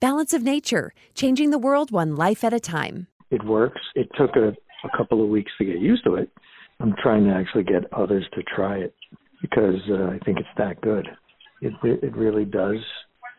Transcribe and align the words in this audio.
Balance 0.00 0.32
of 0.32 0.42
Nature, 0.42 0.94
changing 1.14 1.50
the 1.50 1.58
world 1.58 1.90
one 1.90 2.16
life 2.16 2.42
at 2.42 2.54
a 2.54 2.58
time. 2.58 3.06
It 3.30 3.44
works. 3.44 3.82
It 3.94 4.08
took 4.16 4.34
a, 4.34 4.48
a 4.48 4.96
couple 4.96 5.22
of 5.22 5.28
weeks 5.28 5.52
to 5.58 5.66
get 5.66 5.78
used 5.78 6.04
to 6.04 6.14
it. 6.14 6.30
I'm 6.80 6.94
trying 7.02 7.24
to 7.24 7.34
actually 7.34 7.64
get 7.64 7.84
others 7.92 8.24
to 8.32 8.42
try 8.44 8.78
it 8.78 8.94
because 9.42 9.78
uh, 9.90 10.04
I 10.04 10.18
think 10.24 10.38
it's 10.38 10.48
that 10.56 10.80
good. 10.80 11.06
It, 11.60 11.74
it 11.82 12.16
really 12.16 12.46
does 12.46 12.78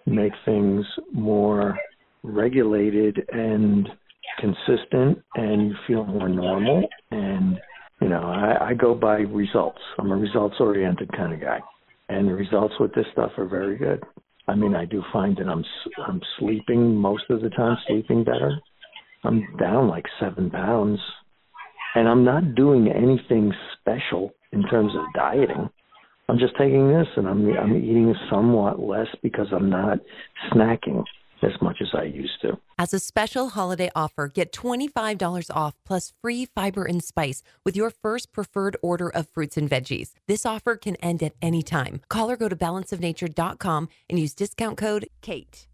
make 0.05 0.33
things 0.45 0.85
more 1.11 1.79
regulated 2.21 3.27
and 3.31 3.89
consistent, 4.37 5.17
and 5.33 5.69
you 5.69 5.75
feel 5.87 6.05
more 6.05 6.29
normal. 6.29 6.87
And 7.09 7.59
you 8.01 8.09
know, 8.09 8.21
I, 8.21 8.67
I 8.69 8.73
go 8.75 8.93
by 8.93 9.21
results. 9.21 9.81
I'm 9.97 10.11
a 10.11 10.15
results 10.15 10.57
oriented 10.59 11.11
kind 11.17 11.33
of 11.33 11.41
guy, 11.41 11.59
and 12.09 12.27
the 12.27 12.35
results 12.35 12.75
with 12.79 12.93
this 12.93 13.05
stuff 13.13 13.31
are 13.39 13.47
very 13.47 13.79
good. 13.79 14.03
I 14.47 14.55
mean, 14.55 14.75
I 14.75 14.85
do 14.85 15.03
find 15.13 15.37
that 15.37 15.47
I'm 15.47 15.63
I'm 16.07 16.21
sleeping 16.39 16.95
most 16.95 17.23
of 17.29 17.41
the 17.41 17.49
time, 17.49 17.77
sleeping 17.87 18.23
better. 18.23 18.57
I'm 19.23 19.45
down 19.57 19.87
like 19.87 20.05
seven 20.19 20.49
pounds, 20.49 20.99
and 21.95 22.07
I'm 22.07 22.23
not 22.23 22.55
doing 22.55 22.89
anything 22.89 23.53
special 23.79 24.33
in 24.51 24.63
terms 24.63 24.91
of 24.95 25.05
dieting. 25.13 25.69
I'm 26.27 26.39
just 26.39 26.57
taking 26.57 26.87
this, 26.89 27.07
and 27.17 27.27
I'm 27.27 27.47
I'm 27.57 27.75
eating 27.75 28.13
somewhat 28.29 28.79
less 28.79 29.07
because 29.21 29.47
I'm 29.51 29.69
not 29.69 29.99
snacking 30.51 31.03
as 31.43 31.61
much 31.61 31.77
as 31.81 31.89
I 31.93 32.03
used 32.03 32.41
to. 32.41 32.57
As 32.77 32.93
a 32.93 32.99
special 32.99 33.49
holiday 33.49 33.89
offer, 33.95 34.27
get 34.27 34.51
$25 34.51 35.49
off 35.55 35.75
plus 35.85 36.13
free 36.21 36.45
fiber 36.45 36.83
and 36.83 37.03
spice 37.03 37.43
with 37.65 37.75
your 37.75 37.89
first 37.89 38.31
preferred 38.31 38.77
order 38.81 39.09
of 39.09 39.27
fruits 39.29 39.57
and 39.57 39.69
veggies. 39.69 40.11
This 40.27 40.45
offer 40.45 40.75
can 40.75 40.95
end 40.97 41.23
at 41.23 41.33
any 41.41 41.63
time. 41.63 42.01
Call 42.09 42.31
or 42.31 42.37
go 42.37 42.49
to 42.49 42.55
balanceofnature.com 42.55 43.89
and 44.09 44.19
use 44.19 44.33
discount 44.33 44.77
code 44.77 45.07
KATE. 45.21 45.67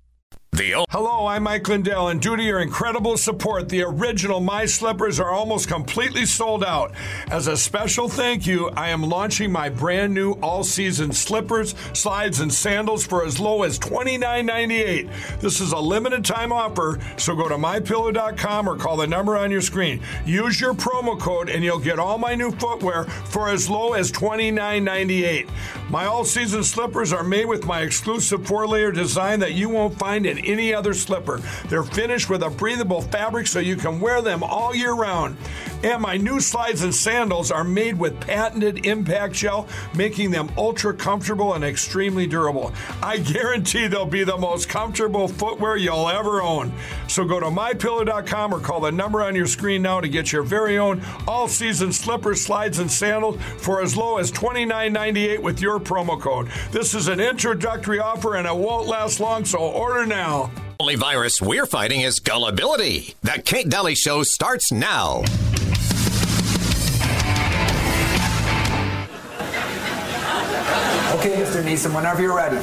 Hello, 0.89 1.27
I'm 1.27 1.43
Mike 1.43 1.67
Lindell, 1.67 2.07
and 2.07 2.21
due 2.21 2.35
to 2.35 2.41
your 2.41 2.59
incredible 2.59 3.17
support, 3.17 3.69
the 3.69 3.83
original 3.83 4.39
My 4.39 4.65
Slippers 4.65 5.19
are 5.19 5.29
almost 5.29 5.67
completely 5.67 6.25
sold 6.25 6.63
out. 6.63 6.93
As 7.29 7.47
a 7.47 7.55
special 7.55 8.09
thank 8.09 8.47
you, 8.47 8.69
I 8.69 8.89
am 8.89 9.03
launching 9.03 9.51
my 9.51 9.69
brand 9.69 10.13
new 10.13 10.33
all 10.41 10.63
season 10.63 11.11
slippers, 11.11 11.75
slides, 11.93 12.39
and 12.39 12.53
sandals 12.53 13.05
for 13.05 13.25
as 13.25 13.39
low 13.39 13.63
as 13.63 13.77
$29.98. 13.79 15.39
This 15.39 15.61
is 15.61 15.73
a 15.73 15.79
limited 15.79 16.25
time 16.25 16.51
offer, 16.51 16.99
so 17.17 17.35
go 17.35 17.47
to 17.47 17.55
mypillow.com 17.55 18.67
or 18.67 18.77
call 18.77 18.97
the 18.97 19.07
number 19.07 19.37
on 19.37 19.51
your 19.51 19.61
screen. 19.61 20.01
Use 20.25 20.59
your 20.59 20.73
promo 20.73 21.19
code, 21.19 21.49
and 21.49 21.63
you'll 21.63 21.79
get 21.79 21.99
all 21.99 22.17
my 22.17 22.33
new 22.33 22.51
footwear 22.51 23.03
for 23.03 23.49
as 23.49 23.69
low 23.69 23.93
as 23.93 24.11
$29.98. 24.11 25.49
My 25.89 26.05
all 26.05 26.25
season 26.25 26.63
slippers 26.63 27.13
are 27.13 27.23
made 27.23 27.45
with 27.45 27.65
my 27.65 27.81
exclusive 27.81 28.45
four 28.45 28.67
layer 28.67 28.91
design 28.91 29.39
that 29.39 29.53
you 29.53 29.69
won't 29.69 29.97
find 29.99 30.25
in 30.37 30.45
any 30.45 30.73
other 30.73 30.93
slipper. 30.93 31.41
They're 31.67 31.83
finished 31.83 32.29
with 32.29 32.43
a 32.43 32.49
breathable 32.49 33.01
fabric 33.01 33.47
so 33.47 33.59
you 33.59 33.75
can 33.75 33.99
wear 33.99 34.21
them 34.21 34.43
all 34.43 34.75
year 34.75 34.93
round. 34.93 35.37
And 35.83 36.01
my 36.01 36.17
new 36.17 36.39
slides 36.39 36.81
and 36.81 36.93
sandals 36.93 37.51
are 37.51 37.63
made 37.63 37.99
with 37.99 38.19
patented 38.19 38.85
impact 38.85 39.35
gel, 39.35 39.67
making 39.95 40.31
them 40.31 40.51
ultra 40.57 40.93
comfortable 40.93 41.53
and 41.53 41.63
extremely 41.63 42.25
durable. 42.27 42.73
I 43.01 43.17
guarantee 43.17 43.87
they'll 43.87 44.05
be 44.05 44.23
the 44.23 44.37
most 44.37 44.69
comfortable 44.69 45.27
footwear 45.27 45.77
you'll 45.77 46.09
ever 46.09 46.41
own. 46.41 46.73
So 47.07 47.25
go 47.25 47.39
to 47.39 47.47
mypillow.com 47.47 48.53
or 48.53 48.59
call 48.59 48.79
the 48.79 48.91
number 48.91 49.21
on 49.21 49.35
your 49.35 49.47
screen 49.47 49.81
now 49.81 50.01
to 50.01 50.07
get 50.07 50.31
your 50.31 50.43
very 50.43 50.77
own 50.77 51.01
all 51.27 51.47
season 51.47 51.91
slippers, 51.91 52.41
slides, 52.41 52.79
and 52.79 52.91
sandals 52.91 53.41
for 53.57 53.81
as 53.81 53.95
low 53.95 54.17
as 54.17 54.31
$29.98 54.31 55.39
with 55.41 55.61
your 55.61 55.79
promo 55.79 56.19
code. 56.19 56.49
This 56.71 56.93
is 56.93 57.07
an 57.07 57.19
introductory 57.19 57.99
offer 57.99 58.35
and 58.35 58.47
it 58.47 58.55
won't 58.55 58.87
last 58.87 59.19
long, 59.19 59.45
so 59.45 59.59
order 59.59 60.05
now. 60.05 60.51
Only 60.79 60.95
virus 60.95 61.41
we're 61.41 61.65
fighting 61.65 62.01
is 62.01 62.19
gullibility. 62.19 63.15
The 63.23 63.41
Kate 63.43 63.67
Dalley 63.67 63.95
Show 63.95 64.21
starts 64.23 64.71
now. 64.71 65.23
Okay, 71.17 71.33
Mr. 71.41 71.63
Neeson, 71.63 71.95
whenever 71.95 72.21
you're 72.21 72.35
ready. 72.35 72.57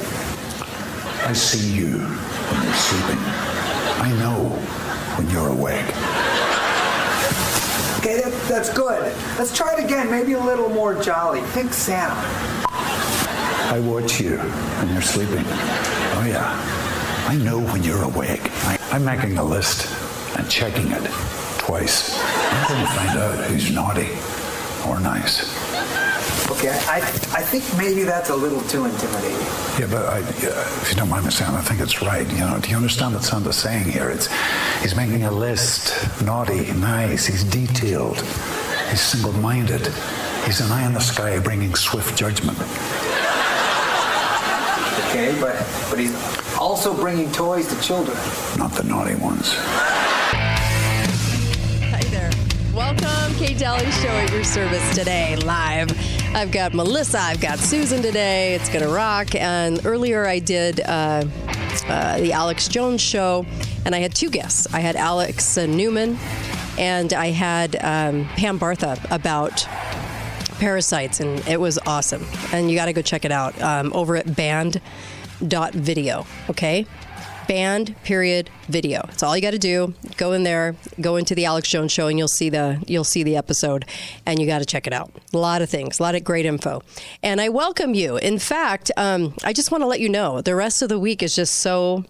I 1.25 1.33
see 1.33 1.75
you 1.75 1.97
when 1.97 2.63
you're 2.63 2.73
sleeping. 2.73 3.19
I 3.99 4.15
know 4.17 4.49
when 5.17 5.29
you're 5.29 5.49
awake. 5.49 5.85
Okay, 7.99 8.21
that, 8.21 8.31
that's 8.47 8.73
good. 8.73 9.13
Let's 9.37 9.53
try 9.53 9.73
it 9.73 9.83
again, 9.83 10.09
maybe 10.09 10.33
a 10.33 10.39
little 10.39 10.69
more 10.69 10.95
jolly. 10.95 11.41
Think 11.41 11.73
Santa. 11.73 12.15
I 12.65 13.81
watch 13.83 14.21
you 14.21 14.37
when 14.37 14.93
you're 14.93 15.01
sleeping. 15.01 15.43
Oh, 15.43 16.25
yeah. 16.25 16.55
I 17.27 17.35
know 17.35 17.59
when 17.59 17.83
you're 17.83 18.03
awake. 18.03 18.49
I, 18.65 18.79
I'm 18.91 19.03
making 19.03 19.37
a 19.37 19.43
list 19.43 19.93
and 20.37 20.49
checking 20.49 20.91
it 20.91 21.03
twice. 21.57 22.17
I'm 22.23 22.67
going 22.69 22.85
to 22.85 22.93
find 22.93 23.19
out 23.19 23.43
who's 23.45 23.69
naughty 23.69 24.11
or 24.87 24.99
nice. 25.01 25.74
Okay, 26.51 26.69
I, 26.69 26.97
I 26.97 27.41
think 27.41 27.63
maybe 27.77 28.03
that's 28.03 28.29
a 28.29 28.35
little 28.35 28.61
too 28.61 28.85
intimidating. 28.85 29.37
Yeah, 29.79 29.87
but 29.89 30.05
I, 30.05 30.19
uh, 30.19 30.81
if 30.81 30.91
you 30.91 30.95
don't 30.95 31.09
mind 31.09 31.25
me 31.25 31.31
saying, 31.31 31.51
I 31.51 31.61
think 31.61 31.81
it's 31.81 32.01
right. 32.03 32.29
You 32.31 32.39
know, 32.39 32.59
do 32.61 32.69
you 32.69 32.75
understand 32.75 33.15
what 33.15 33.23
Santa's 33.23 33.55
saying 33.55 33.85
here? 33.85 34.09
It's 34.09 34.29
he's 34.81 34.95
making 34.95 35.23
a 35.23 35.31
list. 35.31 35.91
Naughty, 36.23 36.71
nice. 36.73 37.25
He's 37.25 37.43
detailed. 37.43 38.17
He's 38.89 39.01
single-minded. 39.01 39.87
He's 40.45 40.61
an 40.61 40.71
eye 40.71 40.85
in 40.85 40.93
the 40.93 40.99
sky, 40.99 41.39
bringing 41.39 41.73
swift 41.73 42.15
judgment. 42.15 42.57
Okay, 45.09 45.35
but 45.41 45.55
but 45.89 45.97
he's 45.97 46.15
also 46.57 46.93
bringing 46.93 47.31
toys 47.31 47.67
to 47.67 47.81
children. 47.81 48.15
Not 48.57 48.71
the 48.73 48.83
naughty 48.83 49.15
ones. 49.15 49.55
Welcome, 52.75 53.33
Kate 53.35 53.57
Dalley 53.57 53.89
Show 53.89 54.09
at 54.09 54.33
your 54.33 54.43
service 54.43 54.93
today, 54.93 55.37
live. 55.37 55.89
I've 56.35 56.51
got 56.51 56.73
Melissa, 56.73 57.19
I've 57.19 57.39
got 57.39 57.57
Susan 57.57 58.01
today. 58.01 58.53
It's 58.53 58.67
gonna 58.67 58.89
rock. 58.89 59.33
And 59.33 59.79
earlier 59.85 60.25
I 60.25 60.39
did 60.39 60.81
uh, 60.81 61.23
uh, 61.87 62.19
the 62.19 62.33
Alex 62.33 62.67
Jones 62.67 62.99
show, 62.99 63.45
and 63.85 63.95
I 63.95 63.99
had 63.99 64.13
two 64.13 64.29
guests. 64.29 64.67
I 64.73 64.81
had 64.81 64.97
Alex 64.97 65.55
Newman, 65.55 66.17
and 66.77 67.13
I 67.13 67.27
had 67.27 67.77
um, 67.77 68.25
Pam 68.35 68.59
Bartha 68.59 68.99
about 69.09 69.65
parasites, 70.59 71.21
and 71.21 71.47
it 71.47 71.61
was 71.61 71.79
awesome. 71.85 72.25
And 72.51 72.69
you 72.69 72.75
got 72.75 72.87
to 72.87 72.93
go 72.93 73.01
check 73.01 73.23
it 73.23 73.31
out 73.31 73.59
um, 73.61 73.93
over 73.93 74.17
at 74.17 74.35
band.video. 74.35 76.27
Okay, 76.49 76.85
band 77.47 77.95
period 78.03 78.49
video. 78.67 79.01
It's 79.09 79.23
all 79.23 79.35
you 79.35 79.41
got 79.41 79.51
to 79.51 79.59
do. 79.59 79.93
Go 80.17 80.33
in 80.33 80.43
there, 80.43 80.75
go 81.01 81.15
into 81.15 81.35
the 81.35 81.45
Alex 81.45 81.69
Jones 81.69 81.91
show, 81.91 82.07
and 82.07 82.17
you'll 82.17 82.27
see 82.27 82.49
the 82.49 82.83
you'll 82.87 83.03
see 83.03 83.23
the 83.23 83.37
episode, 83.37 83.85
and 84.25 84.39
you 84.39 84.47
got 84.47 84.59
to 84.59 84.65
check 84.65 84.87
it 84.87 84.93
out. 84.93 85.11
A 85.33 85.37
lot 85.37 85.61
of 85.61 85.69
things, 85.69 85.99
a 85.99 86.03
lot 86.03 86.15
of 86.15 86.23
great 86.23 86.45
info, 86.45 86.81
and 87.23 87.39
I 87.39 87.49
welcome 87.49 87.93
you. 87.93 88.17
In 88.17 88.39
fact, 88.39 88.91
um, 88.97 89.33
I 89.43 89.53
just 89.53 89.71
want 89.71 89.81
to 89.81 89.87
let 89.87 89.99
you 89.99 90.09
know 90.09 90.41
the 90.41 90.55
rest 90.55 90.81
of 90.81 90.89
the 90.89 90.99
week 90.99 91.21
is 91.23 91.35
just 91.35 91.55
so 91.55 92.03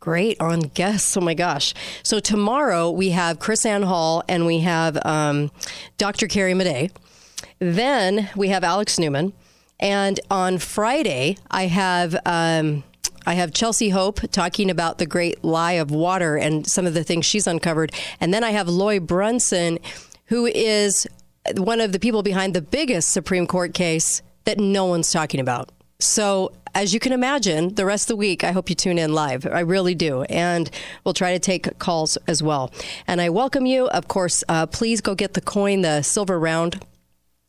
great 0.00 0.40
on 0.40 0.60
guests. 0.60 1.16
Oh 1.16 1.20
my 1.20 1.34
gosh. 1.34 1.74
So 2.02 2.20
tomorrow 2.20 2.90
we 2.90 3.10
have 3.10 3.38
KrisAnne 3.38 3.84
Hall 3.84 4.22
and 4.28 4.46
we 4.46 4.60
have 4.60 4.98
um, 5.04 5.50
Dr. 5.98 6.28
Carrie 6.28 6.54
Madej. 6.54 6.92
Then 7.58 8.30
we 8.36 8.48
have 8.48 8.64
Alex 8.64 8.98
Newman. 8.98 9.32
And 9.80 10.18
on 10.30 10.58
Friday, 10.58 11.36
I 11.50 11.66
have. 11.66 12.16
Um, 12.24 12.84
I 13.28 13.34
have 13.34 13.52
Chelsea 13.52 13.90
Hope 13.90 14.20
talking 14.30 14.70
about 14.70 14.96
the 14.96 15.04
great 15.04 15.44
lie 15.44 15.72
of 15.72 15.90
water 15.90 16.36
and 16.36 16.66
some 16.66 16.86
of 16.86 16.94
the 16.94 17.04
things 17.04 17.26
she's 17.26 17.46
uncovered. 17.46 17.92
And 18.20 18.32
then 18.32 18.42
I 18.42 18.52
have 18.52 18.70
Loy 18.70 19.00
Brunson, 19.00 19.80
who 20.28 20.46
is 20.46 21.06
one 21.58 21.82
of 21.82 21.92
the 21.92 21.98
people 21.98 22.22
behind 22.22 22.54
the 22.54 22.62
biggest 22.62 23.10
Supreme 23.10 23.46
Court 23.46 23.74
case 23.74 24.22
that 24.44 24.58
no 24.58 24.86
one's 24.86 25.12
talking 25.12 25.40
about. 25.40 25.68
So, 25.98 26.52
as 26.74 26.94
you 26.94 27.00
can 27.00 27.12
imagine, 27.12 27.74
the 27.74 27.84
rest 27.84 28.04
of 28.04 28.14
the 28.14 28.16
week, 28.16 28.44
I 28.44 28.52
hope 28.52 28.70
you 28.70 28.74
tune 28.74 28.96
in 28.96 29.12
live. 29.12 29.44
I 29.44 29.60
really 29.60 29.94
do. 29.94 30.22
And 30.22 30.70
we'll 31.04 31.12
try 31.12 31.32
to 31.32 31.38
take 31.38 31.78
calls 31.78 32.16
as 32.28 32.42
well. 32.42 32.72
And 33.06 33.20
I 33.20 33.28
welcome 33.28 33.66
you. 33.66 33.88
Of 33.88 34.08
course, 34.08 34.42
uh, 34.48 34.64
please 34.64 35.02
go 35.02 35.14
get 35.14 35.34
the 35.34 35.42
coin, 35.42 35.82
the 35.82 36.00
silver 36.00 36.40
round. 36.40 36.82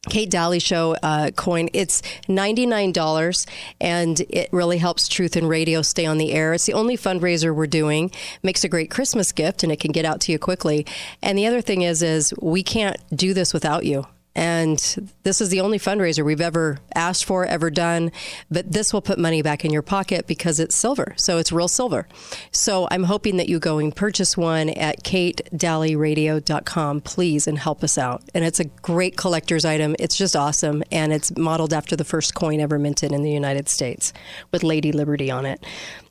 Kate 0.08 0.30
Dalley 0.30 0.60
Show 0.60 0.96
uh, 1.04 1.32
coin. 1.32 1.68
It's 1.74 2.02
$99 2.30 3.46
and 3.82 4.22
it 4.30 4.48
really 4.54 4.78
helps 4.78 5.10
Truth 5.10 5.36
and 5.36 5.50
Radio 5.50 5.82
stay 5.82 6.06
on 6.06 6.18
the 6.18 6.32
air. 6.32 6.54
It's 6.54 6.66
the 6.66 6.74
only 6.74 6.96
fundraiser 6.96 7.54
we're 7.54 7.68
doing. 7.68 8.12
Makes 8.42 8.64
a 8.64 8.70
great 8.70 8.90
Christmas 8.90 9.34
gift 9.34 9.62
and 9.62 9.72
it 9.74 9.80
can 9.82 9.92
get 9.92 10.06
out 10.06 10.22
to 10.22 10.32
you 10.32 10.40
quickly. 10.40 10.86
And 11.22 11.38
the 11.38 11.48
other 11.48 11.62
thing 11.62 11.82
is 11.82 12.02
is 12.02 12.34
we 12.42 12.64
can't 12.64 12.98
do 13.14 13.34
this 13.34 13.54
without 13.54 13.86
you. 13.86 14.08
And 14.36 14.78
this 15.24 15.42
is 15.42 15.50
the 15.50 15.60
only 15.62 15.80
fundraiser 15.80 16.24
we've 16.24 16.40
ever 16.40 16.78
asked 16.96 17.26
for, 17.26 17.46
ever 17.46 17.70
done. 17.70 18.12
But 18.50 18.72
this 18.72 18.94
will 18.94 19.02
put 19.02 19.20
money 19.20 19.42
back 19.42 19.66
in 19.66 19.72
your 19.72 19.82
pocket 19.82 20.28
because 20.28 20.60
it's 20.60 20.76
silver. 20.76 21.14
So 21.18 21.40
it's 21.40 21.52
real 21.52 21.68
silver. 21.68 22.08
So 22.52 22.88
I'm 22.92 23.04
hoping 23.04 23.38
that 23.38 23.50
you 23.50 23.60
go 23.60 23.80
and 23.80 23.96
purchase 23.96 24.38
one 24.38 24.70
at 24.70 25.04
katedalleyradio.com, 25.04 27.02
please, 27.02 27.48
and 27.48 27.58
help 27.58 27.84
us 27.84 27.98
out. 27.98 28.24
And 28.34 28.46
it's 28.46 28.60
a 28.60 28.66
great 28.66 29.18
collector's 29.18 29.66
item. 29.66 29.96
It's 30.00 30.16
just 30.16 30.36
awesome. 30.36 30.84
And 30.92 31.12
it's 31.12 31.36
modeled 31.36 31.74
after 31.74 31.96
the 31.96 32.06
first 32.06 32.36
coin 32.36 32.60
ever 32.60 32.78
minted 32.80 33.12
in 33.12 33.24
the 33.24 33.32
United 33.32 33.68
States 33.68 34.14
with 34.52 34.64
Lady 34.64 34.92
Liberty 34.92 35.32
on 35.32 35.46
it. 35.46 35.66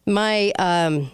My, 0.06 0.52
um, 0.58 1.10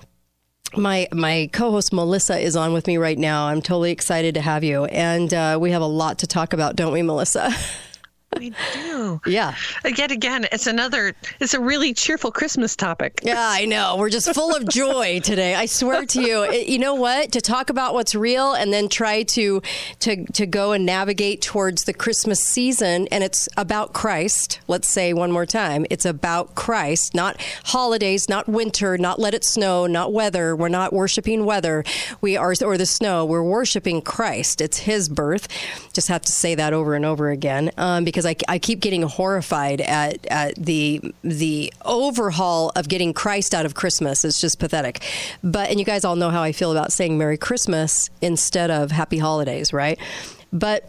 my 0.76 1.08
my 1.12 1.48
co-host 1.52 1.92
Melissa 1.92 2.38
is 2.38 2.56
on 2.56 2.72
with 2.72 2.86
me 2.86 2.96
right 2.96 3.18
now. 3.18 3.46
I'm 3.46 3.62
totally 3.62 3.92
excited 3.92 4.34
to 4.34 4.40
have 4.40 4.64
you, 4.64 4.84
and 4.86 5.32
uh, 5.32 5.58
we 5.60 5.70
have 5.70 5.82
a 5.82 5.86
lot 5.86 6.18
to 6.18 6.26
talk 6.26 6.52
about, 6.52 6.76
don't 6.76 6.92
we, 6.92 7.02
Melissa? 7.02 7.52
We 8.38 8.52
do. 8.72 9.20
Yeah. 9.26 9.54
Yet 9.84 10.10
again, 10.10 10.46
it's 10.52 10.66
another, 10.66 11.14
it's 11.40 11.54
a 11.54 11.60
really 11.60 11.94
cheerful 11.94 12.30
Christmas 12.30 12.76
topic. 12.76 13.20
Yeah, 13.22 13.36
I 13.38 13.64
know. 13.64 13.96
We're 13.96 14.10
just 14.10 14.32
full 14.34 14.54
of 14.54 14.68
joy 14.68 15.20
today. 15.20 15.54
I 15.54 15.66
swear 15.66 16.04
to 16.06 16.22
you. 16.22 16.42
It, 16.42 16.68
you 16.68 16.78
know 16.78 16.94
what? 16.94 17.32
To 17.32 17.40
talk 17.40 17.70
about 17.70 17.94
what's 17.94 18.14
real 18.14 18.52
and 18.54 18.72
then 18.72 18.88
try 18.88 19.22
to 19.22 19.62
to 20.00 20.24
to 20.26 20.46
go 20.46 20.72
and 20.72 20.84
navigate 20.84 21.42
towards 21.42 21.84
the 21.84 21.94
Christmas 21.94 22.40
season 22.40 23.08
and 23.10 23.22
it's 23.22 23.48
about 23.56 23.92
Christ. 23.92 24.60
Let's 24.68 24.88
say 24.88 25.12
one 25.12 25.32
more 25.32 25.46
time. 25.46 25.86
It's 25.90 26.04
about 26.04 26.54
Christ, 26.54 27.14
not 27.14 27.40
holidays, 27.64 28.28
not 28.28 28.48
winter, 28.48 28.98
not 28.98 29.18
let 29.18 29.34
it 29.34 29.44
snow, 29.44 29.86
not 29.86 30.12
weather. 30.12 30.54
We're 30.56 30.68
not 30.68 30.92
worshiping 30.92 31.44
weather. 31.44 31.84
We 32.20 32.36
are 32.36 32.54
or 32.62 32.76
the 32.78 32.86
snow. 32.86 33.24
We're 33.24 33.42
worshiping 33.42 34.02
Christ. 34.02 34.60
It's 34.60 34.78
his 34.78 35.08
birth. 35.08 35.48
Just 35.92 36.08
have 36.08 36.22
to 36.22 36.32
say 36.32 36.54
that 36.54 36.72
over 36.72 36.94
and 36.94 37.04
over 37.04 37.30
again 37.30 37.70
um, 37.76 38.04
because 38.04 38.23
I, 38.26 38.36
I 38.48 38.58
keep 38.58 38.80
getting 38.80 39.02
horrified 39.02 39.80
at, 39.80 40.26
at 40.26 40.56
the 40.56 41.00
the 41.22 41.72
overhaul 41.84 42.72
of 42.76 42.88
getting 42.88 43.12
Christ 43.12 43.54
out 43.54 43.66
of 43.66 43.74
Christmas. 43.74 44.24
It's 44.24 44.40
just 44.40 44.58
pathetic. 44.58 45.02
But 45.42 45.70
and 45.70 45.78
you 45.78 45.84
guys 45.84 46.04
all 46.04 46.16
know 46.16 46.30
how 46.30 46.42
I 46.42 46.52
feel 46.52 46.72
about 46.72 46.92
saying 46.92 47.18
Merry 47.18 47.38
Christmas 47.38 48.10
instead 48.20 48.70
of 48.70 48.90
Happy 48.90 49.18
Holidays, 49.18 49.72
right? 49.72 49.98
But 50.52 50.88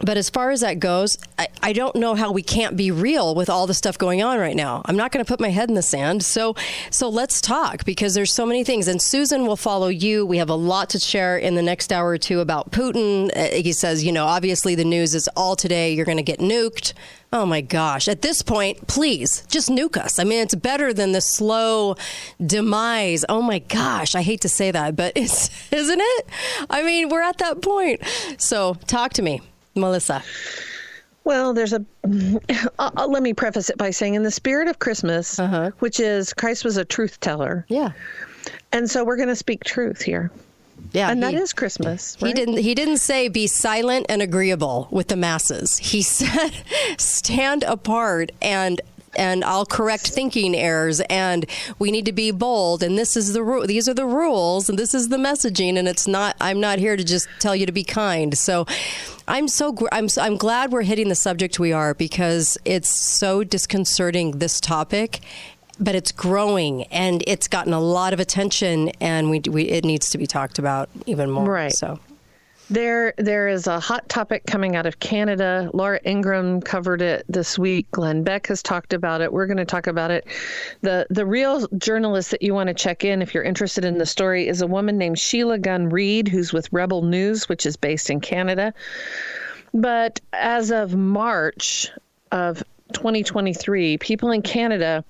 but 0.00 0.16
as 0.16 0.28
far 0.28 0.50
as 0.50 0.60
that 0.60 0.80
goes, 0.80 1.18
I, 1.38 1.48
I, 1.62 1.72
don't 1.72 1.94
know 1.96 2.14
how 2.14 2.32
we 2.32 2.42
can't 2.42 2.76
be 2.76 2.90
real 2.90 3.34
with 3.34 3.48
all 3.48 3.66
the 3.66 3.74
stuff 3.74 3.96
going 3.96 4.22
on 4.22 4.38
right 4.38 4.56
now. 4.56 4.82
I'm 4.86 4.96
not 4.96 5.12
going 5.12 5.24
to 5.24 5.28
put 5.28 5.40
my 5.40 5.50
head 5.50 5.68
in 5.68 5.76
the 5.76 5.82
sand. 5.82 6.24
So, 6.24 6.56
so 6.90 7.08
let's 7.08 7.40
talk 7.40 7.84
because 7.84 8.14
there's 8.14 8.32
so 8.32 8.44
many 8.44 8.64
things. 8.64 8.88
And 8.88 9.00
Susan 9.00 9.46
will 9.46 9.56
follow 9.56 9.88
you. 9.88 10.26
We 10.26 10.38
have 10.38 10.50
a 10.50 10.54
lot 10.54 10.90
to 10.90 10.98
share 10.98 11.38
in 11.38 11.54
the 11.54 11.62
next 11.62 11.92
hour 11.92 12.08
or 12.08 12.18
two 12.18 12.40
about 12.40 12.72
Putin. 12.72 13.30
Uh, 13.36 13.54
he 13.62 13.72
says, 13.72 14.02
you 14.02 14.10
know, 14.10 14.26
obviously 14.26 14.74
the 14.74 14.84
news 14.84 15.14
is 15.14 15.28
all 15.36 15.54
today. 15.54 15.94
You're 15.94 16.06
going 16.06 16.18
to 16.18 16.24
get 16.24 16.40
nuked. 16.40 16.92
Oh 17.32 17.46
my 17.46 17.60
gosh. 17.60 18.08
At 18.08 18.22
this 18.22 18.42
point, 18.42 18.86
please 18.88 19.44
just 19.48 19.68
nuke 19.68 19.96
us. 19.96 20.18
I 20.18 20.24
mean, 20.24 20.40
it's 20.40 20.54
better 20.54 20.92
than 20.92 21.12
the 21.12 21.20
slow 21.20 21.94
demise. 22.44 23.24
Oh 23.28 23.42
my 23.42 23.60
gosh. 23.60 24.14
I 24.14 24.22
hate 24.22 24.40
to 24.42 24.48
say 24.48 24.70
that, 24.72 24.96
but 24.96 25.12
it's, 25.14 25.50
isn't 25.72 26.00
it? 26.00 26.26
I 26.68 26.82
mean, 26.82 27.08
we're 27.08 27.22
at 27.22 27.38
that 27.38 27.62
point. 27.62 28.02
So 28.38 28.74
talk 28.86 29.12
to 29.14 29.22
me. 29.22 29.40
Melissa? 29.74 30.22
Well, 31.24 31.54
there's 31.54 31.72
a. 31.72 31.84
Uh, 32.76 32.90
uh, 32.96 33.06
let 33.06 33.22
me 33.22 33.32
preface 33.32 33.70
it 33.70 33.78
by 33.78 33.90
saying, 33.90 34.14
in 34.14 34.24
the 34.24 34.30
spirit 34.30 34.66
of 34.66 34.80
Christmas, 34.80 35.38
uh-huh. 35.38 35.70
which 35.78 36.00
is 36.00 36.34
Christ 36.34 36.64
was 36.64 36.76
a 36.76 36.84
truth 36.84 37.20
teller. 37.20 37.64
Yeah. 37.68 37.92
And 38.72 38.90
so 38.90 39.04
we're 39.04 39.16
going 39.16 39.28
to 39.28 39.36
speak 39.36 39.62
truth 39.62 40.02
here. 40.02 40.30
Yeah, 40.92 41.10
and 41.10 41.24
he, 41.24 41.32
that 41.32 41.40
is 41.40 41.52
Christmas. 41.52 42.16
Right? 42.20 42.28
He 42.28 42.34
didn't. 42.34 42.58
He 42.58 42.74
didn't 42.74 42.98
say 42.98 43.28
be 43.28 43.46
silent 43.46 44.06
and 44.08 44.20
agreeable 44.20 44.88
with 44.90 45.08
the 45.08 45.16
masses. 45.16 45.78
He 45.78 46.02
said 46.02 46.50
stand 46.98 47.62
apart 47.62 48.32
and 48.42 48.80
and 49.16 49.44
I'll 49.44 49.66
correct 49.66 50.08
thinking 50.08 50.54
errors 50.54 51.00
and 51.10 51.46
we 51.78 51.90
need 51.90 52.06
to 52.06 52.12
be 52.12 52.30
bold 52.30 52.82
and 52.82 52.98
this 52.98 53.16
is 53.16 53.32
the 53.32 53.42
ru- 53.42 53.66
these 53.66 53.88
are 53.88 53.94
the 53.94 54.06
rules 54.06 54.68
and 54.68 54.78
this 54.78 54.94
is 54.94 55.08
the 55.08 55.16
messaging 55.16 55.76
and 55.78 55.88
it's 55.88 56.06
not 56.06 56.36
I'm 56.40 56.60
not 56.60 56.78
here 56.78 56.96
to 56.96 57.04
just 57.04 57.28
tell 57.38 57.54
you 57.56 57.66
to 57.66 57.72
be 57.72 57.84
kind. 57.84 58.36
So 58.36 58.66
I'm 59.26 59.48
so 59.48 59.72
gr- 59.72 59.88
I'm 59.92 60.08
I'm 60.20 60.36
glad 60.36 60.72
we're 60.72 60.82
hitting 60.82 61.08
the 61.08 61.14
subject 61.14 61.58
we 61.58 61.72
are 61.72 61.94
because 61.94 62.58
it's 62.64 62.88
so 62.88 63.44
disconcerting 63.44 64.38
this 64.38 64.60
topic 64.60 65.20
but 65.80 65.94
it's 65.94 66.12
growing 66.12 66.84
and 66.84 67.24
it's 67.26 67.48
gotten 67.48 67.72
a 67.72 67.80
lot 67.80 68.12
of 68.12 68.20
attention 68.20 68.90
and 69.00 69.28
we, 69.28 69.40
we 69.40 69.64
it 69.64 69.84
needs 69.84 70.10
to 70.10 70.18
be 70.18 70.26
talked 70.26 70.58
about 70.58 70.88
even 71.06 71.30
more 71.30 71.50
right 71.50 71.72
so 71.72 71.98
there, 72.70 73.14
there 73.18 73.48
is 73.48 73.66
a 73.66 73.78
hot 73.78 74.08
topic 74.08 74.46
coming 74.46 74.76
out 74.76 74.86
of 74.86 74.98
Canada. 74.98 75.70
Laura 75.74 76.00
Ingraham 76.04 76.60
covered 76.60 77.02
it 77.02 77.24
this 77.28 77.58
week. 77.58 77.90
Glenn 77.90 78.22
Beck 78.22 78.46
has 78.46 78.62
talked 78.62 78.92
about 78.92 79.20
it. 79.20 79.32
We're 79.32 79.46
going 79.46 79.58
to 79.58 79.64
talk 79.64 79.86
about 79.86 80.10
it. 80.10 80.26
the 80.80 81.06
The 81.10 81.26
real 81.26 81.66
journalist 81.76 82.30
that 82.30 82.42
you 82.42 82.54
want 82.54 82.68
to 82.68 82.74
check 82.74 83.04
in 83.04 83.22
if 83.22 83.34
you're 83.34 83.42
interested 83.42 83.84
in 83.84 83.98
the 83.98 84.06
story 84.06 84.48
is 84.48 84.62
a 84.62 84.66
woman 84.66 84.96
named 84.96 85.18
Sheila 85.18 85.58
Gunn 85.58 85.88
Reid, 85.88 86.28
who's 86.28 86.52
with 86.52 86.72
Rebel 86.72 87.02
News, 87.02 87.48
which 87.48 87.66
is 87.66 87.76
based 87.76 88.10
in 88.10 88.20
Canada. 88.20 88.72
But 89.72 90.20
as 90.32 90.70
of 90.70 90.94
March 90.94 91.90
of 92.32 92.62
2023, 92.92 93.98
people 93.98 94.30
in 94.30 94.42
Canada 94.42 95.04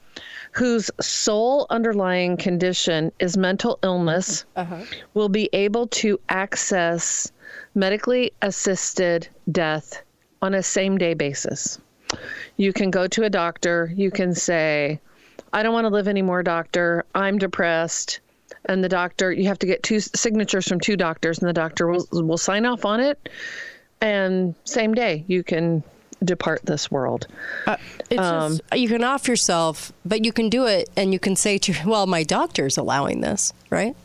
whose 0.53 0.89
sole 1.01 1.67
underlying 1.71 2.37
condition 2.37 3.11
is 3.19 3.37
mental 3.37 3.79
illness 3.83 4.45
uh-huh. 4.55 4.85
will 5.15 5.29
be 5.29 5.51
able 5.53 5.89
to 5.89 6.19
access 6.29 7.33
medically 7.75 8.33
assisted 8.43 9.29
death 9.51 10.03
on 10.43 10.55
a 10.55 10.63
same 10.63 10.99
day 10.99 11.15
basis. 11.15 11.79
You 12.57 12.73
can 12.73 12.91
go 12.91 13.07
to 13.07 13.25
a 13.25 13.31
doctor, 13.31 13.93
you 13.97 14.11
can 14.11 14.35
say, 14.35 15.01
I 15.53 15.63
don't 15.63 15.73
want 15.73 15.85
to 15.85 15.91
live 15.91 16.09
anymore, 16.09 16.43
doctor. 16.43 17.05
I'm 17.15 17.39
depressed. 17.39 18.21
And 18.67 18.83
the 18.83 18.89
doctor, 18.89 19.33
you 19.33 19.47
have 19.47 19.59
to 19.61 19.67
get 19.67 19.83
two 19.83 20.01
signatures 20.01 20.67
from 20.67 20.81
two 20.81 20.97
doctors, 20.97 21.39
and 21.39 21.49
the 21.49 21.53
doctor 21.53 21.87
will, 21.87 22.07
will 22.11 22.39
sign 22.39 22.67
off 22.67 22.85
on 22.85 23.01
it. 23.01 23.29
And 24.01 24.55
same 24.65 24.95
day, 24.95 25.25
you 25.29 25.43
can 25.43 25.83
depart 26.25 26.63
this 26.65 26.91
world. 26.91 27.27
Uh, 27.67 27.77
um, 28.19 28.59
just, 28.59 28.63
you 28.75 28.89
can 28.89 29.05
off 29.05 29.29
yourself, 29.29 29.93
but 30.05 30.25
you 30.25 30.33
can 30.33 30.49
do 30.49 30.67
it, 30.67 30.89
and 30.97 31.13
you 31.13 31.19
can 31.19 31.37
say 31.37 31.59
to, 31.59 31.75
well, 31.87 32.07
my 32.07 32.23
doctor's 32.23 32.77
allowing 32.77 33.21
this, 33.21 33.53
right? 33.71 33.97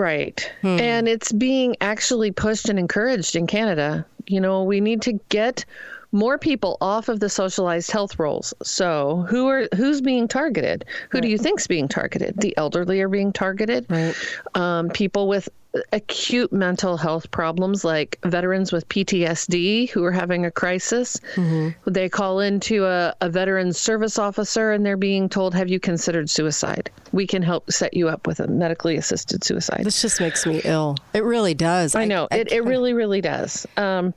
Right. 0.00 0.50
Hmm. 0.62 0.80
And 0.80 1.08
it's 1.08 1.30
being 1.30 1.76
actually 1.82 2.30
pushed 2.30 2.70
and 2.70 2.78
encouraged 2.78 3.36
in 3.36 3.46
Canada. 3.46 4.06
You 4.26 4.40
know, 4.40 4.64
we 4.64 4.80
need 4.80 5.02
to 5.02 5.20
get 5.28 5.66
more 6.10 6.38
people 6.38 6.78
off 6.80 7.10
of 7.10 7.20
the 7.20 7.28
socialized 7.28 7.90
health 7.90 8.18
roles. 8.18 8.54
So, 8.62 9.26
who 9.28 9.48
are 9.48 9.68
who's 9.76 10.00
being 10.00 10.26
targeted? 10.26 10.86
Who 11.10 11.18
right. 11.18 11.22
do 11.22 11.28
you 11.28 11.36
think's 11.36 11.66
being 11.66 11.86
targeted? 11.86 12.40
The 12.40 12.56
elderly 12.56 13.02
are 13.02 13.10
being 13.10 13.30
targeted. 13.30 13.84
Right. 13.90 14.14
Um, 14.54 14.88
people 14.88 15.28
with 15.28 15.50
acute 15.92 16.52
mental 16.52 16.96
health 16.96 17.30
problems 17.30 17.84
like 17.84 18.18
veterans 18.24 18.72
with 18.72 18.88
PTSD 18.88 19.88
who 19.90 20.04
are 20.04 20.12
having 20.12 20.44
a 20.44 20.50
crisis. 20.50 21.20
Mm-hmm. 21.34 21.90
They 21.90 22.08
call 22.08 22.40
into 22.40 22.86
a, 22.86 23.14
a 23.20 23.28
veteran 23.28 23.72
service 23.72 24.18
officer 24.18 24.72
and 24.72 24.84
they're 24.84 24.96
being 24.96 25.28
told, 25.28 25.54
Have 25.54 25.68
you 25.68 25.78
considered 25.78 26.28
suicide? 26.28 26.90
We 27.12 27.26
can 27.26 27.42
help 27.42 27.70
set 27.70 27.94
you 27.94 28.08
up 28.08 28.26
with 28.26 28.40
a 28.40 28.48
medically 28.48 28.96
assisted 28.96 29.44
suicide. 29.44 29.84
This 29.84 30.02
just 30.02 30.20
makes 30.20 30.44
me 30.46 30.60
ill. 30.64 30.96
It 31.14 31.24
really 31.24 31.54
does. 31.54 31.94
I 31.94 32.04
know. 32.04 32.28
I, 32.30 32.38
it, 32.38 32.52
it 32.52 32.64
really, 32.64 32.92
really 32.92 33.20
does. 33.20 33.66
Um, 33.76 34.14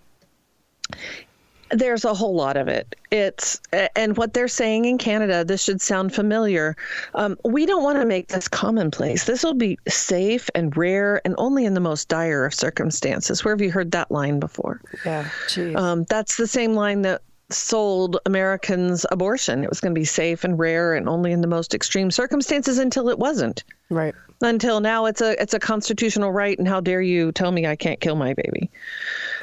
there's 1.74 2.06
a 2.06 2.13
whole 2.13 2.36
lot 2.36 2.58
of 2.58 2.68
it. 2.68 2.96
It's 3.12 3.60
and 3.96 4.18
what 4.18 4.34
they're 4.34 4.48
saying 4.48 4.86
in 4.86 4.98
Canada. 4.98 5.44
This 5.44 5.63
should 5.63 5.82
sound 5.82 6.13
familiar. 6.13 6.75
Um, 7.13 7.38
we 7.44 7.65
don't 7.65 7.84
want 7.84 8.00
to 8.00 8.06
make 8.06 8.27
this 8.30 8.48
commonplace. 8.48 9.25
This 9.25 9.44
will 9.44 9.53
be 9.53 9.77
safe 9.88 10.50
and 10.56 10.75
rare, 10.75 11.22
and 11.25 11.36
only 11.38 11.65
in 11.65 11.74
the 11.74 11.80
most 11.80 12.08
dire 12.08 12.46
of 12.46 12.53
circumstances. 12.53 13.44
Where 13.44 13.53
have 13.53 13.62
you 13.62 13.72
heard 13.72 13.92
that 13.92 14.12
line 14.12 14.39
before? 14.39 14.82
Yeah, 15.06 15.27
um, 15.75 16.06
that's 16.06 16.38
the 16.38 16.48
same 16.48 16.74
line 16.74 17.01
that 17.03 17.22
sold 17.53 18.17
Americans 18.25 19.05
abortion. 19.12 19.63
It 19.63 19.69
was 19.69 19.79
going 19.79 19.93
to 19.93 20.00
be 20.00 20.05
safe 20.05 20.43
and 20.43 20.57
rare, 20.57 20.93
and 20.93 21.07
only 21.07 21.31
in 21.31 21.41
the 21.41 21.48
most 21.48 21.74
extreme 21.74 22.12
circumstances 22.12 22.77
until 22.77 23.10
it 23.10 23.19
wasn't. 23.19 23.63
Right. 23.89 24.15
Until 24.41 24.79
now, 24.79 25.05
it's 25.05 25.22
a 25.22 25.41
it's 25.41 25.53
a 25.53 25.60
constitutional 25.60 26.31
right, 26.31 26.57
and 26.57 26.67
how 26.67 26.81
dare 26.81 27.01
you 27.01 27.31
tell 27.31 27.51
me 27.51 27.65
I 27.65 27.75
can't 27.75 28.00
kill 28.00 28.15
my 28.15 28.33
baby? 28.33 28.69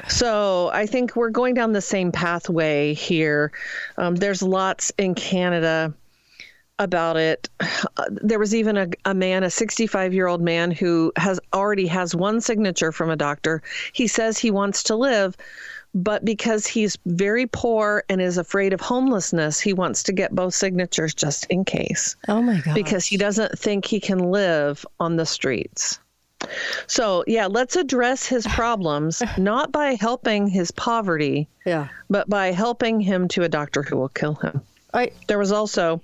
So 0.07 0.69
I 0.73 0.85
think 0.85 1.15
we're 1.15 1.29
going 1.29 1.53
down 1.53 1.73
the 1.73 1.81
same 1.81 2.11
pathway 2.11 2.93
here. 2.93 3.51
Um, 3.97 4.15
there's 4.15 4.41
lots 4.41 4.91
in 4.97 5.15
Canada 5.15 5.93
about 6.81 7.15
it. 7.15 7.49
Uh, 7.59 8.05
there 8.09 8.39
was 8.39 8.53
even 8.53 8.77
a, 8.77 8.87
a 9.05 9.13
man, 9.13 9.43
a 9.43 9.49
65 9.49 10.13
year 10.13 10.27
old 10.27 10.41
man, 10.41 10.71
who 10.71 11.11
has 11.15 11.39
already 11.53 11.87
has 11.87 12.15
one 12.15 12.41
signature 12.41 12.91
from 12.91 13.09
a 13.09 13.15
doctor. 13.15 13.61
He 13.93 14.07
says 14.07 14.37
he 14.37 14.51
wants 14.51 14.83
to 14.83 14.95
live, 14.95 15.37
but 15.93 16.23
because 16.23 16.65
he's 16.65 16.97
very 17.05 17.47
poor 17.47 18.03
and 18.09 18.21
is 18.21 18.37
afraid 18.37 18.73
of 18.73 18.81
homelessness, 18.81 19.59
he 19.59 19.73
wants 19.73 20.03
to 20.03 20.13
get 20.13 20.33
both 20.33 20.53
signatures 20.53 21.13
just 21.13 21.45
in 21.45 21.65
case. 21.65 22.15
Oh 22.27 22.41
my 22.41 22.59
god! 22.59 22.75
Because 22.75 23.05
he 23.05 23.17
doesn't 23.17 23.57
think 23.57 23.85
he 23.85 23.99
can 23.99 24.19
live 24.19 24.85
on 24.99 25.17
the 25.17 25.25
streets. 25.25 25.99
So, 26.87 27.23
yeah, 27.27 27.45
let's 27.47 27.75
address 27.75 28.25
his 28.25 28.47
problems 28.55 29.21
not 29.37 29.71
by 29.71 29.95
helping 29.95 30.47
his 30.47 30.71
poverty, 30.71 31.47
yeah, 31.65 31.87
but 32.09 32.29
by 32.29 32.51
helping 32.51 32.99
him 32.99 33.27
to 33.29 33.43
a 33.43 33.49
doctor 33.49 33.83
who 33.83 33.97
will 33.97 34.09
kill 34.09 34.35
him. 34.35 34.61
I, 34.93 35.11
there 35.27 35.39
was 35.39 35.53
also 35.53 36.01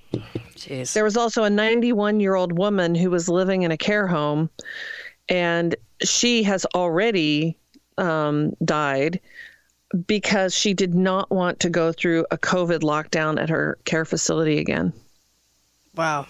Jeez. 0.55 0.93
there 0.93 1.03
was 1.03 1.17
also 1.17 1.43
a 1.43 1.49
91 1.49 2.21
year 2.21 2.35
old 2.35 2.57
woman 2.57 2.95
who 2.95 3.09
was 3.09 3.27
living 3.27 3.63
in 3.63 3.71
a 3.71 3.77
care 3.77 4.07
home, 4.07 4.49
and 5.29 5.75
she 6.03 6.43
has 6.43 6.65
already 6.73 7.57
um, 7.97 8.53
died 8.63 9.19
because 10.05 10.53
she 10.53 10.73
did 10.73 10.93
not 10.93 11.31
want 11.31 11.59
to 11.61 11.69
go 11.69 11.91
through 11.91 12.25
a 12.31 12.37
COVID 12.37 12.79
lockdown 12.79 13.41
at 13.41 13.49
her 13.49 13.77
care 13.85 14.05
facility 14.05 14.59
again. 14.59 14.93
Wow. 15.95 16.27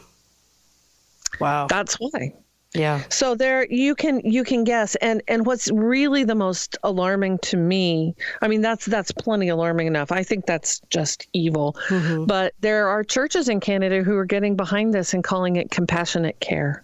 Wow. 1.39 1.67
That's 1.67 1.95
why. 1.95 2.33
Yeah. 2.74 3.01
So 3.09 3.33
there 3.33 3.65
you 3.71 3.95
can 3.95 4.19
you 4.19 4.43
can 4.43 4.63
guess 4.63 4.95
and 4.95 5.24
and 5.27 5.45
what's 5.45 5.71
really 5.71 6.24
the 6.24 6.36
most 6.36 6.77
alarming 6.83 7.39
to 7.39 7.57
me 7.57 8.13
I 8.41 8.47
mean 8.47 8.62
that's 8.62 8.86
that's 8.86 9.12
plenty 9.12 9.47
alarming 9.47 9.88
enough 9.88 10.12
I 10.12 10.24
think 10.24 10.45
that's 10.45 10.81
just 10.89 11.27
evil 11.33 11.75
Mm-hmm. 11.88 12.25
but 12.25 12.53
there 12.59 12.89
are 12.89 13.03
churches 13.03 13.47
in 13.50 13.62
Canada 13.62 14.03
who 14.03 14.15
are 14.17 14.25
getting 14.25 14.55
behind 14.55 14.93
this 14.93 15.13
and 15.13 15.24
calling 15.24 15.55
it 15.55 15.71
compassionate 15.71 16.39
care 16.39 16.83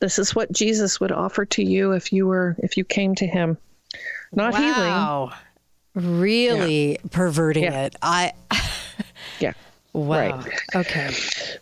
this 0.00 0.18
is 0.18 0.34
what 0.34 0.52
Jesus 0.52 1.00
would 1.00 1.12
offer 1.12 1.44
to 1.46 1.62
you 1.62 1.92
if 1.92 2.12
you 2.12 2.26
were 2.26 2.56
if 2.58 2.76
you 2.76 2.84
came 2.84 3.14
to 3.14 3.26
him 3.26 3.56
not 4.32 4.56
healing 4.56 5.30
Really 5.96 6.98
perverting 7.10 7.64
Yeah. 7.64 7.86
it. 7.86 7.96
I 8.02 8.32
yeah 9.40 9.54
wow. 9.96 10.36
Right. 10.36 10.52
Okay. 10.74 11.10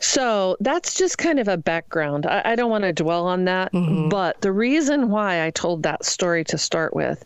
So 0.01 0.57
that's 0.61 0.95
just 0.95 1.19
kind 1.19 1.39
of 1.39 1.49
a 1.49 1.57
background. 1.57 2.27
I, 2.27 2.43
I 2.45 2.57
don't 2.57 2.71
want 2.71 2.85
to 2.85 2.93
dwell 2.93 3.27
on 3.27 3.45
that. 3.45 3.73
Mm-hmm. 3.73 4.09
But 4.09 4.41
the 4.41 4.53
reason 4.53 5.11
why 5.11 5.47
I 5.47 5.51
told 5.51 5.83
that 5.85 6.05
story 6.05 6.45
to 6.45 6.59
start 6.59 6.95
with 6.95 7.25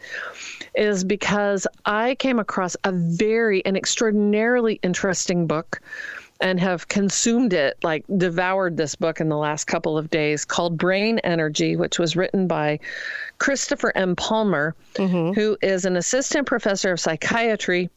is 0.74 1.04
because 1.04 1.66
I 1.86 2.14
came 2.16 2.38
across 2.38 2.76
a 2.84 2.92
very, 2.92 3.64
an 3.64 3.74
extraordinarily 3.74 4.78
interesting 4.82 5.46
book 5.46 5.80
and 6.40 6.60
have 6.60 6.88
consumed 6.88 7.52
it, 7.52 7.76
like 7.82 8.04
devoured 8.16 8.76
this 8.76 8.94
book 8.94 9.20
in 9.20 9.28
the 9.28 9.36
last 9.36 9.64
couple 9.64 9.98
of 9.98 10.10
days 10.10 10.44
called 10.44 10.78
Brain 10.78 11.18
Energy, 11.20 11.76
which 11.76 11.98
was 11.98 12.16
written 12.16 12.46
by 12.46 12.78
Christopher 13.38 13.92
M. 13.94 14.14
Palmer, 14.14 14.74
mm-hmm. 14.94 15.32
who 15.32 15.56
is 15.62 15.84
an 15.84 15.96
assistant 15.96 16.46
professor 16.46 16.92
of 16.92 17.00
psychiatry 17.00 17.90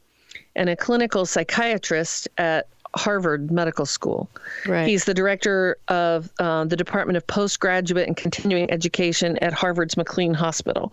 and 0.55 0.69
a 0.69 0.75
clinical 0.75 1.25
psychiatrist 1.25 2.27
at 2.38 2.67
Harvard 2.95 3.51
Medical 3.51 3.86
School. 3.86 4.29
Right. 4.67 4.88
He's 4.88 5.05
the 5.05 5.13
director 5.13 5.77
of 5.88 6.29
uh, 6.39 6.65
the 6.65 6.75
Department 6.75 7.15
of 7.15 7.25
Postgraduate 7.25 8.05
and 8.07 8.17
Continuing 8.17 8.69
Education 8.69 9.38
at 9.38 9.53
Harvard's 9.53 9.95
McLean 9.95 10.33
Hospital. 10.33 10.91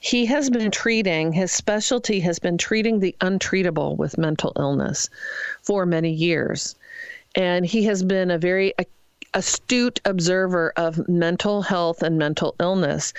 He 0.00 0.26
has 0.26 0.50
been 0.50 0.70
treating, 0.70 1.32
his 1.32 1.52
specialty 1.52 2.20
has 2.20 2.38
been 2.38 2.58
treating 2.58 2.98
the 2.98 3.14
untreatable 3.20 3.96
with 3.96 4.18
mental 4.18 4.52
illness 4.58 5.08
for 5.62 5.86
many 5.86 6.10
years. 6.10 6.74
And 7.36 7.64
he 7.64 7.84
has 7.84 8.02
been 8.02 8.30
a 8.30 8.38
very 8.38 8.74
astute 9.34 10.00
observer 10.04 10.72
of 10.76 11.08
mental 11.08 11.62
health 11.62 12.02
and 12.02 12.18
mental 12.18 12.56
illness. 12.58 13.12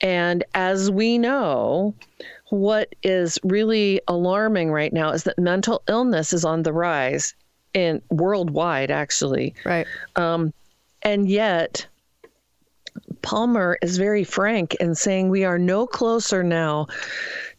And 0.00 0.42
as 0.54 0.90
we 0.90 1.18
know, 1.18 1.94
what 2.48 2.94
is 3.02 3.38
really 3.42 4.00
alarming 4.08 4.72
right 4.72 4.92
now 4.92 5.10
is 5.10 5.24
that 5.24 5.38
mental 5.38 5.82
illness 5.88 6.32
is 6.32 6.44
on 6.44 6.62
the 6.62 6.72
rise 6.72 7.34
in 7.74 8.02
worldwide 8.10 8.90
actually 8.90 9.54
Right. 9.64 9.86
Um, 10.16 10.52
and 11.02 11.28
yet 11.28 11.86
Palmer 13.22 13.78
is 13.82 13.96
very 13.98 14.24
frank 14.24 14.74
in 14.76 14.94
saying 14.94 15.28
we 15.28 15.44
are 15.44 15.58
no 15.58 15.86
closer 15.86 16.42
now 16.42 16.86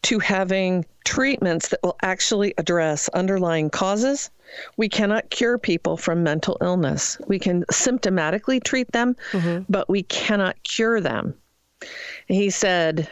to 0.02 0.18
having 0.18 0.84
treatments 1.04 1.68
that 1.68 1.80
will 1.82 1.96
actually 2.02 2.54
address 2.58 3.08
underlying 3.10 3.70
causes. 3.70 4.30
We 4.76 4.88
cannot 4.88 5.30
cure 5.30 5.58
people 5.58 5.96
from 5.96 6.22
mental 6.22 6.56
illness. 6.60 7.18
We 7.26 7.38
can 7.38 7.64
symptomatically 7.72 8.62
treat 8.62 8.92
them, 8.92 9.16
mm-hmm. 9.32 9.64
but 9.68 9.88
we 9.88 10.02
cannot 10.04 10.62
cure 10.62 11.00
them. 11.00 11.34
He 12.26 12.50
said 12.50 13.08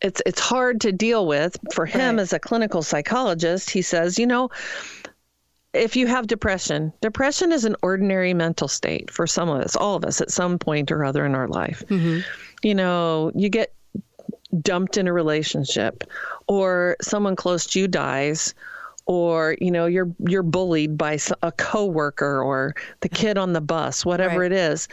it's 0.00 0.22
it's 0.26 0.40
hard 0.40 0.80
to 0.82 0.92
deal 0.92 1.26
with 1.26 1.56
for 1.72 1.86
him 1.86 2.16
Right. 2.16 2.22
as 2.22 2.32
a 2.32 2.38
clinical 2.38 2.82
psychologist. 2.82 3.70
He 3.70 3.82
says, 3.82 4.18
you 4.18 4.26
know, 4.26 4.50
if 5.76 5.96
you 5.96 6.06
have 6.06 6.26
depression, 6.26 6.92
depression 7.00 7.52
is 7.52 7.64
an 7.64 7.76
ordinary 7.82 8.34
mental 8.34 8.68
state 8.68 9.10
for 9.10 9.26
some 9.26 9.48
of 9.48 9.60
us, 9.60 9.76
all 9.76 9.94
of 9.96 10.04
us 10.04 10.20
at 10.20 10.30
some 10.30 10.58
point 10.58 10.90
or 10.90 11.04
other 11.04 11.24
in 11.26 11.34
our 11.34 11.48
life. 11.48 11.84
Mm-hmm. 11.88 12.20
You 12.62 12.74
know, 12.74 13.30
you 13.34 13.48
get 13.48 13.72
dumped 14.62 14.96
in 14.96 15.06
a 15.06 15.12
relationship 15.12 16.04
or 16.46 16.96
someone 17.00 17.36
close 17.36 17.66
to 17.66 17.80
you 17.80 17.88
dies 17.88 18.54
or 19.06 19.56
you 19.60 19.70
know 19.70 19.86
you're 19.86 20.10
you're 20.26 20.42
bullied 20.42 20.96
by 20.96 21.18
a 21.42 21.52
coworker 21.52 22.42
or 22.42 22.74
the 23.00 23.08
mm-hmm. 23.08 23.22
kid 23.22 23.38
on 23.38 23.52
the 23.52 23.60
bus 23.60 24.04
whatever 24.04 24.40
Right. 24.40 24.52
it 24.52 24.56
is 24.56 24.88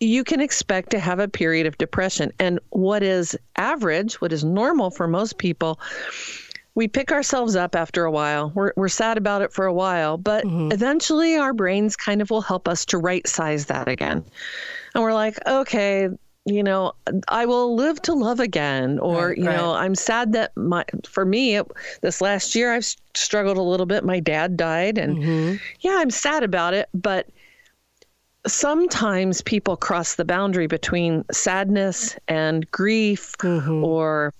you 0.00 0.24
can 0.24 0.40
expect 0.40 0.90
to 0.90 0.98
have 0.98 1.18
a 1.18 1.28
period 1.28 1.66
of 1.66 1.78
depression 1.78 2.32
and 2.38 2.60
what 2.70 3.02
is 3.02 3.36
average 3.56 4.20
what 4.20 4.32
is 4.32 4.44
normal 4.44 4.90
for 4.90 5.08
most 5.08 5.38
people 5.38 5.80
we 6.76 6.86
pick 6.86 7.10
ourselves 7.10 7.56
up 7.56 7.74
after 7.74 8.04
a 8.04 8.10
while. 8.10 8.52
We're, 8.54 8.72
we're 8.76 8.88
sad 8.88 9.16
about 9.16 9.40
it 9.40 9.50
for 9.50 9.64
a 9.64 9.72
while, 9.72 10.18
but 10.18 10.44
mm-hmm. 10.44 10.70
eventually 10.70 11.36
our 11.36 11.54
brains 11.54 11.96
kind 11.96 12.20
of 12.20 12.30
will 12.30 12.42
help 12.42 12.68
us 12.68 12.84
to 12.86 12.98
right 12.98 13.26
size 13.26 13.66
that 13.66 13.88
again. 13.88 14.22
And 14.94 15.02
we're 15.02 15.14
like, 15.14 15.38
okay, 15.46 16.10
you 16.44 16.62
know, 16.62 16.92
I 17.28 17.46
will 17.46 17.74
live 17.74 18.02
to 18.02 18.12
love 18.12 18.40
again. 18.40 18.98
Or, 18.98 19.28
Right, 19.28 19.38
you 19.38 19.44
know. 19.44 19.72
I'm 19.72 19.94
sad 19.94 20.34
that 20.34 20.54
my, 20.54 20.84
for 21.08 21.24
me, 21.24 21.56
it, 21.56 21.66
this 22.02 22.20
last 22.20 22.54
year 22.54 22.74
I've 22.74 22.84
struggled 23.14 23.56
a 23.56 23.62
little 23.62 23.86
bit. 23.86 24.04
My 24.04 24.20
dad 24.20 24.58
died, 24.58 24.98
and 24.98 25.16
mm-hmm. 25.16 25.56
yeah, 25.80 25.96
I'm 25.98 26.10
sad 26.10 26.44
about 26.44 26.74
it, 26.74 26.90
but 26.92 27.26
sometimes 28.46 29.40
people 29.40 29.78
cross 29.78 30.14
the 30.14 30.26
boundary 30.26 30.66
between 30.66 31.24
sadness 31.32 32.16
and 32.28 32.70
grief 32.70 33.34
mm-hmm. 33.38 33.82
or 33.82 34.34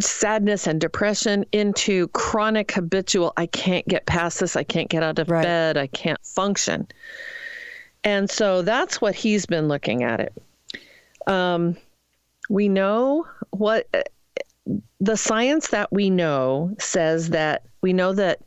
sadness 0.00 0.66
and 0.66 0.80
depression 0.80 1.44
into 1.52 2.08
chronic 2.08 2.72
habitual 2.72 3.32
i 3.36 3.46
can't 3.46 3.86
get 3.86 4.04
past 4.06 4.40
this 4.40 4.56
i 4.56 4.64
can't 4.64 4.88
get 4.88 5.02
out 5.02 5.18
of 5.18 5.30
Right. 5.30 5.42
bed 5.42 5.76
i 5.76 5.86
can't 5.86 6.18
function 6.24 6.88
and 8.02 8.28
so 8.28 8.62
that's 8.62 9.00
what 9.00 9.14
he's 9.14 9.46
been 9.46 9.68
looking 9.68 10.02
at 10.02 10.20
it 10.20 10.32
um, 11.26 11.76
we 12.50 12.68
know 12.68 13.26
what 13.50 13.88
the 15.00 15.16
science 15.16 15.68
that 15.68 15.90
we 15.92 16.10
know 16.10 16.74
says 16.78 17.30
that 17.30 17.62
we 17.80 17.92
know 17.92 18.12
that 18.12 18.40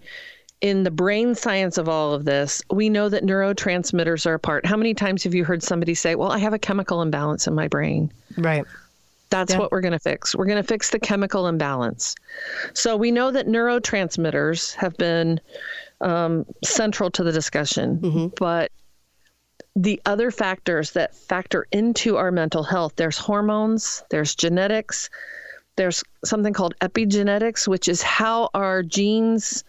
in 0.62 0.84
the 0.84 0.92
brain 0.92 1.36
science 1.36 1.78
of 1.78 1.88
all 1.88 2.14
of 2.14 2.26
this, 2.26 2.64
we 2.72 2.90
know 2.90 3.10
that 3.10 3.24
neurotransmitters 3.24 4.26
are 4.26 4.34
a 4.34 4.40
part. 4.40 4.66
How 4.66 4.76
many 4.76 4.96
times 4.96 5.24
have 5.24 5.36
you 5.36 5.46
heard 5.46 5.62
somebody 5.62 5.94
say, 5.94 6.16
Well, 6.16 6.32
I 6.32 6.40
have 6.40 6.54
a 6.54 6.58
chemical 6.60 7.04
imbalance 7.04 7.46
in 7.46 7.54
my 7.54 7.68
brain? 7.68 8.12
Right. 8.38 8.66
That's 9.30 9.54
Yeah. 9.54 9.60
what 9.60 9.72
we're 9.72 9.82
going 9.82 9.94
to 9.94 10.00
fix. 10.00 10.36
We're 10.36 10.46
going 10.46 10.62
to 10.62 10.68
fix 10.68 10.90
the 10.90 11.00
chemical 11.00 11.48
imbalance. 11.48 12.16
So 12.74 12.96
we 12.96 13.12
know 13.12 13.32
that 13.32 13.48
neurotransmitters 13.48 14.74
have 14.76 14.96
been 14.98 15.40
um, 16.02 16.46
central 16.64 17.10
to 17.12 17.24
the 17.24 17.32
discussion, 17.32 18.32
but 18.38 18.72
the 19.76 20.02
other 20.06 20.32
factors 20.32 20.92
that 20.92 21.16
factor 21.16 21.68
into 21.72 22.18
our 22.18 22.32
mental 22.32 22.64
health 22.64 22.94
there's 22.96 23.18
hormones, 23.18 24.04
there's 24.10 24.34
genetics, 24.36 25.10
there's 25.76 26.04
something 26.26 26.54
called 26.54 26.74
epigenetics, 26.82 27.68
which 27.68 27.88
is 27.88 28.02
how 28.02 28.50
our 28.54 28.82
genes 28.82 29.64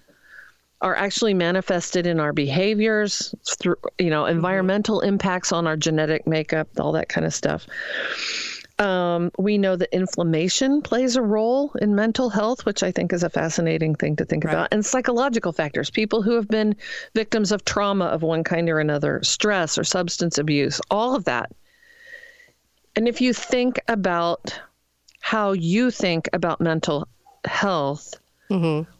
are 0.81 0.95
actually 0.95 1.35
manifested 1.35 2.07
in 2.07 2.21
our 2.21 2.33
behaviors 2.33 3.35
through 3.59 3.77
you 3.99 4.11
know 4.11 4.27
environmental 4.27 5.01
impacts 5.01 5.53
on 5.53 5.67
our 5.67 5.77
genetic 5.77 6.27
makeup 6.27 6.69
all 6.79 6.93
that 6.93 7.09
kind 7.09 7.27
of 7.27 7.35
stuff 7.35 7.67
um, 8.79 9.33
we 9.39 9.59
know 9.59 9.75
that 9.77 9.93
inflammation 9.95 10.83
plays 10.83 11.17
a 11.17 11.23
role 11.23 11.73
in 11.81 11.95
mental 11.97 12.31
health, 12.31 12.65
which 12.65 12.83
I 12.83 12.93
think 12.93 13.13
is 13.13 13.23
a 13.25 13.31
fascinating 13.31 13.95
thing 13.97 14.15
to 14.17 14.25
think 14.25 14.45
about, 14.45 14.69
and 14.73 14.87
psychological 14.87 15.53
factors. 15.53 15.91
People 15.91 16.23
who 16.23 16.35
have 16.37 16.49
been 16.49 16.77
victims 17.15 17.51
of 17.51 17.65
trauma 17.65 18.05
of 18.07 18.23
one 18.23 18.45
kind 18.45 18.69
or 18.69 18.79
another, 18.79 19.21
stress 19.23 19.77
or 19.79 19.85
substance 19.85 20.39
abuse, 20.39 20.81
all 20.91 21.15
of 21.17 21.25
that. 21.25 21.51
And 22.95 23.09
if 23.09 23.21
you 23.21 23.33
think 23.33 23.81
about 23.89 24.61
how 25.21 25.53
you 25.53 25.91
think 25.91 26.29
about 26.33 26.61
mental 26.61 27.09
health, 27.45 28.15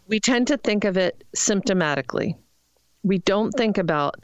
we 0.09 0.21
tend 0.21 0.49
to 0.49 0.57
think 0.57 0.85
of 0.85 0.97
it 0.97 1.25
symptomatically. 1.37 2.35
We 3.05 3.19
don't 3.19 3.53
think 3.53 3.79
about 3.79 4.17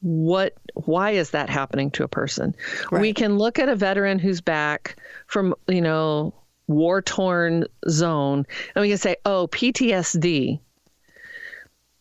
what 0.00 0.54
why 0.74 1.10
is 1.10 1.30
that 1.30 1.50
happening 1.50 1.90
to 1.92 2.04
a 2.04 2.08
person? 2.08 2.54
We 2.90 3.12
can 3.12 3.38
look 3.38 3.58
at 3.58 3.68
a 3.68 3.76
veteran 3.76 4.18
who's 4.18 4.40
back 4.40 4.96
from 5.26 5.54
you 5.68 5.80
know 5.80 6.34
war 6.66 7.02
torn 7.02 7.64
zone 7.88 8.46
and 8.74 8.82
we 8.82 8.88
can 8.88 8.98
say 8.98 9.16
oh 9.24 9.48
ptsd 9.50 10.60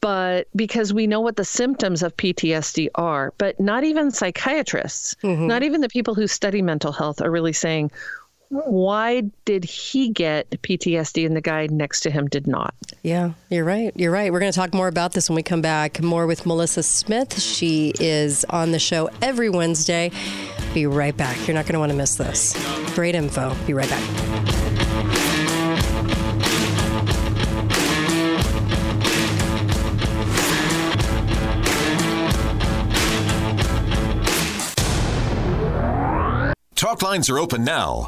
but 0.01 0.47
because 0.55 0.93
we 0.93 1.07
know 1.07 1.19
what 1.19 1.35
the 1.35 1.45
symptoms 1.45 2.03
of 2.03 2.15
PTSD 2.15 2.87
are, 2.95 3.33
but 3.37 3.59
not 3.59 3.83
even 3.83 4.11
psychiatrists, 4.11 5.15
mm-hmm. 5.21 5.47
not 5.47 5.63
even 5.63 5.81
the 5.81 5.89
people 5.89 6.15
who 6.15 6.27
study 6.27 6.61
mental 6.61 6.91
health 6.91 7.21
are 7.21 7.29
really 7.29 7.53
saying, 7.53 7.91
why 8.49 9.21
did 9.45 9.63
he 9.63 10.09
get 10.09 10.49
PTSD 10.49 11.25
and 11.25 11.35
the 11.35 11.41
guy 11.41 11.67
next 11.67 12.01
to 12.01 12.09
him 12.09 12.27
did 12.27 12.47
not? 12.47 12.73
Yeah, 13.03 13.33
you're 13.49 13.63
right. 13.63 13.91
You're 13.95 14.11
right. 14.11 14.31
We're 14.31 14.39
going 14.39 14.51
to 14.51 14.55
talk 14.55 14.73
more 14.73 14.87
about 14.87 15.13
this 15.13 15.29
when 15.29 15.35
we 15.35 15.43
come 15.43 15.61
back. 15.61 16.01
More 16.01 16.25
with 16.25 16.45
Melissa 16.47 16.81
Smith. 16.81 17.39
She 17.39 17.93
is 17.99 18.45
on 18.45 18.71
the 18.71 18.79
show 18.79 19.09
every 19.21 19.49
Wednesday. 19.49 20.11
Be 20.73 20.87
right 20.87 21.15
back. 21.15 21.37
You're 21.47 21.53
not 21.53 21.65
going 21.65 21.73
to 21.73 21.79
want 21.79 21.91
to 21.91 21.97
miss 21.97 22.15
this. 22.15 22.55
Great 22.95 23.13
info. 23.13 23.55
Be 23.67 23.73
right 23.73 23.89
back. 23.89 24.03
Talk 36.75 37.03
lines 37.03 37.29
are 37.29 37.37
open 37.37 37.63
now. 37.63 38.07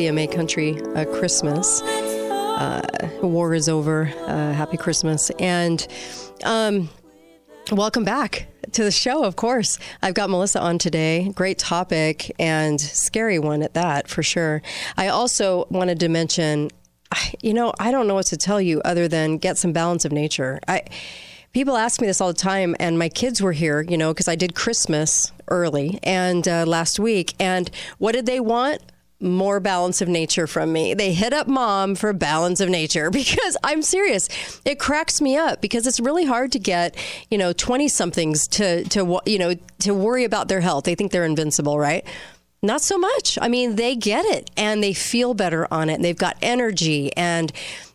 CMA 0.00 0.32
Country 0.32 0.80
uh, 0.94 1.04
Christmas. 1.04 1.82
Uh, 1.82 3.10
war 3.20 3.52
is 3.52 3.68
over. 3.68 4.06
Uh, 4.26 4.54
happy 4.54 4.78
Christmas. 4.78 5.28
And 5.38 5.86
um, 6.42 6.88
welcome 7.70 8.02
back 8.02 8.46
to 8.72 8.82
the 8.82 8.90
show, 8.90 9.24
of 9.24 9.36
course. 9.36 9.78
I've 10.00 10.14
got 10.14 10.30
Melissa 10.30 10.58
on 10.58 10.78
today. 10.78 11.30
Great 11.34 11.58
topic 11.58 12.34
and 12.38 12.80
scary 12.80 13.38
one 13.38 13.62
at 13.62 13.74
that, 13.74 14.08
for 14.08 14.22
sure. 14.22 14.62
I 14.96 15.08
also 15.08 15.66
wanted 15.68 16.00
to 16.00 16.08
mention, 16.08 16.70
you 17.42 17.52
know, 17.52 17.74
I 17.78 17.90
don't 17.90 18.08
know 18.08 18.14
what 18.14 18.26
to 18.28 18.38
tell 18.38 18.58
you 18.58 18.80
other 18.86 19.06
than 19.06 19.36
get 19.36 19.58
some 19.58 19.74
balance 19.74 20.06
of 20.06 20.12
nature. 20.12 20.60
I. 20.66 20.84
People 21.52 21.76
ask 21.76 22.00
me 22.00 22.06
this 22.06 22.20
all 22.20 22.28
the 22.28 22.34
time, 22.34 22.76
and 22.78 22.96
my 22.96 23.08
kids 23.08 23.42
were 23.42 23.50
here, 23.50 23.80
you 23.80 23.98
know, 23.98 24.14
because 24.14 24.28
I 24.28 24.36
did 24.36 24.54
Christmas 24.54 25.32
early 25.48 25.98
and 26.04 26.46
uh, 26.46 26.64
last 26.64 27.00
week. 27.00 27.34
And 27.40 27.68
what 27.98 28.12
did 28.12 28.26
they 28.26 28.38
want? 28.38 28.80
More 29.20 29.60
balance 29.60 30.00
of 30.00 30.08
nature 30.08 30.46
from 30.46 30.72
me. 30.72 30.94
They 30.94 31.12
hit 31.12 31.32
up 31.32 31.46
mom 31.46 31.94
for 31.94 32.12
balance 32.12 32.60
of 32.60 32.68
nature 32.68 33.10
because 33.10 33.56
I'm 33.62 33.82
serious. 33.82 34.28
It 34.64 34.78
cracks 34.78 35.20
me 35.20 35.36
up 35.36 35.60
because 35.60 35.86
it's 35.86 36.00
really 36.00 36.24
hard 36.24 36.52
to 36.52 36.58
get, 36.58 36.96
you 37.30 37.38
know, 37.38 37.52
20 37.52 37.88
somethings 37.88 38.48
to, 38.48 38.84
to, 38.84 39.20
you 39.26 39.38
know, 39.38 39.54
to 39.80 39.94
worry 39.94 40.24
about 40.24 40.48
their 40.48 40.60
health. 40.60 40.84
They 40.84 40.94
think 40.94 41.12
they're 41.12 41.24
invincible, 41.24 41.78
right? 41.78 42.04
Not 42.62 42.82
so 42.82 42.98
much. 42.98 43.38
I 43.40 43.48
mean, 43.48 43.76
they 43.76 43.96
get 43.96 44.24
it 44.26 44.50
and 44.56 44.82
they 44.82 44.92
feel 44.92 45.32
better 45.34 45.66
on 45.72 45.88
it 45.88 45.94
and 45.94 46.04
they've 46.04 46.16
got 46.16 46.36
energy 46.42 47.14
and 47.16 47.52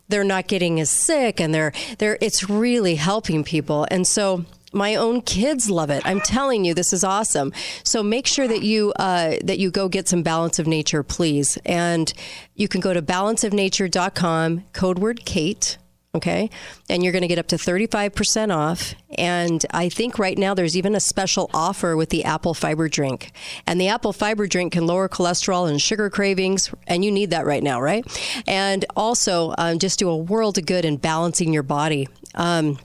they're 0.08 0.24
not 0.24 0.48
getting 0.48 0.80
as 0.80 0.90
sick 0.90 1.40
and 1.40 1.54
they're 1.54 1.72
they're 1.98 2.18
it's 2.20 2.48
really 2.48 2.96
helping 2.96 3.44
people. 3.44 3.86
And 3.90 4.06
so 4.06 4.44
my 4.76 4.94
own 4.94 5.22
kids 5.22 5.68
love 5.70 5.90
it. 5.90 6.02
I'm 6.04 6.20
telling 6.20 6.64
you, 6.64 6.74
this 6.74 6.92
is 6.92 7.02
awesome. 7.02 7.52
So 7.82 8.02
make 8.02 8.26
sure 8.26 8.46
that 8.46 8.62
you 8.62 8.92
uh, 8.96 9.36
that 9.42 9.58
you 9.58 9.70
go 9.70 9.88
get 9.88 10.08
some 10.08 10.22
Balance 10.22 10.58
of 10.58 10.66
Nature, 10.66 11.02
please. 11.02 11.58
And 11.64 12.12
you 12.54 12.68
can 12.68 12.80
go 12.80 12.92
to 12.92 13.02
balanceofnature.com, 13.02 14.64
code 14.72 14.98
word 14.98 15.24
Kate. 15.24 15.78
Okay. 16.14 16.48
And 16.88 17.02
you're 17.02 17.12
going 17.12 17.22
to 17.22 17.28
get 17.28 17.38
up 17.38 17.48
to 17.48 17.56
35% 17.56 18.54
off. 18.54 18.94
And 19.18 19.62
I 19.72 19.90
think 19.90 20.18
right 20.18 20.38
now 20.38 20.54
there's 20.54 20.74
even 20.74 20.94
a 20.94 21.00
special 21.00 21.50
offer 21.52 21.94
with 21.94 22.08
the 22.08 22.24
apple 22.24 22.54
fiber 22.54 22.88
drink. 22.88 23.32
And 23.66 23.78
the 23.78 23.88
apple 23.88 24.14
fiber 24.14 24.46
drink 24.46 24.72
can 24.72 24.86
lower 24.86 25.10
cholesterol 25.10 25.68
and 25.68 25.80
sugar 25.80 26.08
cravings. 26.08 26.72
And 26.86 27.04
you 27.04 27.12
need 27.12 27.30
that 27.30 27.44
right 27.44 27.62
now, 27.62 27.82
right? 27.82 28.02
And 28.46 28.86
also 28.96 29.54
um, 29.58 29.78
just 29.78 29.98
do 29.98 30.08
a 30.08 30.16
world 30.16 30.56
of 30.56 30.64
good 30.64 30.86
in 30.86 30.96
balancing 30.96 31.52
your 31.52 31.62
body. 31.62 32.08
Um, 32.34 32.78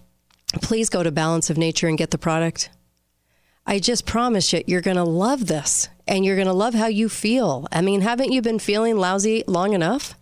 please 0.61 0.89
go 0.89 1.03
to 1.03 1.11
Balance 1.11 1.49
of 1.49 1.57
Nature 1.57 1.87
and 1.87 1.97
get 1.97 2.11
the 2.11 2.17
product. 2.17 2.69
I 3.65 3.79
just 3.79 4.05
promise 4.05 4.51
you, 4.53 4.63
you're 4.65 4.81
going 4.81 4.97
to 4.97 5.03
love 5.03 5.47
this 5.47 5.87
and 6.07 6.25
you're 6.25 6.35
going 6.35 6.47
to 6.47 6.53
love 6.53 6.73
how 6.73 6.87
you 6.87 7.09
feel. 7.09 7.67
I 7.71 7.81
mean, 7.81 8.01
haven't 8.01 8.31
you 8.31 8.41
been 8.41 8.59
feeling 8.59 8.97
lousy 8.97 9.43
long 9.47 9.73
enough? 9.73 10.15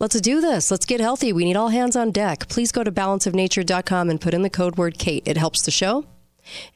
Let's 0.00 0.20
do 0.20 0.40
this. 0.40 0.70
Let's 0.70 0.86
get 0.86 1.00
healthy. 1.00 1.32
We 1.32 1.44
need 1.44 1.56
all 1.56 1.70
hands 1.70 1.96
on 1.96 2.12
deck. 2.12 2.48
Please 2.48 2.70
go 2.70 2.84
to 2.84 2.92
balanceofnature.com 2.92 4.10
and 4.10 4.20
put 4.20 4.32
in 4.32 4.42
the 4.42 4.50
code 4.50 4.76
word 4.76 4.96
Kate. 4.98 5.24
It 5.26 5.36
helps 5.36 5.62
the 5.62 5.72
show. 5.72 6.06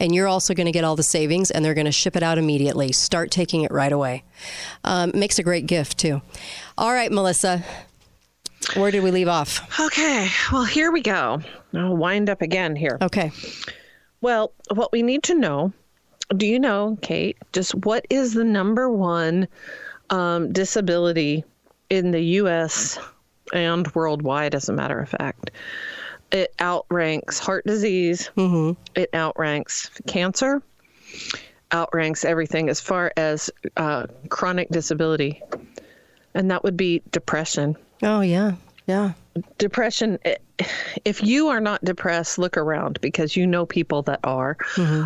And 0.01 0.15
you're 0.15 0.27
also 0.27 0.55
going 0.55 0.67
to 0.67 0.73
get 0.73 0.85
all 0.85 0.97
the 0.97 1.03
savings, 1.03 1.51
and 1.51 1.65
they're 1.65 1.73
going 1.73 1.87
to 1.87 1.93
ship 1.93 2.17
it 2.17 2.23
out 2.23 2.37
immediately. 2.37 2.93
Start 2.93 3.31
taking 3.31 3.63
it 3.63 3.71
right 3.71 3.93
away. 3.93 4.25
Um, 4.85 5.13
makes 5.15 5.39
a 5.39 5.43
great 5.43 5.67
gift, 5.67 5.99
too. 5.99 6.21
All 6.77 6.93
right, 6.93 7.11
Melissa, 7.11 7.65
where 8.75 8.91
did 8.91 9.03
we 9.03 9.11
leave 9.11 9.29
off? 9.29 9.61
Okay, 9.81 10.29
well, 10.53 10.65
here 10.65 10.91
we 10.93 11.01
go. 11.03 11.41
I'll 11.75 11.97
wind 11.97 12.29
up 12.31 12.43
again 12.43 12.77
here. 12.77 12.99
Okay. 13.01 13.31
Well, 14.21 14.53
what 14.75 14.93
we 14.93 15.03
need 15.03 15.23
to 15.25 15.35
know 15.35 15.73
do 16.37 16.47
you 16.47 16.59
know, 16.59 16.97
Kate, 17.03 17.37
just 17.53 17.75
what 17.75 18.07
is 18.09 18.33
the 18.33 18.45
number 18.45 18.89
one 18.89 19.49
um, 20.11 20.53
disability 20.53 21.45
in 21.91 22.11
the 22.11 22.21
U.S. 22.41 22.99
and 23.53 23.87
worldwide, 23.95 24.55
as 24.55 24.69
a 24.69 24.73
matter 24.73 24.99
of 24.99 25.11
fact? 25.11 25.51
It 26.31 26.55
outranks 26.59 27.39
heart 27.39 27.67
disease, 27.67 28.31
Mm-hmm. 28.37 28.81
it 28.95 29.11
outranks 29.13 29.91
cancer, 30.07 30.63
outranks 31.73 32.25
everything 32.25 32.71
as 32.71 32.81
far 32.81 33.13
as 33.19 33.51
uh, 33.77 34.07
chronic 34.31 34.71
disability, 34.71 35.43
and 36.33 36.51
that 36.51 36.65
would 36.65 36.77
be 36.79 37.03
depression. 37.11 37.77
Oh, 38.03 38.21
yeah. 38.21 38.53
Yeah. 38.87 39.13
Depression, 39.59 40.19
eh, 40.25 40.37
if 41.05 41.23
you 41.23 41.49
are 41.49 41.61
not 41.61 41.85
depressed, 41.85 42.39
look 42.39 42.57
around 42.57 43.01
because 43.01 43.37
you 43.37 43.47
know 43.47 43.65
people 43.65 44.03
that 44.03 44.21
are. 44.25 44.57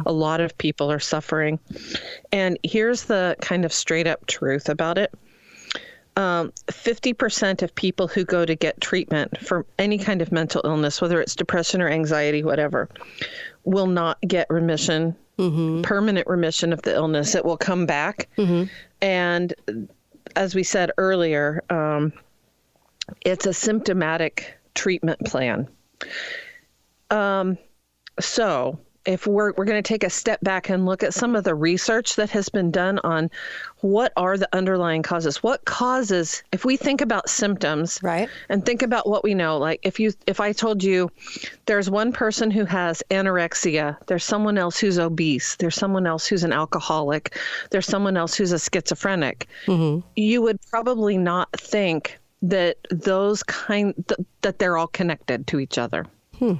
A 0.06 0.12
lot 0.12 0.40
of 0.40 0.56
people 0.58 0.90
are 0.90 0.98
suffering. 0.98 1.58
And 2.32 2.58
here's 2.62 3.04
the 3.04 3.36
kind 3.42 3.64
of 3.64 3.72
straight 3.72 4.06
up 4.06 4.26
truth 4.26 4.68
about 4.68 4.98
it 4.98 5.12
um, 6.16 6.50
50% 6.68 7.62
of 7.62 7.74
people 7.74 8.08
who 8.08 8.24
go 8.24 8.46
to 8.46 8.54
get 8.54 8.80
treatment 8.80 9.36
for 9.38 9.66
any 9.78 9.98
kind 9.98 10.22
of 10.22 10.32
mental 10.32 10.62
illness, 10.64 11.00
whether 11.02 11.20
it's 11.20 11.36
depression 11.36 11.82
or 11.82 11.88
anxiety, 11.88 12.42
whatever, 12.42 12.88
will 13.64 13.86
not 13.86 14.18
get 14.22 14.46
remission, 14.48 15.14
permanent 15.82 16.26
remission 16.26 16.72
of 16.72 16.80
the 16.82 16.94
illness. 16.94 17.34
It 17.34 17.44
will 17.44 17.58
come 17.58 17.84
back. 17.84 18.28
And 19.02 19.52
as 20.36 20.54
we 20.54 20.62
said 20.62 20.90
earlier, 20.96 21.62
um, 21.68 22.14
it's 23.24 23.46
a 23.46 23.52
symptomatic 23.52 24.56
treatment 24.74 25.20
plan. 25.24 25.68
Um, 27.10 27.58
so, 28.20 28.78
if 29.04 29.24
we're 29.24 29.52
we're 29.52 29.64
going 29.64 29.80
to 29.80 29.86
take 29.88 30.02
a 30.02 30.10
step 30.10 30.40
back 30.40 30.68
and 30.68 30.84
look 30.84 31.04
at 31.04 31.14
some 31.14 31.36
of 31.36 31.44
the 31.44 31.54
research 31.54 32.16
that 32.16 32.28
has 32.30 32.48
been 32.48 32.72
done 32.72 32.98
on 33.04 33.30
what 33.78 34.12
are 34.16 34.36
the 34.36 34.48
underlying 34.52 35.00
causes, 35.04 35.44
what 35.44 35.64
causes, 35.64 36.42
if 36.50 36.64
we 36.64 36.76
think 36.76 37.00
about 37.00 37.28
symptoms, 37.28 38.00
Right. 38.02 38.28
and 38.48 38.66
think 38.66 38.82
about 38.82 39.08
what 39.08 39.22
we 39.22 39.32
know, 39.32 39.58
like 39.58 39.78
if 39.84 40.00
you 40.00 40.12
if 40.26 40.40
I 40.40 40.50
told 40.50 40.82
you 40.82 41.08
there's 41.66 41.88
one 41.88 42.10
person 42.10 42.50
who 42.50 42.64
has 42.64 43.00
anorexia, 43.12 43.96
there's 44.08 44.24
someone 44.24 44.58
else 44.58 44.76
who's 44.78 44.98
obese, 44.98 45.54
there's 45.56 45.76
someone 45.76 46.04
else 46.08 46.26
who's 46.26 46.42
an 46.42 46.52
alcoholic, 46.52 47.38
there's 47.70 47.86
someone 47.86 48.16
else 48.16 48.34
who's 48.34 48.50
a 48.50 48.58
schizophrenic, 48.58 49.46
you 50.16 50.42
would 50.42 50.60
probably 50.62 51.16
not 51.16 51.48
think 51.52 52.18
that 52.42 52.76
those 52.90 53.42
kind 53.42 53.94
th- 54.08 54.26
that 54.42 54.58
they're 54.58 54.76
all 54.76 54.86
connected 54.86 55.46
to 55.48 55.60
each 55.60 55.78
other. 55.78 56.06
Hmm. 56.38 56.54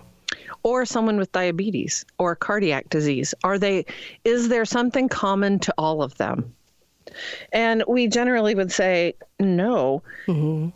Or 0.62 0.84
someone 0.84 1.18
with 1.18 1.32
diabetes 1.32 2.04
or 2.18 2.34
cardiac 2.34 2.88
disease. 2.88 3.34
Are 3.44 3.58
they 3.58 3.86
is 4.24 4.48
there 4.48 4.64
something 4.64 5.08
common 5.08 5.58
to 5.60 5.74
all 5.78 6.02
of 6.02 6.16
them? 6.16 6.54
And 7.52 7.84
we 7.86 8.08
generally 8.08 8.54
would 8.54 8.72
say 8.72 9.14
no. 9.38 10.02
Mm-hmm. 10.26 10.70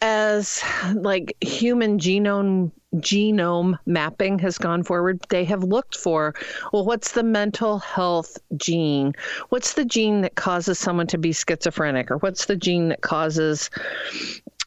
As 0.00 0.62
like 0.94 1.36
human 1.40 1.98
genome 1.98 2.72
genome 2.96 3.78
mapping 3.86 4.38
has 4.38 4.58
gone 4.58 4.82
forward 4.82 5.18
they 5.30 5.44
have 5.44 5.64
looked 5.64 5.96
for 5.96 6.34
well 6.72 6.84
what's 6.84 7.12
the 7.12 7.22
mental 7.22 7.78
health 7.78 8.38
gene? 8.56 9.14
What's 9.48 9.74
the 9.74 9.84
gene 9.84 10.20
that 10.22 10.34
causes 10.34 10.78
someone 10.78 11.06
to 11.08 11.18
be 11.18 11.32
schizophrenic? 11.32 12.10
Or 12.10 12.18
what's 12.18 12.46
the 12.46 12.56
gene 12.56 12.88
that 12.88 13.00
causes 13.00 13.70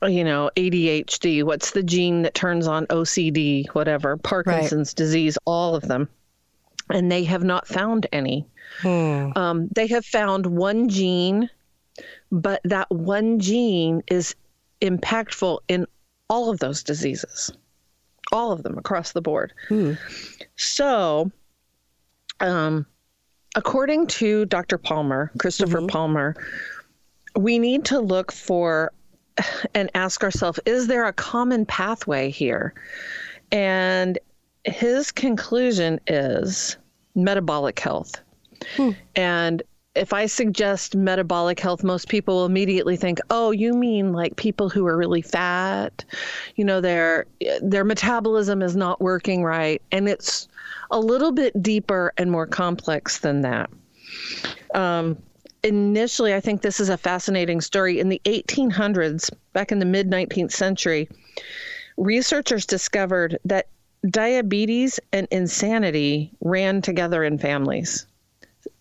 you 0.03 0.23
know 0.23 0.49
ADHD 0.55 1.43
what's 1.43 1.71
the 1.71 1.83
gene 1.83 2.23
that 2.23 2.33
turns 2.33 2.67
on 2.67 2.85
OCD 2.87 3.67
whatever 3.69 4.17
Parkinson's 4.17 4.93
disease 4.93 5.37
all 5.45 5.75
of 5.75 5.87
them. 5.87 6.09
And 6.89 7.11
they 7.11 7.23
have 7.23 7.43
not 7.43 7.67
found 7.67 8.05
any. 8.11 8.47
Um, 9.35 9.69
they 9.73 9.87
have 9.87 10.05
found 10.05 10.45
one 10.45 10.89
gene 10.89 11.49
but 12.31 12.61
that 12.63 12.89
one 12.91 13.39
gene 13.39 14.03
is 14.07 14.35
impactful 14.81 15.59
in 15.67 15.87
all 16.29 16.49
of 16.49 16.59
those 16.59 16.83
diseases. 16.83 17.51
All 18.31 18.51
of 18.51 18.63
them 18.63 18.77
across 18.77 19.11
the 19.11 19.21
board. 19.21 19.53
Hmm. 19.67 19.93
So, 20.55 21.31
um, 22.39 22.85
according 23.55 24.07
to 24.07 24.45
Dr. 24.45 24.77
Palmer, 24.77 25.31
Christopher 25.37 25.79
mm-hmm. 25.79 25.87
Palmer, 25.87 26.35
we 27.35 27.59
need 27.59 27.85
to 27.85 27.99
look 27.99 28.31
for 28.31 28.91
and 29.73 29.89
ask 29.95 30.23
ourselves 30.23 30.59
is 30.65 30.87
there 30.87 31.05
a 31.05 31.13
common 31.13 31.65
pathway 31.65 32.29
here? 32.29 32.73
And 33.51 34.17
his 34.63 35.11
conclusion 35.11 35.99
is 36.07 36.77
metabolic 37.15 37.79
health. 37.79 38.21
Hmm. 38.75 38.91
And 39.15 39.63
if 39.95 40.11
I 40.11 40.25
suggest 40.25 40.95
metabolic 40.95 41.59
health, 41.59 41.83
most 41.83 42.09
people 42.09 42.35
will 42.35 42.45
immediately 42.45 42.97
think, 42.97 43.19
"Oh, 43.29 43.51
you 43.51 43.73
mean 43.73 44.11
like 44.11 44.35
people 44.35 44.69
who 44.69 44.85
are 44.85 44.97
really 44.97 45.21
fat? 45.21 46.03
You 46.55 46.65
know, 46.65 46.81
their 46.81 47.25
their 47.61 47.85
metabolism 47.85 48.61
is 48.61 48.75
not 48.75 48.99
working 49.01 49.43
right." 49.43 49.81
And 49.91 50.09
it's 50.09 50.47
a 50.91 50.99
little 50.99 51.31
bit 51.31 51.61
deeper 51.63 52.13
and 52.17 52.29
more 52.29 52.45
complex 52.45 53.19
than 53.19 53.41
that. 53.41 53.69
Um, 54.73 55.17
initially, 55.63 56.33
I 56.33 56.41
think 56.41 56.61
this 56.61 56.79
is 56.79 56.89
a 56.89 56.97
fascinating 56.97 57.61
story. 57.61 57.99
In 57.99 58.09
the 58.09 58.21
1800s, 58.25 59.31
back 59.53 59.71
in 59.71 59.79
the 59.79 59.85
mid 59.85 60.09
19th 60.09 60.51
century, 60.51 61.07
researchers 61.97 62.65
discovered 62.65 63.39
that 63.45 63.67
diabetes 64.09 64.99
and 65.13 65.27
insanity 65.31 66.31
ran 66.41 66.81
together 66.81 67.23
in 67.23 67.37
families. 67.37 68.05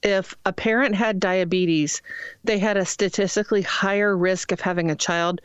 If 0.05 0.37
a 0.45 0.53
parent 0.53 0.95
had 0.95 1.19
diabetes, 1.19 2.03
they 2.45 2.59
had 2.59 2.77
a 2.77 2.85
statistically 2.85 3.62
higher 3.62 4.14
risk 4.17 4.53
of 4.53 4.61
having 4.61 4.90
a 4.90 4.95
child 4.95 5.40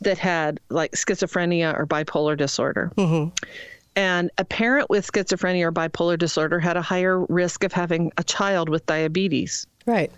that 0.00 0.18
had 0.18 0.58
like 0.68 0.92
schizophrenia 0.92 1.78
or 1.78 1.86
bipolar 1.86 2.36
disorder. 2.36 2.90
And 3.96 4.30
a 4.36 4.44
parent 4.44 4.90
with 4.90 5.10
schizophrenia 5.10 5.64
or 5.64 5.72
bipolar 5.72 6.18
disorder 6.18 6.58
had 6.58 6.76
a 6.76 6.82
higher 6.82 7.24
risk 7.26 7.64
of 7.64 7.72
having 7.72 8.12
a 8.18 8.24
child 8.24 8.68
with 8.68 8.84
diabetes. 8.86 9.66
Right. 9.86 10.10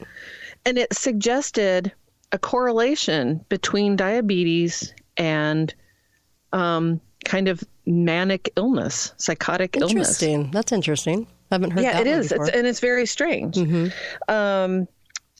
And 0.64 0.78
it 0.78 0.94
suggested 0.94 1.92
a 2.32 2.38
correlation 2.38 3.44
between 3.48 3.96
diabetes 3.96 4.94
and 5.18 5.74
um, 6.52 7.00
kind 7.24 7.48
of 7.48 7.62
manic 7.86 8.50
illness, 8.56 9.12
psychotic 9.16 9.76
illness. 9.76 9.92
Interesting. 9.92 10.50
That's 10.50 10.72
interesting. 10.72 11.26
I 11.52 11.54
haven't 11.56 11.72
heard 11.72 11.82
Yeah, 11.84 12.00
it 12.00 12.06
is. 12.06 12.32
It's, 12.32 12.48
and 12.48 12.66
it's 12.66 12.80
very 12.80 13.06
strange. 13.06 13.58
Um, 14.28 14.88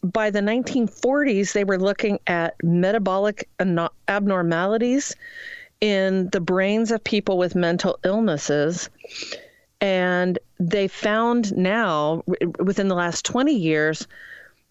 by 0.05 0.31
the 0.31 0.41
1940s, 0.41 1.53
they 1.53 1.65
were 1.65 1.79
looking 1.79 2.19
at 2.27 2.55
metabolic 2.63 3.49
abnormalities 4.09 5.15
in 5.81 6.29
the 6.31 6.41
brains 6.41 6.91
of 6.91 7.03
people 7.03 7.39
with 7.39 7.55
mental 7.55 7.99
illnesses. 8.05 8.91
And 9.81 10.39
they 10.61 10.87
found 10.87 11.57
now, 11.57 12.23
within 12.59 12.89
the 12.89 12.95
last 12.95 13.25
20 13.25 13.53
years, 13.53 14.07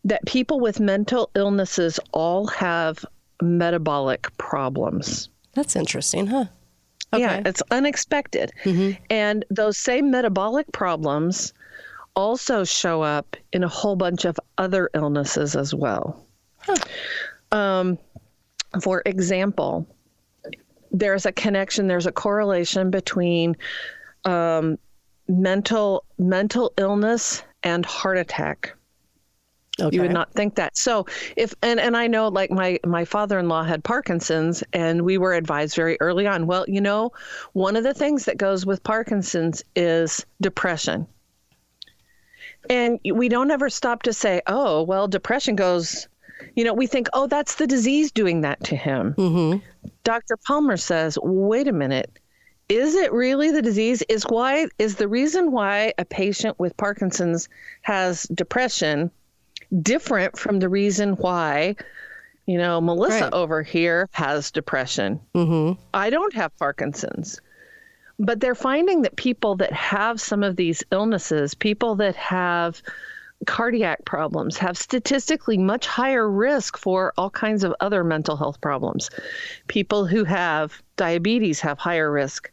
that 0.03 0.25
people 0.25 0.59
with 0.59 0.79
mental 0.79 1.29
illnesses 1.35 1.99
all 2.11 2.47
have 2.47 3.03
metabolic 3.41 4.35
problems. 4.37 5.29
That's 5.53 5.75
interesting, 5.75 6.27
huh? 6.27 6.45
Yeah, 7.19 7.41
it's 7.45 7.61
unexpected. 7.71 8.51
And 9.09 9.45
those 9.49 9.77
same 9.77 10.11
metabolic 10.11 10.71
problems 10.71 11.53
also 12.15 12.63
show 12.63 13.01
up 13.01 13.35
in 13.53 13.63
a 13.63 13.67
whole 13.67 13.95
bunch 13.95 14.25
of 14.25 14.39
other 14.57 14.89
illnesses 14.93 15.55
as 15.55 15.73
well. 15.73 16.25
Um, 17.51 17.97
for 18.81 19.01
example, 19.05 19.87
there's 20.91 21.25
a 21.25 21.31
connection, 21.31 21.87
there's 21.87 22.05
a 22.05 22.11
correlation 22.11 22.91
between 22.91 23.55
um, 24.25 24.77
mental 25.27 26.03
mental 26.17 26.73
illness 26.77 27.43
and 27.63 27.85
heart 27.85 28.17
attack. 28.17 28.73
Okay. 29.81 29.95
You 29.95 30.01
would 30.03 30.11
not 30.11 30.31
think 30.33 30.55
that. 30.55 30.77
So 30.77 31.05
if 31.35 31.53
and 31.61 31.79
and 31.79 31.97
I 31.97 32.07
know 32.07 32.27
like 32.27 32.51
my 32.51 32.79
my 32.85 33.05
father-in-law 33.05 33.63
had 33.63 33.83
Parkinson's 33.83 34.63
and 34.73 35.03
we 35.03 35.17
were 35.17 35.33
advised 35.33 35.75
very 35.75 35.97
early 35.99 36.27
on, 36.27 36.47
well, 36.47 36.65
you 36.67 36.81
know, 36.81 37.11
one 37.53 37.75
of 37.75 37.83
the 37.83 37.93
things 37.93 38.25
that 38.25 38.37
goes 38.37 38.65
with 38.65 38.83
Parkinson's 38.83 39.63
is 39.75 40.25
depression. 40.41 41.07
And 42.69 42.99
we 43.03 43.27
don't 43.27 43.49
ever 43.49 43.69
stop 43.69 44.03
to 44.03 44.13
say, 44.13 44.41
"Oh, 44.47 44.83
well, 44.83 45.07
depression 45.07 45.55
goes 45.55 46.07
you 46.55 46.63
know, 46.63 46.73
we 46.73 46.87
think, 46.87 47.07
"Oh, 47.13 47.27
that's 47.27 47.55
the 47.55 47.67
disease 47.67 48.11
doing 48.11 48.41
that 48.41 48.63
to 48.65 48.75
him." 48.75 49.13
Mm-hmm. 49.17 49.59
Dr. 50.03 50.37
Palmer 50.37 50.77
says, 50.77 51.17
"Wait 51.21 51.67
a 51.67 51.71
minute. 51.71 52.19
Is 52.69 52.95
it 52.95 53.11
really 53.11 53.51
the 53.51 53.61
disease? 53.61 54.01
Is 54.03 54.23
why 54.23 54.67
is 54.79 54.95
the 54.95 55.07
reason 55.07 55.51
why 55.51 55.93
a 55.97 56.05
patient 56.05 56.57
with 56.57 56.77
Parkinson's 56.77 57.49
has 57.81 58.23
depression 58.33 59.11
different 59.81 60.37
from 60.37 60.59
the 60.59 60.69
reason 60.69 61.13
why, 61.13 61.75
you 62.45 62.57
know, 62.57 62.81
Melissa 62.81 63.25
Right. 63.25 63.33
over 63.33 63.63
here 63.63 64.09
has 64.11 64.51
depression. 64.51 65.19
Mm-hmm. 65.35 65.79
I 65.93 66.09
don't 66.09 66.33
have 66.33 66.55
Parkinson's. 66.57 67.39
But 68.19 68.39
they're 68.39 68.55
finding 68.55 69.01
that 69.01 69.15
people 69.15 69.55
that 69.55 69.73
have 69.73 70.21
some 70.21 70.43
of 70.43 70.55
these 70.55 70.83
illnesses, 70.91 71.55
people 71.55 71.95
that 71.95 72.15
have 72.15 72.81
cardiac 73.47 74.05
problems, 74.05 74.57
have 74.57 74.77
statistically 74.77 75.57
much 75.57 75.87
higher 75.87 76.29
risk 76.29 76.77
for 76.77 77.13
all 77.17 77.31
kinds 77.31 77.63
of 77.63 77.73
other 77.79 78.03
mental 78.03 78.37
health 78.37 78.61
problems. 78.61 79.09
People 79.67 80.05
who 80.05 80.23
have 80.23 80.83
diabetes 80.97 81.59
have 81.61 81.79
higher 81.79 82.11
risk. 82.11 82.51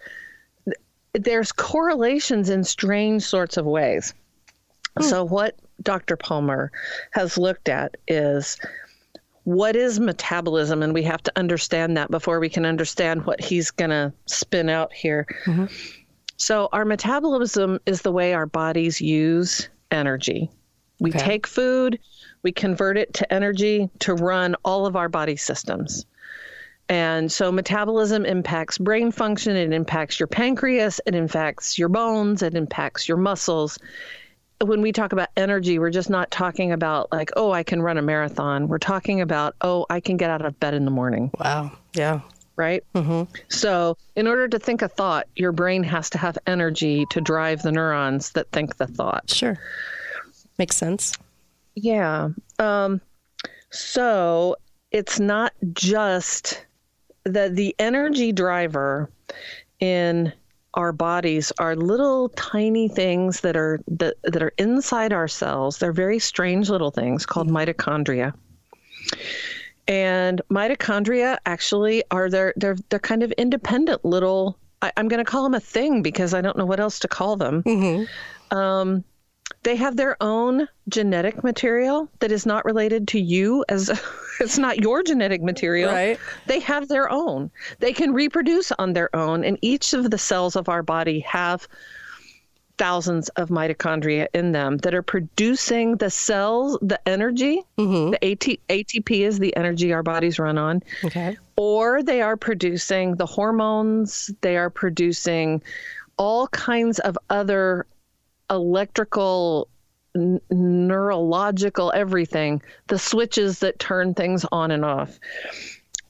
There's 1.12 1.52
correlations 1.52 2.48
in 2.48 2.64
strange 2.64 3.22
sorts 3.22 3.57
of 3.59 3.66
ways. 3.66 4.14
So, 5.00 5.22
what 5.24 5.57
Dr. 5.83 6.17
Palmer 6.17 6.71
has 7.12 7.38
looked 7.38 7.69
at 7.69 7.97
is 8.07 8.59
what 9.45 9.77
is 9.77 9.99
metabolism, 9.99 10.83
and 10.83 10.93
we 10.93 11.03
have 11.05 11.23
to 11.23 11.33
understand 11.37 11.97
that 11.97 12.11
before 12.11 12.41
we 12.41 12.49
can 12.49 12.67
understand 12.67 13.25
what 13.25 13.41
he's 13.41 13.71
going 13.71 13.91
to 13.91 14.12
spin 14.27 14.69
out 14.69 14.93
here. 14.93 15.27
Mm-hmm. 15.47 15.67
So, 16.37 16.69
our 16.73 16.85
metabolism 16.85 17.79
is 17.87 18.03
the 18.03 18.12
way 18.12 18.35
our 18.35 18.47
bodies 18.47 19.01
use 19.01 19.69
energy. 19.91 20.51
We 21.01 21.11
Okay. 21.11 21.19
take 21.21 21.47
food, 21.47 21.99
we 22.43 22.53
convert 22.53 22.99
it 22.99 23.14
to 23.14 23.33
energy 23.33 23.88
to 24.01 24.14
run 24.14 24.55
all 24.64 24.85
of 24.85 24.97
our 24.97 25.09
body 25.09 25.37
systems. 25.37 26.05
And 26.91 27.31
so 27.31 27.53
metabolism 27.53 28.25
impacts 28.25 28.79
brain 28.79 29.11
function, 29.12 29.57
it 29.57 29.73
impacts 29.73 30.19
your 30.19 30.27
pancreas, 30.27 31.01
it 31.07 31.14
impacts 31.14 31.79
your 31.79 31.88
bones, 31.91 32.43
it 32.43 32.55
impacts 32.55 33.07
your 33.07 33.19
muscles. 33.19 33.79
When 34.64 34.83
we 34.83 34.90
talk 34.92 35.12
about 35.12 35.29
energy, 35.37 35.79
we're 35.79 35.90
just 35.90 36.11
not 36.11 36.31
talking 36.31 36.73
about 36.73 37.12
like, 37.12 37.31
oh, 37.37 37.53
I 37.53 37.62
can 37.62 37.81
run 37.81 37.97
a 37.97 38.03
marathon. 38.03 38.66
We're 38.68 38.79
talking 38.79 39.21
about, 39.21 39.55
oh, 39.61 39.87
I 39.88 40.01
can 40.01 40.16
get 40.16 40.31
out 40.31 40.44
of 40.44 40.59
bed 40.59 40.75
in 40.75 40.85
the 40.85 40.90
morning, 40.90 41.31
Wow. 41.38 41.73
Yeah. 41.94 42.21
right? 42.57 42.83
Mm-hmm. 42.94 43.33
So, 43.49 43.97
in 44.16 44.27
order 44.27 44.49
to 44.49 44.59
think 44.59 44.83
a 44.83 44.88
thought, 44.88 45.29
your 45.37 45.53
brain 45.53 45.85
has 45.85 46.11
to 46.11 46.18
have 46.18 46.37
energy 46.47 47.07
to 47.11 47.21
drive 47.21 47.62
the 47.62 47.71
neurons 47.71 48.33
that 48.33 48.51
think 48.51 48.77
the 48.79 48.88
thought. 48.88 49.31
Sure. 49.31 49.57
Makes 50.59 50.77
sense. 50.77 51.16
Yeah. 51.77 52.31
Um, 52.59 53.01
so 53.71 54.57
it's 54.90 55.21
not 55.21 55.53
just 55.73 56.64
the 57.23 57.49
the 57.49 57.77
energy 57.79 58.33
driver 58.33 59.09
in 59.79 60.33
our 60.79 60.93
bodies 60.93 61.53
are 61.59 61.75
little 61.75 62.29
tiny 62.31 62.88
things 62.88 63.41
that 63.41 63.57
are 63.57 63.81
that, 63.88 64.14
that 64.23 64.43
are 64.43 64.53
inside 64.59 65.12
our 65.12 65.27
cells. 65.27 65.79
They're 65.79 65.93
very 65.93 66.21
strange 66.21 66.71
little 66.71 66.93
things 66.93 67.27
called 67.27 67.49
mitochondria. 67.51 68.33
And 69.88 70.41
mitochondria 70.51 71.38
actually 71.47 72.05
are 72.12 72.31
they're 72.31 72.55
they're 72.57 72.77
they're 72.91 73.01
kind 73.01 73.25
of 73.25 73.33
independent 73.33 74.05
little. 74.05 74.57
I, 74.81 74.93
I'm 74.97 75.09
going 75.09 75.19
to 75.19 75.29
call 75.29 75.43
them 75.43 75.55
a 75.55 75.61
thing 75.61 76.01
because 76.01 76.33
I 76.33 76.41
don't 76.41 76.57
know 76.57 76.67
what 76.67 76.79
else 76.79 77.01
to 77.01 77.09
call 77.09 77.35
them. 77.37 77.64
Um, 78.53 79.03
they 79.62 79.77
have 79.77 79.97
their 79.97 80.16
own 80.23 80.68
genetic 80.88 81.42
material 81.42 82.09
that 82.21 82.33
is 82.33 82.47
not 82.47 82.64
related 82.64 83.09
to 83.09 83.21
you 83.21 83.64
as 83.68 83.90
it's 84.40 84.59
not 84.59 84.79
your 84.79 85.03
genetic 85.03 85.42
material. 85.42 85.92
Right. 85.92 86.18
they 86.47 86.61
have 86.61 86.88
their 86.88 87.11
own. 87.11 87.51
They 87.81 87.92
can 87.92 88.12
reproduce 88.12 88.73
on 88.73 88.92
their 88.92 89.14
own 89.14 89.44
and 89.44 89.59
each 89.62 89.92
of 89.94 90.11
the 90.11 90.18
cells 90.18 90.57
of 90.57 90.68
our 90.68 90.83
body 90.83 91.21
have 91.21 91.66
thousands 92.79 93.29
of 93.31 93.49
mitochondria 93.49 94.29
in 94.33 94.53
them 94.53 94.79
that 94.79 94.94
are 94.94 95.03
producing 95.03 95.97
the 95.97 96.11
cells 96.11 96.79
the 96.81 97.01
energy. 97.09 97.62
Mm-hmm. 97.77 98.12
The 98.12 98.33
AT, 98.33 98.59
atp 98.68 99.11
is 99.11 99.38
the 99.38 99.55
energy 99.57 99.92
our 99.92 100.05
bodies 100.05 100.38
run 100.38 100.57
on. 100.57 100.83
Okay. 101.05 101.37
or 101.57 102.03
they 102.03 102.23
are 102.23 102.37
producing 102.37 103.16
the 103.16 103.27
hormones, 103.27 104.31
they 104.40 104.57
are 104.57 104.71
producing 104.71 105.61
all 106.16 106.47
kinds 106.49 106.99
of 107.01 107.18
other 107.31 107.87
electrical, 108.50 109.68
n- 110.14 110.40
neurological, 110.50 111.92
everything, 111.94 112.62
the 112.87 112.98
switches 112.98 113.58
that 113.61 113.78
turn 113.78 114.14
things 114.14 114.44
on 114.50 114.70
and 114.70 114.84
off. 114.84 115.18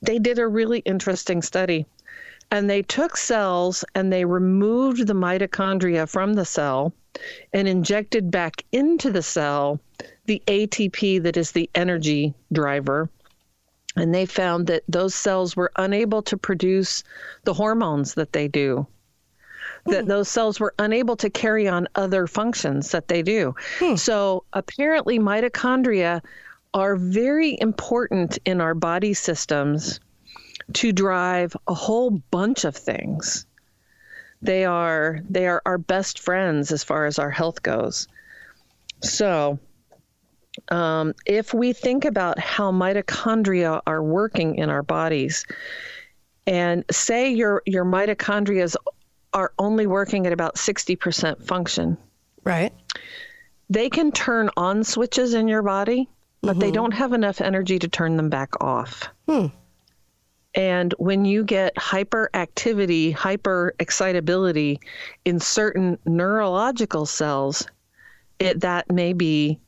They 0.02 0.18
did 0.18 0.38
a 0.38 0.46
really 0.46 0.80
interesting 0.80 1.42
study. 1.42 1.86
And 2.50 2.70
they 2.70 2.82
took 2.82 3.16
cells 3.16 3.84
and 3.94 4.12
they 4.12 4.24
removed 4.24 5.06
the 5.06 5.14
mitochondria 5.14 6.08
from 6.08 6.32
the 6.32 6.46
cell 6.46 6.94
and 7.52 7.68
injected 7.68 8.30
back 8.30 8.64
into 8.72 9.10
the 9.10 9.22
cell 9.22 9.80
the 10.26 10.42
ATP 10.46 11.22
that 11.22 11.36
is 11.36 11.52
the 11.52 11.68
energy 11.74 12.34
driver. 12.52 13.08
And 13.96 14.14
they 14.14 14.26
found 14.26 14.68
that 14.68 14.84
those 14.86 15.14
cells 15.14 15.56
were 15.56 15.72
unable 15.76 16.22
to 16.22 16.36
produce 16.36 17.02
the 17.44 17.54
hormones 17.54 18.14
that 18.14 18.32
they 18.32 18.46
do. 18.46 18.86
That 19.86 20.06
those 20.06 20.28
cells 20.28 20.60
were 20.60 20.74
unable 20.78 21.16
to 21.16 21.30
carry 21.30 21.68
on 21.68 21.88
other 21.94 22.26
functions 22.26 22.90
that 22.90 23.08
they 23.08 23.22
do. 23.22 23.54
So 23.96 24.44
apparently, 24.52 25.18
mitochondria 25.18 26.22
are 26.74 26.96
very 26.96 27.58
important 27.60 28.38
in 28.44 28.60
our 28.60 28.74
body 28.74 29.14
systems 29.14 30.00
to 30.74 30.92
drive 30.92 31.56
a 31.66 31.74
whole 31.74 32.10
bunch 32.10 32.64
of 32.64 32.76
things. 32.76 33.46
They 34.42 34.64
are 34.64 35.20
they 35.28 35.48
are 35.48 35.62
our 35.66 35.78
best 35.78 36.20
friends 36.20 36.70
as 36.70 36.84
far 36.84 37.06
as 37.06 37.18
our 37.18 37.30
health 37.30 37.62
goes. 37.62 38.06
So, 39.00 39.58
um, 40.70 41.14
if 41.26 41.54
we 41.54 41.72
think 41.72 42.04
about 42.04 42.38
how 42.38 42.70
mitochondria 42.70 43.80
are 43.86 44.02
working 44.02 44.56
in 44.56 44.70
our 44.70 44.82
bodies, 44.82 45.44
and 46.46 46.84
say 46.90 47.30
your 47.30 47.62
your 47.66 47.84
mitochondria 47.84 48.74
are 49.32 49.52
only 49.58 49.86
working 49.86 50.26
at 50.26 50.32
about 50.32 50.58
sixty 50.58 50.96
percent 50.96 51.44
function, 51.46 51.96
Right. 52.44 52.72
they 53.68 53.90
can 53.90 54.12
turn 54.12 54.50
on 54.56 54.84
switches 54.84 55.34
in 55.34 55.48
your 55.48 55.62
body, 55.62 56.08
but 56.40 56.58
they 56.58 56.66
mm-hmm. 56.66 56.74
don't 56.74 56.94
have 56.94 57.12
enough 57.12 57.40
energy 57.40 57.78
to 57.78 57.88
turn 57.88 58.16
them 58.16 58.30
back 58.30 58.62
off. 58.62 59.08
Hmm. 59.28 59.46
And 60.54 60.94
when 60.98 61.24
you 61.24 61.44
get 61.44 61.74
hyperactivity, 61.76 63.12
hyper 63.12 63.74
excitability 63.78 64.80
in 65.24 65.38
certain 65.38 65.98
neurological 66.06 67.06
cells, 67.06 67.66
it 68.38 68.60
that 68.60 68.90
may 68.90 69.12
be 69.12 69.60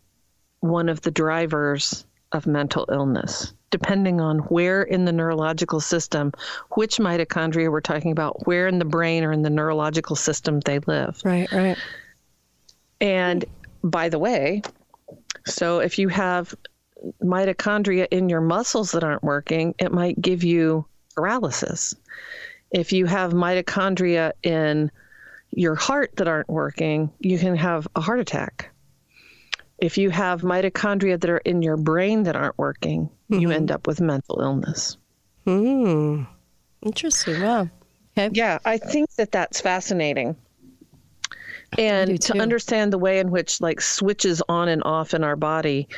one 0.60 0.88
of 0.88 1.00
the 1.02 1.10
drivers 1.10 2.06
of 2.32 2.46
mental 2.46 2.86
illness, 2.90 3.52
depending 3.70 4.20
on 4.20 4.38
where 4.38 4.82
in 4.82 5.04
the 5.04 5.12
neurological 5.12 5.80
system, 5.80 6.32
which 6.72 6.98
mitochondria 6.98 7.70
we're 7.70 7.80
talking 7.80 8.12
about, 8.12 8.46
where 8.46 8.66
in 8.66 8.78
the 8.78 8.84
brain 8.84 9.24
or 9.24 9.32
in 9.32 9.42
the 9.42 9.50
neurological 9.50 10.16
system 10.16 10.60
they 10.60 10.78
live. 10.80 11.20
Right, 11.24 11.50
right. 11.52 11.78
And 13.00 13.44
by 13.82 14.08
the 14.08 14.18
way, 14.18 14.62
so 15.46 15.78
if 15.78 15.98
you 15.98 16.08
have 16.08 16.54
mitochondria 17.22 18.06
in 18.10 18.28
your 18.28 18.40
muscles 18.40 18.92
that 18.92 19.04
aren't 19.04 19.22
working, 19.22 19.74
it 19.78 19.92
might 19.92 20.20
give 20.20 20.44
you 20.44 20.84
paralysis. 21.14 21.94
If 22.72 22.92
you 22.92 23.06
have 23.06 23.32
mitochondria 23.32 24.32
in 24.42 24.90
your 25.50 25.74
heart 25.74 26.12
that 26.16 26.28
aren't 26.28 26.48
working, 26.48 27.10
you 27.18 27.38
can 27.38 27.56
have 27.56 27.88
a 27.96 28.00
heart 28.00 28.20
attack. 28.20 28.70
If 29.80 29.96
you 29.98 30.10
have 30.10 30.42
mitochondria 30.42 31.20
that 31.20 31.30
are 31.30 31.38
in 31.38 31.62
your 31.62 31.76
brain 31.76 32.24
that 32.24 32.36
aren't 32.36 32.58
working, 32.58 33.08
you 33.28 33.50
end 33.50 33.70
up 33.70 33.86
with 33.86 34.00
mental 34.00 34.40
illness. 34.40 34.98
Hmm. 35.44 36.24
Interesting. 36.82 37.42
Wow. 37.42 37.68
Okay. 38.16 38.30
Yeah, 38.32 38.58
I 38.64 38.78
think 38.78 39.10
that 39.14 39.32
that's 39.32 39.60
fascinating. 39.60 40.36
And 41.78 42.20
to 42.22 42.38
understand 42.38 42.92
the 42.92 42.98
way 42.98 43.20
in 43.20 43.30
which 43.30 43.60
like 43.60 43.80
switches 43.80 44.42
on 44.48 44.68
and 44.68 44.82
off 44.84 45.14
in 45.14 45.22
our 45.22 45.36
body, 45.36 45.88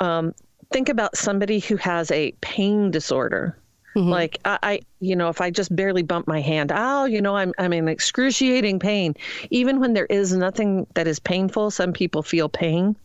um, 0.00 0.34
think 0.72 0.88
about 0.88 1.16
somebody 1.16 1.58
who 1.58 1.76
has 1.76 2.10
a 2.10 2.32
pain 2.40 2.90
disorder. 2.90 3.58
Mm-hmm. 3.94 4.08
Like 4.08 4.38
I, 4.46 4.58
I, 4.62 4.80
you 5.00 5.14
know, 5.14 5.28
if 5.28 5.42
I 5.42 5.50
just 5.50 5.74
barely 5.76 6.02
bump 6.02 6.26
my 6.26 6.40
hand, 6.40 6.72
oh, 6.74 7.04
you 7.04 7.20
know, 7.20 7.36
I'm 7.36 7.52
I'm 7.58 7.74
in 7.74 7.88
excruciating 7.88 8.78
pain. 8.78 9.14
Even 9.50 9.80
when 9.80 9.92
there 9.92 10.06
is 10.06 10.32
nothing 10.32 10.86
that 10.94 11.06
is 11.06 11.18
painful, 11.18 11.70
some 11.70 11.92
people 11.92 12.22
feel 12.22 12.48
pain. 12.48 12.96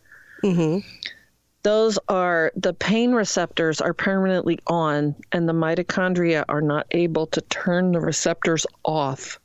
Mm-hmm. 0.47 0.87
Those 1.63 1.99
are 2.07 2.51
the 2.55 2.73
pain 2.73 3.11
receptors 3.11 3.81
are 3.81 3.93
permanently 3.93 4.59
on, 4.67 5.15
and 5.31 5.49
the 5.49 5.53
mitochondria 5.53 6.45
are 6.47 6.61
not 6.61 6.87
able 6.91 7.27
to 7.27 7.41
turn 7.41 7.91
the 7.91 7.99
receptors 7.99 8.65
off. 8.85 9.39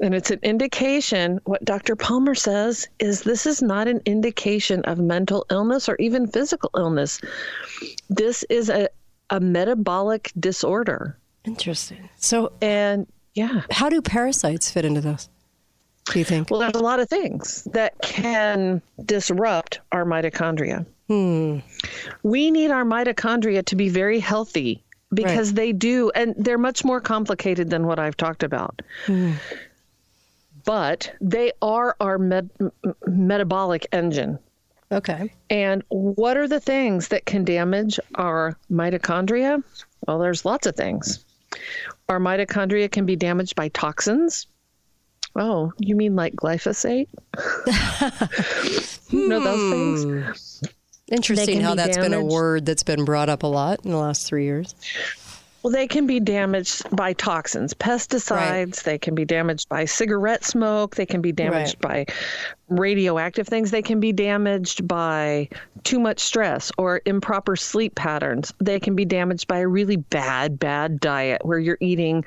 And 0.00 0.14
it's 0.14 0.30
an 0.30 0.40
indication, 0.42 1.38
what 1.44 1.64
Dr. 1.64 1.94
Palmer 1.94 2.34
says 2.34 2.88
is 2.98 3.22
this 3.22 3.46
is 3.46 3.62
not 3.62 3.86
an 3.86 4.00
indication 4.04 4.82
of 4.82 4.98
mental 4.98 5.46
illness 5.50 5.88
or 5.88 5.96
even 6.00 6.26
physical 6.26 6.70
illness. 6.76 7.20
This 8.08 8.42
is 8.44 8.68
a, 8.68 8.88
a 9.30 9.38
metabolic 9.38 10.32
disorder. 10.40 11.18
Interesting. 11.44 12.08
So, 12.16 12.52
And 12.60 13.06
yeah, 13.34 13.62
how 13.70 13.88
do 13.88 14.02
parasites 14.02 14.70
fit 14.70 14.84
into 14.84 15.00
this? 15.00 15.28
Do 16.06 16.18
you 16.18 16.24
think? 16.24 16.50
well, 16.50 16.60
there's 16.60 16.74
a 16.74 16.80
lot 16.80 17.00
of 17.00 17.08
things 17.08 17.62
that 17.72 18.00
can 18.02 18.82
disrupt 19.04 19.80
our 19.92 20.04
mitochondria. 20.04 20.84
Hmm. 21.08 21.58
We 22.22 22.50
need 22.50 22.70
our 22.70 22.84
mitochondria 22.84 23.64
to 23.66 23.76
be 23.76 23.88
very 23.88 24.18
healthy 24.18 24.82
because 25.14 25.52
they 25.52 25.72
do, 25.72 26.10
and 26.14 26.34
they're 26.36 26.58
much 26.58 26.84
more 26.84 27.00
complicated 27.00 27.70
than 27.70 27.86
what 27.86 27.98
I've 27.98 28.16
talked 28.16 28.42
about. 28.42 28.82
But 30.64 31.12
they 31.20 31.52
are 31.60 31.96
our 32.00 32.18
med- 32.18 32.50
metabolic 33.06 33.86
engine. 33.92 34.38
Okay. 34.90 35.32
And 35.50 35.82
what 35.88 36.36
are 36.36 36.46
the 36.46 36.60
things 36.60 37.08
that 37.08 37.24
can 37.26 37.44
damage 37.44 37.98
our 38.14 38.56
mitochondria? 38.70 39.62
Well, 40.06 40.18
there's 40.18 40.44
lots 40.44 40.66
of 40.66 40.76
things. 40.76 41.24
Our 42.08 42.20
mitochondria 42.20 42.90
can 42.90 43.06
be 43.06 43.16
damaged 43.16 43.56
by 43.56 43.68
toxins. 43.68 44.46
Oh, 45.34 45.72
you 45.78 45.96
mean 45.96 46.14
like 46.14 46.34
glyphosate? 46.34 47.08
you 49.10 49.28
know 49.28 49.40
those 49.40 49.72
things? 49.72 50.60
Hmm. 50.60 50.66
Interesting 51.12 51.60
how 51.60 51.72
be 51.72 51.76
that's 51.76 51.98
been 51.98 52.14
a 52.14 52.24
word 52.24 52.64
that's 52.64 52.82
been 52.82 53.04
brought 53.04 53.28
up 53.28 53.42
a 53.42 53.46
lot 53.46 53.80
in 53.84 53.90
the 53.90 53.98
last 53.98 54.26
three 54.26 54.44
years. 54.44 54.74
Well, 55.62 55.72
they 55.72 55.86
can 55.86 56.06
be 56.06 56.18
damaged 56.18 56.94
by 56.94 57.12
toxins, 57.12 57.72
pesticides. 57.72 58.82
They 58.82 58.98
can 58.98 59.14
be 59.14 59.24
damaged 59.24 59.68
by 59.68 59.84
cigarette 59.84 60.44
smoke. 60.44 60.96
They 60.96 61.06
can 61.06 61.20
be 61.20 61.30
damaged 61.30 61.80
by 61.80 62.06
radioactive 62.68 63.46
things. 63.46 63.70
They 63.70 63.82
can 63.82 64.00
be 64.00 64.12
damaged 64.12 64.88
by 64.88 65.48
too 65.84 66.00
much 66.00 66.20
stress 66.20 66.72
or 66.78 67.00
improper 67.04 67.54
sleep 67.54 67.94
patterns. 67.94 68.52
They 68.58 68.80
can 68.80 68.96
be 68.96 69.04
damaged 69.04 69.46
by 69.46 69.58
a 69.58 69.68
really 69.68 69.96
bad, 69.96 70.58
bad 70.58 70.98
diet 70.98 71.44
where 71.44 71.58
you're 71.58 71.78
eating 71.80 72.24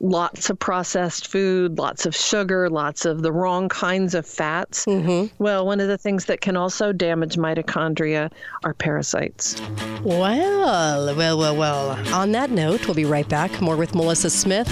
lots 0.00 0.50
of 0.50 0.58
processed 0.58 1.28
food, 1.28 1.78
lots 1.78 2.04
of 2.06 2.14
sugar, 2.14 2.68
lots 2.68 3.04
of 3.04 3.22
the 3.22 3.32
wrong 3.32 3.68
kinds 3.68 4.14
of 4.14 4.26
fats. 4.26 4.84
Mm-hmm. 4.84 5.34
Well, 5.42 5.66
one 5.66 5.80
of 5.80 5.88
the 5.88 5.98
things 5.98 6.26
that 6.26 6.40
can 6.40 6.56
also 6.56 6.92
damage 6.92 7.36
mitochondria 7.36 8.30
are 8.64 8.74
parasites. 8.74 9.60
Well, 10.04 11.14
well, 11.16 11.38
well, 11.38 11.56
well. 11.56 12.14
On 12.14 12.32
that 12.32 12.50
note, 12.50 12.59
we'll 12.68 12.94
be 12.94 13.04
right 13.04 13.28
back. 13.28 13.60
More 13.60 13.76
with 13.76 13.94
Melissa 13.94 14.30
Smith. 14.30 14.68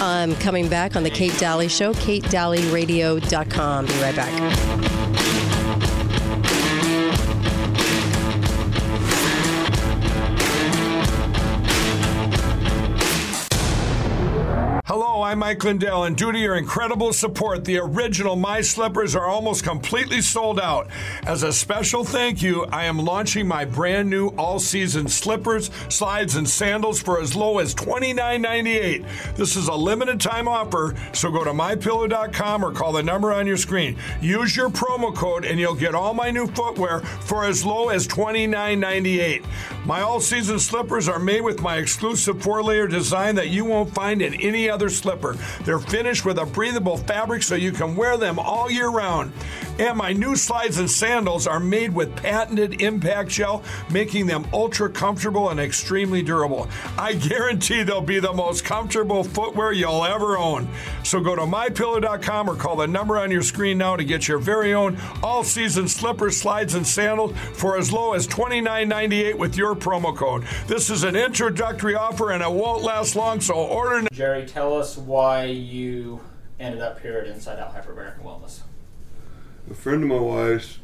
Um, 0.00 0.34
coming 0.36 0.68
back 0.68 0.96
on 0.96 1.02
the 1.02 1.10
Kate 1.10 1.36
Dalley 1.38 1.68
Show, 1.68 1.94
katedalleyradio.com. 1.94 3.86
Be 3.86 3.92
right 4.00 4.16
back. 4.16 5.35
I'm 15.26 15.40
Mike 15.40 15.64
Lindell, 15.64 16.04
and 16.04 16.16
due 16.16 16.30
to 16.30 16.38
your 16.38 16.54
incredible 16.54 17.12
support, 17.12 17.64
the 17.64 17.78
original 17.78 18.36
My 18.36 18.60
Slippers 18.60 19.16
are 19.16 19.26
almost 19.26 19.64
completely 19.64 20.20
sold 20.20 20.60
out. 20.60 20.86
As 21.24 21.42
a 21.42 21.52
special 21.52 22.04
thank 22.04 22.42
you, 22.42 22.64
I 22.66 22.84
am 22.84 23.00
launching 23.00 23.48
my 23.48 23.64
brand 23.64 24.08
new 24.08 24.28
all 24.38 24.60
season 24.60 25.08
slippers, 25.08 25.72
slides, 25.88 26.36
and 26.36 26.48
sandals 26.48 27.02
for 27.02 27.20
as 27.20 27.34
low 27.34 27.58
as 27.58 27.74
$29.98. 27.74 29.34
This 29.34 29.56
is 29.56 29.66
a 29.66 29.74
limited 29.74 30.20
time 30.20 30.46
offer, 30.46 30.94
so 31.12 31.32
go 31.32 31.42
to 31.42 31.50
mypillow.com 31.50 32.64
or 32.64 32.70
call 32.70 32.92
the 32.92 33.02
number 33.02 33.32
on 33.32 33.48
your 33.48 33.56
screen. 33.56 33.98
Use 34.20 34.56
your 34.56 34.70
promo 34.70 35.12
code, 35.12 35.44
and 35.44 35.58
you'll 35.58 35.74
get 35.74 35.96
all 35.96 36.14
my 36.14 36.30
new 36.30 36.46
footwear 36.46 37.00
for 37.00 37.44
as 37.44 37.66
low 37.66 37.88
as 37.88 38.06
$29.98. 38.06 39.44
My 39.86 40.02
all 40.02 40.20
season 40.20 40.60
slippers 40.60 41.08
are 41.08 41.18
made 41.18 41.40
with 41.40 41.60
my 41.60 41.78
exclusive 41.78 42.40
four 42.40 42.62
layer 42.62 42.86
design 42.86 43.34
that 43.34 43.48
you 43.48 43.64
won't 43.64 43.92
find 43.92 44.22
in 44.22 44.32
any 44.34 44.70
other 44.70 44.88
slipper. 44.88 45.15
They're 45.64 45.78
finished 45.78 46.24
with 46.24 46.38
a 46.38 46.46
breathable 46.46 46.96
fabric 46.96 47.42
so 47.42 47.54
you 47.54 47.72
can 47.72 47.96
wear 47.96 48.16
them 48.16 48.38
all 48.38 48.70
year 48.70 48.88
round. 48.88 49.32
And 49.78 49.98
my 49.98 50.12
new 50.12 50.36
slides 50.36 50.78
and 50.78 50.90
sandals 50.90 51.46
are 51.46 51.60
made 51.60 51.94
with 51.94 52.16
patented 52.16 52.80
impact 52.80 53.30
gel, 53.30 53.62
making 53.90 54.26
them 54.26 54.46
ultra 54.52 54.88
comfortable 54.88 55.50
and 55.50 55.60
extremely 55.60 56.22
durable. 56.22 56.68
I 56.96 57.12
guarantee 57.12 57.82
they'll 57.82 58.00
be 58.00 58.20
the 58.20 58.32
most 58.32 58.64
comfortable 58.64 59.22
footwear 59.22 59.72
you'll 59.72 60.04
ever 60.04 60.38
own. 60.38 60.68
So 61.04 61.20
go 61.20 61.36
to 61.36 61.42
mypillow.com 61.42 62.48
or 62.48 62.56
call 62.56 62.76
the 62.76 62.86
number 62.86 63.18
on 63.18 63.30
your 63.30 63.42
screen 63.42 63.78
now 63.78 63.96
to 63.96 64.04
get 64.04 64.28
your 64.28 64.38
very 64.38 64.72
own 64.72 64.98
all 65.22 65.44
season 65.44 65.88
slippers, 65.88 66.36
slides, 66.36 66.74
and 66.74 66.86
sandals 66.86 67.36
for 67.54 67.76
as 67.76 67.92
low 67.92 68.14
as 68.14 68.26
$29.98 68.26 69.34
with 69.36 69.56
your 69.56 69.74
promo 69.74 70.16
code. 70.16 70.44
This 70.66 70.88
is 70.88 71.04
an 71.04 71.16
introductory 71.16 71.94
offer 71.94 72.30
and 72.30 72.42
it 72.42 72.50
won't 72.50 72.82
last 72.82 73.14
long, 73.14 73.40
so 73.40 73.54
order 73.54 74.02
now. 74.02 74.08
Jerry, 74.12 74.46
tell 74.46 74.76
us 74.76 74.96
why 74.96 75.44
you 75.44 76.20
ended 76.58 76.80
up 76.80 77.00
here 77.00 77.18
at 77.18 77.26
Inside 77.26 77.58
Out 77.58 77.74
Hyperbaric 77.74 78.22
Wellness. 78.22 78.60
A 79.68 79.74
friend 79.74 80.04
of 80.04 80.08
my 80.08 80.18
wife's 80.18 80.78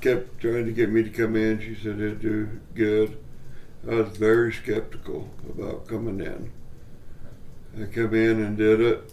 kept 0.00 0.40
trying 0.40 0.66
to 0.66 0.72
get 0.72 0.90
me 0.90 1.04
to 1.04 1.10
come 1.10 1.36
in. 1.36 1.60
She 1.60 1.76
said 1.76 2.00
it'd 2.00 2.20
do 2.20 2.60
good. 2.74 3.16
I 3.88 3.94
was 3.94 4.16
very 4.16 4.52
skeptical 4.52 5.30
about 5.48 5.86
coming 5.86 6.20
in. 6.20 6.50
I 7.80 7.86
come 7.86 8.14
in 8.14 8.42
and 8.42 8.56
did 8.56 8.80
it. 8.80 9.12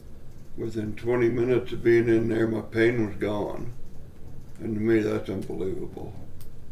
Within 0.57 0.95
20 0.95 1.29
minutes 1.29 1.71
of 1.71 1.83
being 1.83 2.09
in 2.09 2.29
there, 2.29 2.47
my 2.47 2.61
pain 2.61 3.05
was 3.05 3.15
gone. 3.17 3.73
And 4.59 4.73
to 4.73 4.81
me, 4.81 4.99
that's 5.01 5.29
unbelievable. 5.29 6.15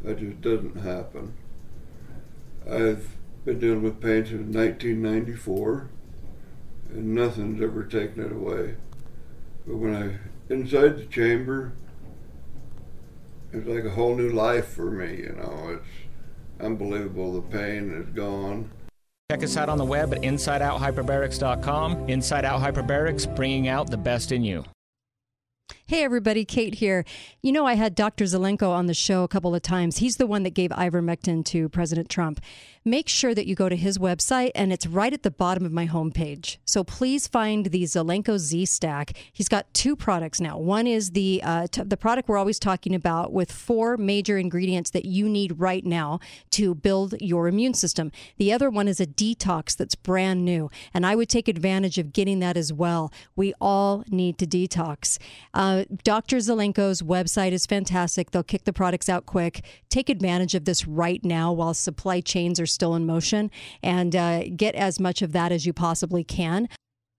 That 0.04 0.18
just 0.18 0.42
doesn't 0.42 0.78
happen. 0.78 1.36
I've 2.68 3.08
been 3.46 3.60
dealing 3.60 3.84
with 3.84 4.02
pain 4.02 4.26
since 4.26 4.56
1994, 4.56 5.90
and 6.90 7.14
nothing's 7.14 7.62
ever 7.62 7.84
taken 7.84 8.26
it 8.26 8.32
away. 8.32 8.76
But 9.68 9.78
when 9.78 9.96
I 9.96 10.18
inside 10.50 10.98
the 10.98 11.06
chamber, 11.06 11.74
it's 13.52 13.68
like 13.68 13.86
a 13.86 13.90
whole 13.90 14.16
new 14.16 14.30
life 14.30 14.68
for 14.68 14.92
me. 14.92 15.18
You 15.18 15.36
know, 15.38 15.78
it's 15.80 16.64
unbelievable. 16.64 17.34
The 17.34 17.42
pain 17.42 17.92
is 17.92 18.08
gone. 18.16 18.70
Check 19.32 19.44
us 19.44 19.58
out 19.58 19.70
on 19.70 19.80
the 19.80 19.86
web 19.86 20.14
at 20.14 20.22
InsideOutHyperbarics.com. 20.22 22.10
Inside 22.10 22.46
Out 22.46 22.62
Hyperbarics, 22.62 23.36
bringing 23.36 23.68
out 23.68 23.90
the 23.90 23.98
best 23.98 24.32
in 24.32 24.44
you. 24.44 24.64
Hey 25.88 26.04
everybody, 26.04 26.46
Kate 26.46 26.76
here. 26.76 27.06
You 27.42 27.52
know, 27.52 27.66
I 27.66 27.74
had 27.74 27.96
Dr. 27.96 28.26
Zelenko 28.26 28.70
on 28.70 28.86
the 28.86 28.94
show 28.94 29.24
a 29.24 29.28
couple 29.28 29.56
of 29.56 29.64
times. 29.64 29.98
He's 29.98 30.18
the 30.18 30.28
one 30.28 30.44
that 30.44 30.56
gave 30.56 30.70
ivermectin 30.72 31.44
to 31.46 31.70
President 31.70 32.10
Trump. 32.10 32.40
Make 32.88 33.10
sure 33.10 33.34
that 33.34 33.48
you 33.48 33.56
go 33.56 33.68
to 33.68 33.76
his 33.76 33.98
website 33.98 34.52
and 34.54 34.72
it's 34.72 34.86
right 34.86 35.12
at 35.12 35.24
the 35.24 35.32
bottom 35.32 35.66
of 35.66 35.72
my 35.72 35.88
homepage. 35.88 36.58
So 36.66 36.84
please 36.84 37.26
find 37.26 37.66
the 37.66 37.82
Zelenko 37.82 38.38
Z 38.38 38.66
Stack. 38.66 39.14
He's 39.34 39.48
got 39.48 39.74
two 39.74 39.96
products 39.96 40.40
now. 40.40 40.60
One 40.60 40.86
is 40.86 41.10
the 41.12 41.42
uh, 41.44 41.66
t- 41.66 41.82
the 41.82 41.98
product 41.98 42.30
we're 42.30 42.38
always 42.38 42.60
talking 42.60 42.94
about 42.94 43.34
with 43.34 43.52
four 43.52 43.98
major 43.98 44.38
ingredients 44.38 44.92
that 44.92 45.04
you 45.04 45.28
need 45.28 45.60
right 45.60 45.84
now 45.84 46.20
to 46.52 46.76
build 46.76 47.16
your 47.20 47.48
immune 47.48 47.74
system. 47.74 48.12
The 48.38 48.54
other 48.54 48.70
one 48.70 48.88
is 48.88 49.00
a 49.00 49.08
detox 49.08 49.76
that's 49.76 49.96
brand 49.96 50.46
new, 50.46 50.70
and 50.94 51.08
I 51.08 51.16
would 51.16 51.28
take 51.28 51.48
advantage 51.48 51.98
of 51.98 52.14
getting 52.14 52.38
that 52.42 52.56
as 52.56 52.72
well. 52.72 53.12
We 53.36 53.56
all 53.60 54.04
need 54.12 54.38
to 54.38 54.46
detox. 54.46 55.18
Uh, 55.56 55.86
Dr. 56.04 56.38
Zelenko's 56.38 57.02
website 57.02 57.52
is 57.52 57.66
fantastic. 57.66 58.30
They'll 58.30 58.44
kick 58.44 58.66
the 58.66 58.74
products 58.74 59.10
out 59.10 59.26
quick. 59.26 59.64
Take 59.90 60.08
advantage 60.08 60.54
of 60.54 60.66
this 60.66 60.86
right 60.86 61.24
now 61.26 61.52
while 61.52 61.74
supply 61.74 62.22
chains 62.22 62.60
are 62.60 62.75
still 62.76 62.94
in 62.94 63.06
motion 63.08 63.50
and 63.82 64.16
uh, 64.16 64.44
get 64.56 64.76
as 64.76 65.00
much 65.00 65.24
of 65.24 65.32
that 65.32 65.52
as 65.52 65.66
you 65.66 65.74
possibly 65.74 66.24
can. 66.24 66.70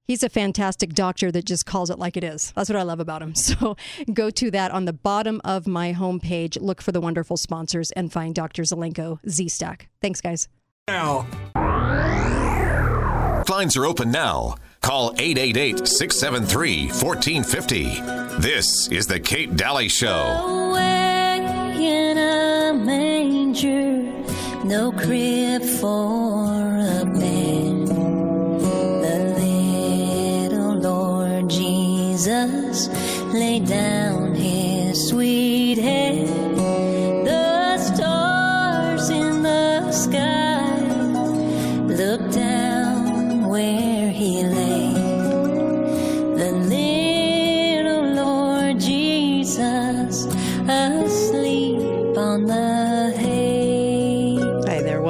He's 0.06 0.22
a 0.22 0.28
fantastic 0.28 0.92
doctor 0.92 1.32
that 1.32 1.44
just 1.44 1.66
calls 1.66 1.90
it 1.90 1.98
like 1.98 2.16
it 2.16 2.22
is. 2.22 2.52
That's 2.54 2.70
what 2.70 2.76
I 2.76 2.82
love 2.82 3.00
about 3.00 3.22
him. 3.22 3.34
So 3.46 3.76
go 4.12 4.30
to 4.30 4.50
that 4.52 4.70
on 4.70 4.84
the 4.84 4.92
bottom 4.92 5.40
of 5.44 5.66
my 5.66 5.92
homepage, 5.92 6.60
look 6.60 6.80
for 6.82 6.92
the 6.92 7.00
wonderful 7.00 7.36
sponsors, 7.36 7.90
and 7.92 8.12
find 8.12 8.34
Dr. 8.34 8.62
Zelenko 8.62 9.18
Z 9.28 9.48
Stack. 9.48 9.88
Thanks, 10.00 10.20
guys. 10.20 10.48
Now. 10.86 11.26
Lines 13.48 13.76
are 13.76 13.86
open 13.86 14.10
now. 14.10 14.56
Call 14.80 15.12
888 15.18 15.86
673 15.86 16.86
1450. 16.88 17.84
This 18.40 18.88
is 18.88 19.06
The 19.06 19.20
Kate 19.20 19.56
Dalley 19.56 19.88
Show. 19.88 20.56
No 24.66 24.90
crib 24.90 25.62
for 25.62 26.50
a 26.98 27.04
bed. 27.04 27.86
The 29.04 29.18
little 29.38 30.74
Lord 30.74 31.48
Jesus 31.48 32.88
laid 33.32 33.66
down 33.66 34.34
his 34.34 35.08
sweet 35.08 35.78
head. 35.78 36.26
The 37.24 37.78
stars 37.78 39.08
in 39.10 39.42
the 39.42 39.92
sky 39.92 40.80
looked 41.86 42.32
down 42.34 43.48
where 43.48 43.85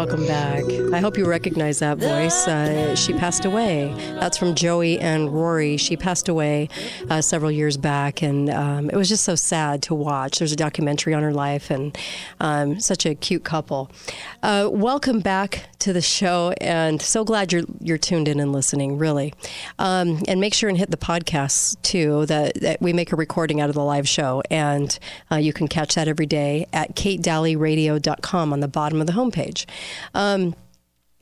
welcome 0.07 0.25
back. 0.25 0.66
I 0.93 1.01
hope 1.01 1.19
you 1.19 1.27
recognize 1.27 1.81
that 1.81 1.99
voice. 1.99 2.47
Uh, 2.47 2.95
she 2.95 3.13
passed 3.13 3.45
away. 3.45 3.93
That's 4.21 4.39
from 4.39 4.55
Joey 4.55 4.99
and 5.01 5.29
Rory. 5.31 5.77
She 5.77 5.97
passed 5.97 6.29
away 6.29 6.69
uh, 7.11 7.21
several 7.21 7.51
years 7.51 7.77
back, 7.77 8.23
and 8.23 8.49
um, 8.49 8.89
it 8.89 8.97
was 8.97 9.09
just 9.09 9.25
so 9.25 9.35
sad 9.35 9.83
to 9.85 9.95
watch. 9.95 10.39
There's 10.39 10.53
a 10.53 10.57
documentary 10.57 11.13
on 11.13 11.23
her 11.23 11.33
life, 11.33 11.71
and 11.71 11.97
um, 12.41 12.79
such 12.79 13.05
a 13.05 13.15
cute 13.15 13.43
couple. 13.43 13.91
Uh, 14.43 14.69
welcome 14.73 15.21
back 15.21 15.69
to 15.81 15.93
the 15.93 16.01
show, 16.01 16.55
and 16.61 17.03
so 17.03 17.25
glad 17.25 17.53
you're 17.53 17.65
you're 17.81 17.99
tuned 17.99 18.29
in 18.29 18.39
and 18.39 18.53
listening. 18.53 18.97
Really, 18.97 19.35
um, 19.81 20.23
and 20.29 20.41
make 20.41 20.55
sure 20.55 20.69
and 20.69 20.79
hit 20.79 20.93
the 20.93 20.97
podcast 20.97 21.83
too. 21.83 22.27
That, 22.27 22.61
that 22.61 22.81
we 22.81 22.93
make 22.93 23.13
a 23.13 23.17
recording 23.17 23.61
out 23.61 23.69
of 23.69 23.75
the 23.75 23.85
live 23.85 24.09
show, 24.09 24.41
and 24.51 24.97
uh, 25.33 25.37
you 25.37 25.53
can 25.53 25.67
catch 25.67 25.97
that 25.97 26.07
every 26.07 26.27
day 26.27 26.67
at 26.73 26.95
katedalleyradio.com 26.95 28.53
on 28.53 28.61
the 28.61 28.69
bottom 28.69 29.01
of 29.01 29.09
the 29.09 29.15
homepage. 29.15 29.67
Um, 30.15 30.55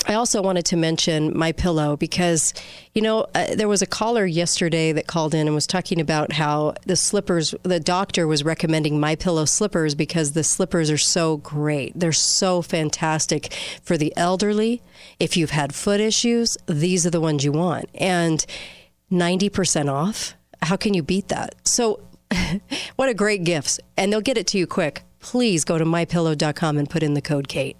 I 0.07 0.15
also 0.15 0.43
wanted 0.43 0.67
to 0.67 0.77
mention 0.77 1.37
my 1.37 1.53
pillow 1.53 1.97
because, 1.97 2.53
you 2.95 3.01
know, 3.01 3.27
uh, 3.35 3.55
there 3.55 3.69
was 3.69 3.81
a 3.81 3.87
caller 3.87 4.27
yesterday 4.27 4.93
that 4.93 5.07
called 5.07 5.35
in 5.35 5.47
and 5.47 5.55
was 5.55 5.67
talking 5.67 6.01
about 6.01 6.33
how 6.33 6.75
the 6.85 6.97
slippers. 6.97 7.55
The 7.63 7.81
doctor 7.81 8.27
was 8.27 8.45
recommending 8.45 9.01
my 9.01 9.15
pillow 9.15 9.47
slippers 9.47 9.95
because 9.95 10.33
the 10.33 10.45
slippers 10.45 10.91
are 10.91 10.99
so 10.99 11.39
great. 11.39 11.99
They're 11.99 12.13
so 12.13 12.61
fantastic 12.61 13.53
for 13.83 13.97
the 13.97 14.13
elderly. 14.17 14.83
If 15.19 15.37
you've 15.37 15.51
had 15.51 15.75
foot 15.75 16.01
issues, 16.01 16.59
these 16.67 17.07
are 17.07 17.11
the 17.11 17.21
ones 17.21 17.45
you 17.45 17.53
want, 17.53 17.89
and 17.95 18.45
ninety 19.11 19.49
percent 19.49 19.89
off. 19.89 20.35
How 20.63 20.77
can 20.77 20.93
you 20.93 21.03
beat 21.03 21.29
that? 21.29 21.55
So, 21.67 22.01
what 22.97 23.09
a 23.09 23.15
great 23.15 23.45
gift! 23.45 23.81
And 23.97 24.13
they'll 24.13 24.21
get 24.21 24.37
it 24.37 24.47
to 24.49 24.59
you 24.59 24.67
quick. 24.67 25.03
Please 25.21 25.65
go 25.65 25.79
to 25.79 25.85
mypillow.com 25.87 26.77
and 26.77 26.91
put 26.91 27.03
in 27.03 27.15
the 27.15 27.23
code 27.23 27.49
Kate. 27.49 27.79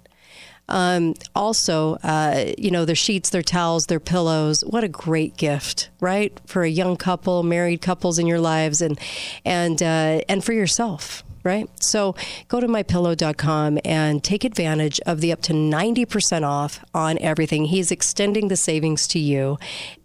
Um, 0.67 1.13
also, 1.35 1.95
uh, 2.03 2.53
you 2.57 2.71
know, 2.71 2.85
their 2.85 2.95
sheets, 2.95 3.29
their 3.29 3.43
towels, 3.43 3.85
their 3.85 3.99
pillows. 3.99 4.61
What 4.61 4.83
a 4.83 4.87
great 4.87 5.37
gift, 5.37 5.89
right? 5.99 6.39
For 6.45 6.63
a 6.63 6.69
young 6.69 6.97
couple, 6.97 7.43
married 7.43 7.81
couples 7.81 8.19
in 8.19 8.27
your 8.27 8.39
lives, 8.39 8.81
and 8.81 8.99
and 9.43 9.81
uh, 9.81 10.21
and 10.27 10.43
for 10.43 10.53
yourself, 10.53 11.23
right? 11.45 11.69
So 11.81 12.15
go 12.47 12.59
to 12.59 12.67
mypillow.com 12.67 13.79
and 13.85 14.23
take 14.23 14.43
advantage 14.43 14.99
of 15.01 15.21
the 15.21 15.31
up 15.31 15.41
to 15.43 15.53
90% 15.53 16.43
off 16.43 16.83
on 16.93 17.17
everything. 17.19 17.65
He's 17.65 17.91
extending 17.91 18.47
the 18.47 18.57
savings 18.57 19.07
to 19.09 19.19
you. 19.19 19.57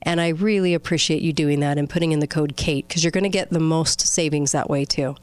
And 0.02 0.20
I 0.20 0.28
really 0.28 0.74
appreciate 0.74 1.22
you 1.22 1.32
doing 1.32 1.60
that 1.60 1.78
and 1.78 1.88
putting 1.88 2.12
in 2.12 2.20
the 2.20 2.26
code 2.26 2.56
Kate 2.56 2.86
because 2.86 3.02
you're 3.02 3.10
going 3.10 3.24
to 3.24 3.30
get 3.30 3.50
the 3.50 3.58
most 3.58 4.00
savings 4.00 4.52
that 4.52 4.68
way 4.68 4.84
too. 4.84 5.16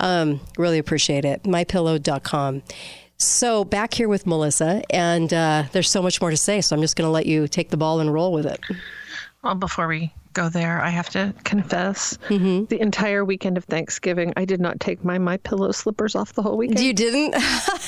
Um, 0.00 0.40
really 0.56 0.78
appreciate 0.78 1.24
it. 1.24 1.42
Mypillow.com. 1.42 2.62
So 3.20 3.64
back 3.64 3.94
here 3.94 4.08
with 4.08 4.26
Melissa, 4.26 4.82
and 4.90 5.32
uh, 5.34 5.64
there's 5.72 5.90
so 5.90 6.02
much 6.02 6.20
more 6.20 6.30
to 6.30 6.36
say. 6.36 6.60
So 6.60 6.76
I'm 6.76 6.82
just 6.82 6.94
going 6.94 7.06
to 7.06 7.10
let 7.10 7.26
you 7.26 7.48
take 7.48 7.70
the 7.70 7.76
ball 7.76 7.98
and 7.98 8.12
roll 8.12 8.32
with 8.32 8.46
it. 8.46 8.60
Well, 9.42 9.56
before 9.56 9.88
we 9.88 10.12
go 10.32 10.48
there, 10.48 10.80
I 10.80 10.88
have 10.90 11.08
to 11.10 11.34
confess 11.44 12.18
Mm-hmm. 12.28 12.66
the 12.66 12.80
entire 12.80 13.24
weekend 13.24 13.56
of 13.56 13.64
Thanksgiving, 13.64 14.32
I 14.36 14.44
did 14.44 14.60
not 14.60 14.80
take 14.80 15.04
my 15.04 15.18
my 15.18 15.36
pillow 15.38 15.72
slippers 15.72 16.14
off 16.14 16.32
the 16.34 16.42
whole 16.42 16.56
weekend. 16.56 16.80
You 16.80 16.92
didn't? 16.92 17.34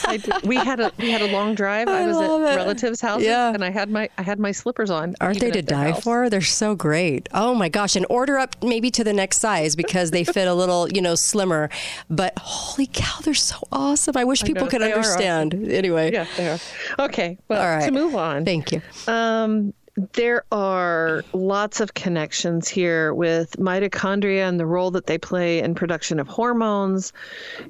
I 0.06 0.16
did. 0.16 0.42
We 0.46 0.56
had 0.56 0.80
a 0.80 0.92
we 0.98 1.10
had 1.10 1.22
a 1.22 1.28
long 1.32 1.54
drive. 1.54 1.88
I, 1.88 2.02
I 2.02 2.06
was 2.06 2.16
at 2.16 2.52
it. 2.52 2.56
relatives' 2.56 3.00
houses, 3.00 3.26
Yeah. 3.26 3.52
and 3.52 3.64
I 3.64 3.70
had 3.70 3.90
my 3.90 4.08
I 4.18 4.22
had 4.22 4.38
my 4.38 4.52
slippers 4.52 4.90
on. 4.90 5.14
Aren't 5.20 5.40
they 5.40 5.50
to 5.50 5.62
die 5.62 5.90
house. 5.90 6.02
for? 6.04 6.28
They're 6.30 6.40
so 6.40 6.74
great. 6.74 7.28
Oh 7.32 7.54
my 7.54 7.68
gosh. 7.68 7.96
And 7.96 8.06
order 8.10 8.38
up 8.38 8.56
maybe 8.62 8.90
to 8.92 9.04
the 9.04 9.12
next 9.12 9.38
size 9.38 9.76
because 9.76 10.10
they 10.10 10.24
fit 10.24 10.48
a 10.48 10.54
little, 10.54 10.88
you 10.88 11.02
know, 11.02 11.14
slimmer. 11.14 11.68
But 12.08 12.38
holy 12.38 12.86
cow, 12.92 13.20
they're 13.22 13.34
so 13.34 13.56
awesome. 13.72 14.16
I 14.16 14.24
wish 14.24 14.42
people 14.42 14.66
could 14.66 14.82
understand. 14.82 15.54
Anyway. 15.54 16.12
Yeah, 16.12 16.26
they 16.36 16.48
are. 16.48 16.58
Okay, 16.98 17.38
well, 17.48 17.60
All 17.60 17.68
right. 17.68 17.84
to 17.84 17.90
move 17.92 18.14
on. 18.16 18.44
Thank 18.44 18.72
you. 18.72 18.80
Um, 19.06 19.72
there 20.12 20.44
are 20.52 21.24
lots 21.32 21.80
of 21.80 21.94
connections 21.94 22.68
here 22.68 23.12
with 23.14 23.56
mitochondria 23.58 24.48
and 24.48 24.58
the 24.58 24.66
role 24.66 24.90
that 24.90 25.06
they 25.06 25.18
play 25.18 25.60
in 25.60 25.74
production 25.74 26.20
of 26.20 26.28
hormones, 26.28 27.12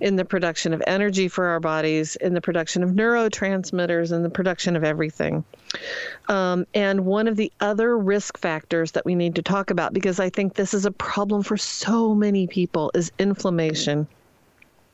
in 0.00 0.16
the 0.16 0.24
production 0.24 0.72
of 0.72 0.82
energy 0.86 1.28
for 1.28 1.46
our 1.46 1.60
bodies, 1.60 2.16
in 2.16 2.34
the 2.34 2.40
production 2.40 2.82
of 2.82 2.90
neurotransmitters, 2.90 4.12
and 4.12 4.24
the 4.24 4.30
production 4.30 4.76
of 4.76 4.84
everything. 4.84 5.44
Um, 6.28 6.66
and 6.74 7.06
one 7.06 7.28
of 7.28 7.36
the 7.36 7.52
other 7.60 7.96
risk 7.96 8.38
factors 8.38 8.92
that 8.92 9.04
we 9.04 9.14
need 9.14 9.34
to 9.36 9.42
talk 9.42 9.70
about, 9.70 9.92
because 9.92 10.20
I 10.20 10.30
think 10.30 10.54
this 10.54 10.74
is 10.74 10.84
a 10.84 10.92
problem 10.92 11.42
for 11.42 11.56
so 11.56 12.14
many 12.14 12.46
people, 12.46 12.90
is 12.94 13.12
inflammation. 13.18 14.06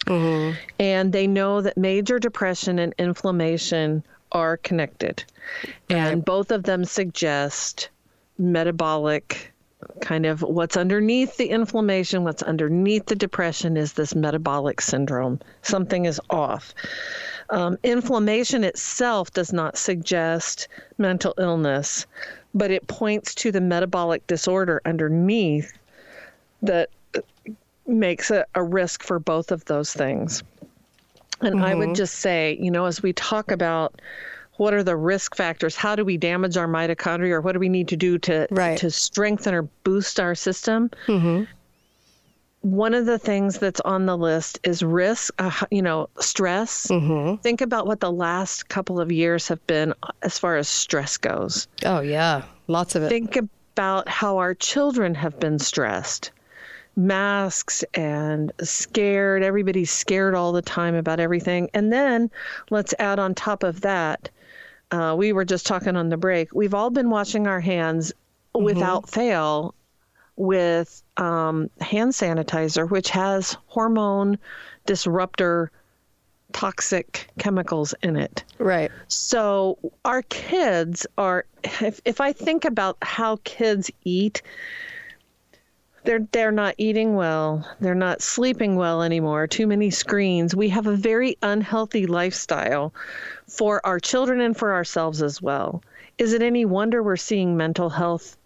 Mm-hmm. 0.06 0.56
And 0.78 1.12
they 1.12 1.26
know 1.26 1.60
that 1.60 1.76
major 1.76 2.18
depression 2.18 2.78
and 2.78 2.94
inflammation 2.98 4.04
are 4.32 4.56
connected. 4.58 5.24
And 5.88 6.24
both 6.24 6.50
of 6.50 6.64
them 6.64 6.84
suggest 6.84 7.90
metabolic 8.38 9.52
kind 10.00 10.26
of 10.26 10.42
what's 10.42 10.76
underneath 10.76 11.36
the 11.36 11.48
inflammation, 11.50 12.24
what's 12.24 12.42
underneath 12.42 13.06
the 13.06 13.14
depression 13.14 13.76
is 13.76 13.92
this 13.92 14.14
metabolic 14.14 14.80
syndrome. 14.80 15.38
Something 15.62 16.06
is 16.06 16.20
off. 16.30 16.74
Um, 17.50 17.78
inflammation 17.82 18.64
itself 18.64 19.32
does 19.32 19.52
not 19.52 19.76
suggest 19.76 20.68
mental 20.98 21.34
illness, 21.38 22.06
but 22.54 22.70
it 22.70 22.86
points 22.88 23.34
to 23.36 23.52
the 23.52 23.60
metabolic 23.60 24.26
disorder 24.26 24.80
underneath 24.84 25.78
that 26.62 26.90
makes 27.86 28.30
a, 28.30 28.44
a 28.54 28.62
risk 28.62 29.02
for 29.02 29.18
both 29.18 29.52
of 29.52 29.64
those 29.66 29.92
things. 29.92 30.42
And 31.40 31.56
mm-hmm. 31.56 31.64
I 31.64 31.74
would 31.74 31.94
just 31.94 32.16
say, 32.16 32.56
you 32.60 32.70
know, 32.70 32.86
as 32.86 33.02
we 33.02 33.12
talk 33.12 33.50
about 33.50 34.00
what 34.56 34.72
are 34.72 34.82
the 34.82 34.96
risk 34.96 35.36
factors, 35.36 35.76
how 35.76 35.94
do 35.94 36.04
we 36.04 36.16
damage 36.16 36.56
our 36.56 36.66
mitochondria, 36.66 37.32
or 37.32 37.40
what 37.40 37.52
do 37.52 37.58
we 37.58 37.68
need 37.68 37.88
to 37.88 37.96
do 37.96 38.18
to 38.18 38.46
right. 38.50 38.78
to 38.78 38.90
strengthen 38.90 39.54
or 39.54 39.62
boost 39.84 40.18
our 40.18 40.34
system? 40.34 40.90
Mm-hmm. 41.06 41.44
One 42.62 42.94
of 42.94 43.06
the 43.06 43.18
things 43.18 43.58
that's 43.58 43.80
on 43.80 44.06
the 44.06 44.16
list 44.16 44.58
is 44.64 44.82
risk, 44.82 45.32
uh, 45.38 45.52
you 45.70 45.82
know, 45.82 46.08
stress. 46.18 46.88
Mm-hmm. 46.88 47.40
Think 47.42 47.60
about 47.60 47.86
what 47.86 48.00
the 48.00 48.10
last 48.10 48.68
couple 48.68 48.98
of 48.98 49.12
years 49.12 49.46
have 49.48 49.64
been 49.66 49.94
as 50.22 50.38
far 50.38 50.56
as 50.56 50.68
stress 50.68 51.16
goes. 51.16 51.68
Oh, 51.84 52.00
yeah, 52.00 52.42
lots 52.66 52.94
of 52.94 53.04
it. 53.04 53.08
Think 53.08 53.36
about 53.36 54.08
how 54.08 54.38
our 54.38 54.54
children 54.54 55.14
have 55.14 55.38
been 55.38 55.58
stressed 55.58 56.32
masks 56.96 57.84
and 57.94 58.52
scared. 58.62 59.42
Everybody's 59.42 59.90
scared 59.90 60.34
all 60.34 60.52
the 60.52 60.62
time 60.62 60.94
about 60.94 61.20
everything. 61.20 61.68
And 61.74 61.92
then 61.92 62.30
let's 62.70 62.94
add 62.98 63.18
on 63.18 63.34
top 63.34 63.62
of 63.62 63.82
that, 63.82 64.30
uh, 64.90 65.14
we 65.16 65.32
were 65.32 65.44
just 65.44 65.66
talking 65.66 65.96
on 65.96 66.08
the 66.08 66.16
break. 66.16 66.54
We've 66.54 66.74
all 66.74 66.90
been 66.90 67.10
washing 67.10 67.46
our 67.46 67.60
hands 67.60 68.12
mm-hmm. 68.54 68.64
without 68.64 69.08
fail 69.08 69.74
with 70.36 71.02
um, 71.16 71.70
hand 71.80 72.12
sanitizer, 72.12 72.88
which 72.88 73.10
has 73.10 73.56
hormone 73.66 74.38
disruptor 74.86 75.70
toxic 76.52 77.28
chemicals 77.38 77.94
in 78.02 78.16
it. 78.16 78.44
Right. 78.58 78.90
So 79.08 79.78
our 80.04 80.22
kids 80.22 81.06
are 81.18 81.44
if 81.64 82.00
if 82.04 82.20
I 82.20 82.32
think 82.32 82.64
about 82.64 82.96
how 83.02 83.38
kids 83.44 83.90
eat, 84.04 84.42
they're 86.06 86.26
they're 86.32 86.52
not 86.52 86.74
eating 86.78 87.14
well. 87.14 87.68
They're 87.80 87.94
not 87.94 88.22
sleeping 88.22 88.76
well 88.76 89.02
anymore. 89.02 89.46
Too 89.46 89.66
many 89.66 89.90
screens. 89.90 90.56
We 90.56 90.70
have 90.70 90.86
a 90.86 90.96
very 90.96 91.36
unhealthy 91.42 92.06
lifestyle 92.06 92.94
for 93.48 93.84
our 93.84 94.00
children 94.00 94.40
and 94.40 94.56
for 94.56 94.72
ourselves 94.72 95.20
as 95.20 95.42
well. 95.42 95.82
Is 96.16 96.32
it 96.32 96.42
any 96.42 96.64
wonder 96.64 97.02
we're 97.02 97.16
seeing 97.16 97.56
mental 97.56 97.90
health 97.90 98.36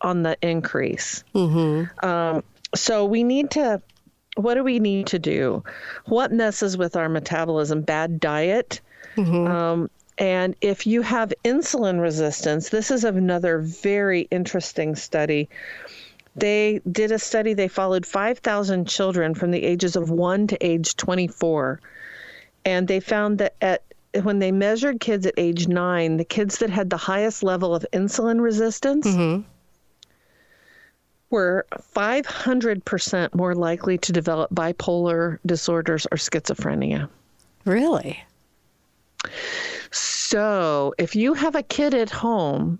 on 0.00 0.22
the 0.22 0.36
increase? 0.42 1.24
Mm-hmm. 1.34 2.06
um, 2.06 2.44
so 2.74 3.04
we 3.06 3.24
need 3.24 3.50
to 3.52 3.82
what 4.36 4.54
do 4.54 4.62
we 4.62 4.78
need 4.78 5.08
to 5.08 5.18
do? 5.18 5.64
What 6.04 6.30
messes 6.30 6.76
with 6.76 6.94
our 6.94 7.08
metabolism? 7.08 7.82
Bad 7.82 8.20
diet? 8.20 8.80
Mm-hmm. 9.16 9.46
um, 9.48 9.90
and 10.18 10.56
if 10.60 10.86
you 10.86 11.02
have 11.02 11.32
insulin 11.44 12.00
resistance, 12.00 12.68
this 12.68 12.90
is 12.90 13.04
another 13.04 13.60
very 13.60 14.22
interesting 14.30 14.96
study 14.96 15.48
they 16.40 16.80
did 16.90 17.12
a 17.12 17.18
study, 17.18 17.54
they 17.54 17.68
followed 17.68 18.06
5,000 18.06 18.86
children 18.86 19.34
from 19.34 19.50
the 19.50 19.62
ages 19.62 19.96
of 19.96 20.10
1 20.10 20.48
to 20.48 20.66
age 20.66 20.96
24. 20.96 21.80
And 22.64 22.88
they 22.88 23.00
found 23.00 23.38
that 23.38 23.54
at 23.60 23.82
when 24.22 24.38
they 24.38 24.52
measured 24.52 25.00
kids 25.00 25.26
at 25.26 25.34
age 25.36 25.68
9, 25.68 26.16
the 26.16 26.24
kids 26.24 26.58
that 26.58 26.70
had 26.70 26.90
the 26.90 26.96
highest 26.96 27.42
level 27.42 27.74
of 27.74 27.86
insulin 27.92 28.40
resistance 28.40 29.06
mm-hmm. 29.06 29.42
were 31.30 31.66
500% 31.94 33.34
more 33.34 33.54
likely 33.54 33.98
to 33.98 34.12
develop 34.12 34.50
bipolar 34.54 35.38
disorders 35.44 36.06
or 36.10 36.16
schizophrenia. 36.16 37.08
Really? 37.64 38.22
So, 39.90 40.94
if 40.98 41.16
you 41.16 41.34
have 41.34 41.54
a 41.54 41.62
kid 41.62 41.94
at 41.94 42.10
home, 42.10 42.78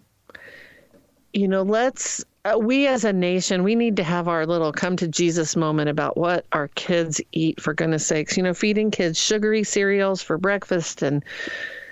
you 1.38 1.46
know, 1.46 1.62
let's 1.62 2.24
uh, 2.44 2.58
we 2.58 2.86
as 2.86 3.04
a 3.04 3.12
nation, 3.12 3.62
we 3.62 3.74
need 3.74 3.96
to 3.96 4.02
have 4.02 4.28
our 4.28 4.46
little 4.46 4.72
come 4.72 4.96
to 4.96 5.08
Jesus 5.08 5.54
moment 5.54 5.88
about 5.88 6.16
what 6.16 6.44
our 6.52 6.68
kids 6.68 7.20
eat, 7.32 7.60
for 7.60 7.74
goodness 7.74 8.06
sakes. 8.06 8.36
You 8.36 8.42
know, 8.42 8.54
feeding 8.54 8.90
kids 8.90 9.18
sugary 9.18 9.64
cereals 9.64 10.22
for 10.22 10.36
breakfast 10.38 11.02
and. 11.02 11.24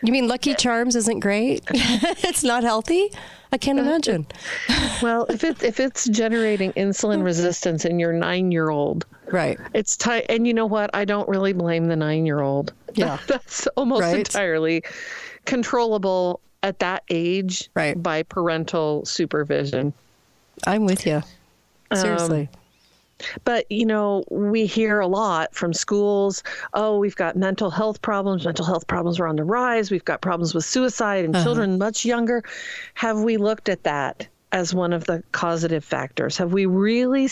You 0.03 0.13
mean 0.13 0.29
Lucky 0.29 0.55
Charms 0.55 0.95
isn't 0.95 1.21
great? 1.21 1.65
it's 1.71 2.45
not 2.45 2.63
healthy? 2.63 3.11
I 3.53 3.59
can't 3.59 3.79
imagine. 3.79 4.27
well, 5.03 5.25
if 5.31 5.43
it's 5.43 5.63
if 5.63 5.81
it's 5.81 6.07
generating 6.09 6.73
insulin 6.75 7.23
resistance 7.23 7.85
in 7.85 7.99
your 7.99 8.13
nine 8.13 8.53
year 8.53 8.69
old, 8.69 9.07
right? 9.33 9.59
It's 9.73 9.97
tight. 9.97 10.27
And 10.29 10.47
you 10.47 10.53
know 10.53 10.67
what? 10.67 10.91
I 10.93 11.05
don't 11.05 11.29
really 11.29 11.53
blame 11.53 11.87
the 11.87 11.97
nine 11.97 12.27
year 12.27 12.41
old. 12.41 12.73
Yeah, 12.95 13.19
that's 13.27 13.67
almost 13.69 14.03
right? 14.03 14.19
entirely 14.19 14.83
controllable 15.45 16.41
at 16.67 16.81
that 16.81 17.05
age, 17.09 17.71
right. 17.75 18.01
by 18.03 18.25
parental 18.25 19.05
supervision. 19.05 19.93
I'm 20.67 20.85
with 20.85 21.07
you. 21.07 21.23
Seriously. 21.95 22.49
Um, 22.53 23.29
but, 23.45 23.71
you 23.71 23.87
know, 23.87 24.25
we 24.31 24.67
hear 24.67 24.99
a 25.01 25.07
lot 25.07 25.55
from 25.55 25.73
schools 25.73 26.43
oh, 26.75 26.99
we've 26.99 27.17
got 27.17 27.37
mental 27.37 27.71
health 27.71 28.03
problems. 28.03 28.45
Mental 28.45 28.65
health 28.65 28.87
problems 28.89 29.21
are 29.21 29.27
on 29.27 29.37
the 29.37 29.45
rise. 29.45 29.91
We've 29.91 30.05
got 30.05 30.21
problems 30.21 30.55
with 30.55 30.65
suicide 30.65 31.25
and 31.25 31.35
uh-huh. 31.35 31.45
children 31.45 31.79
much 31.79 32.05
younger. 32.05 32.43
Have 32.95 33.21
we 33.21 33.37
looked 33.37 33.69
at 33.69 33.85
that 33.85 34.27
as 34.53 34.75
one 34.75 34.93
of 34.93 35.05
the 35.05 35.23
causative 35.33 35.85
factors? 35.85 36.37
Have 36.37 36.53
we 36.53 36.67
really 36.67 37.29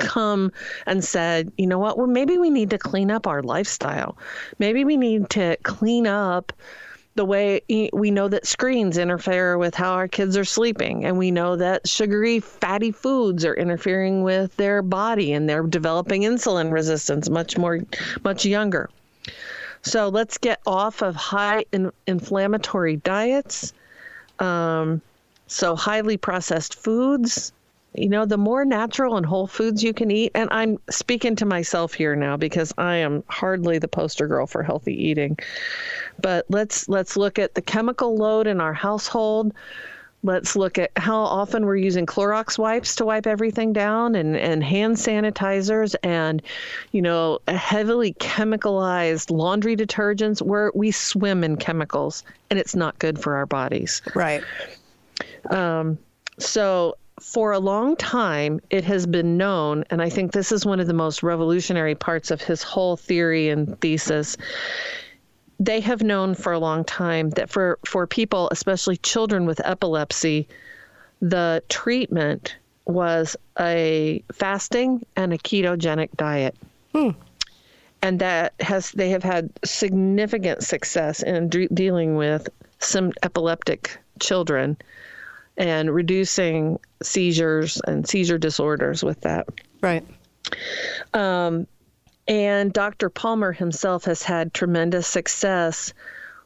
come 0.00 0.52
and 0.84 1.02
said, 1.04 1.52
you 1.56 1.66
know 1.68 1.78
what, 1.78 1.96
well, 1.96 2.06
maybe 2.08 2.36
we 2.36 2.50
need 2.50 2.70
to 2.70 2.78
clean 2.78 3.10
up 3.10 3.26
our 3.26 3.42
lifestyle? 3.42 4.18
Maybe 4.58 4.84
we 4.84 4.96
need 4.96 5.30
to 5.30 5.56
clean 5.62 6.06
up 6.06 6.52
the 7.18 7.24
way 7.24 7.60
we 7.92 8.12
know 8.12 8.28
that 8.28 8.46
screens 8.46 8.96
interfere 8.96 9.58
with 9.58 9.74
how 9.74 9.94
our 9.94 10.06
kids 10.06 10.36
are 10.36 10.44
sleeping, 10.44 11.04
and 11.04 11.18
we 11.18 11.32
know 11.32 11.56
that 11.56 11.88
sugary, 11.88 12.38
fatty 12.38 12.92
foods 12.92 13.44
are 13.44 13.54
interfering 13.54 14.22
with 14.22 14.54
their 14.56 14.82
body 14.82 15.32
and 15.32 15.48
they're 15.48 15.64
developing 15.64 16.22
insulin 16.22 16.70
resistance 16.70 17.28
much 17.28 17.58
more, 17.58 17.80
much 18.22 18.46
younger. 18.46 18.88
So 19.82 20.08
let's 20.08 20.38
get 20.38 20.60
off 20.64 21.02
of 21.02 21.16
high 21.16 21.64
in, 21.72 21.90
inflammatory 22.06 22.98
diets. 22.98 23.72
Um, 24.38 25.02
so, 25.48 25.74
highly 25.74 26.18
processed 26.18 26.76
foods, 26.76 27.52
you 27.94 28.08
know, 28.08 28.26
the 28.26 28.38
more 28.38 28.64
natural 28.64 29.16
and 29.16 29.24
whole 29.24 29.46
foods 29.46 29.82
you 29.82 29.92
can 29.92 30.10
eat, 30.10 30.32
and 30.34 30.48
I'm 30.52 30.78
speaking 30.90 31.36
to 31.36 31.46
myself 31.46 31.94
here 31.94 32.14
now 32.14 32.36
because 32.36 32.72
I 32.78 32.96
am 32.96 33.24
hardly 33.28 33.78
the 33.78 33.88
poster 33.88 34.26
girl 34.26 34.46
for 34.46 34.62
healthy 34.62 34.94
eating. 34.94 35.38
But 36.20 36.46
let's 36.48 36.88
let's 36.88 37.16
look 37.16 37.38
at 37.38 37.54
the 37.54 37.62
chemical 37.62 38.16
load 38.16 38.46
in 38.46 38.60
our 38.60 38.74
household. 38.74 39.54
Let's 40.24 40.56
look 40.56 40.78
at 40.78 40.90
how 40.96 41.20
often 41.20 41.64
we're 41.64 41.76
using 41.76 42.04
Clorox 42.04 42.58
wipes 42.58 42.96
to 42.96 43.04
wipe 43.04 43.26
everything 43.26 43.72
down 43.72 44.16
and, 44.16 44.36
and 44.36 44.64
hand 44.64 44.96
sanitizers 44.96 45.94
and, 46.02 46.42
you 46.90 47.00
know, 47.00 47.38
a 47.46 47.56
heavily 47.56 48.14
chemicalized 48.14 49.30
laundry 49.30 49.76
detergents 49.76 50.42
where 50.42 50.72
we 50.74 50.90
swim 50.90 51.44
in 51.44 51.56
chemicals 51.56 52.24
and 52.50 52.58
it's 52.58 52.74
not 52.74 52.98
good 52.98 53.16
for 53.16 53.36
our 53.36 53.46
bodies. 53.46 54.02
Right. 54.12 54.42
Um, 55.50 55.98
so 56.38 56.96
for 57.20 57.52
a 57.52 57.58
long 57.58 57.96
time, 57.96 58.60
it 58.70 58.84
has 58.84 59.06
been 59.06 59.36
known, 59.36 59.84
and 59.90 60.00
I 60.02 60.08
think 60.08 60.32
this 60.32 60.52
is 60.52 60.64
one 60.64 60.80
of 60.80 60.86
the 60.86 60.92
most 60.92 61.22
revolutionary 61.22 61.94
parts 61.94 62.30
of 62.30 62.40
his 62.40 62.62
whole 62.62 62.96
theory 62.96 63.48
and 63.48 63.78
thesis, 63.80 64.36
they 65.60 65.80
have 65.80 66.02
known 66.02 66.34
for 66.34 66.52
a 66.52 66.58
long 66.58 66.84
time 66.84 67.30
that 67.30 67.50
for, 67.50 67.78
for 67.84 68.06
people, 68.06 68.48
especially 68.52 68.96
children 68.98 69.46
with 69.46 69.60
epilepsy, 69.64 70.48
the 71.20 71.62
treatment 71.68 72.56
was 72.84 73.36
a 73.58 74.22
fasting 74.32 75.04
and 75.16 75.32
a 75.32 75.38
ketogenic 75.38 76.10
diet. 76.16 76.56
Hmm. 76.94 77.10
And 78.00 78.20
that 78.20 78.54
has 78.60 78.92
they 78.92 79.10
have 79.10 79.24
had 79.24 79.50
significant 79.64 80.62
success 80.62 81.22
in 81.22 81.48
de- 81.48 81.66
dealing 81.68 82.14
with 82.14 82.48
some 82.78 83.12
epileptic 83.24 83.98
children 84.20 84.76
and 85.58 85.92
reducing 85.92 86.78
seizures 87.02 87.80
and 87.86 88.08
seizure 88.08 88.38
disorders 88.38 89.02
with 89.02 89.20
that. 89.22 89.46
Right. 89.82 90.06
Um, 91.12 91.66
and 92.26 92.72
Dr. 92.72 93.10
Palmer 93.10 93.52
himself 93.52 94.04
has 94.04 94.22
had 94.22 94.54
tremendous 94.54 95.06
success 95.06 95.92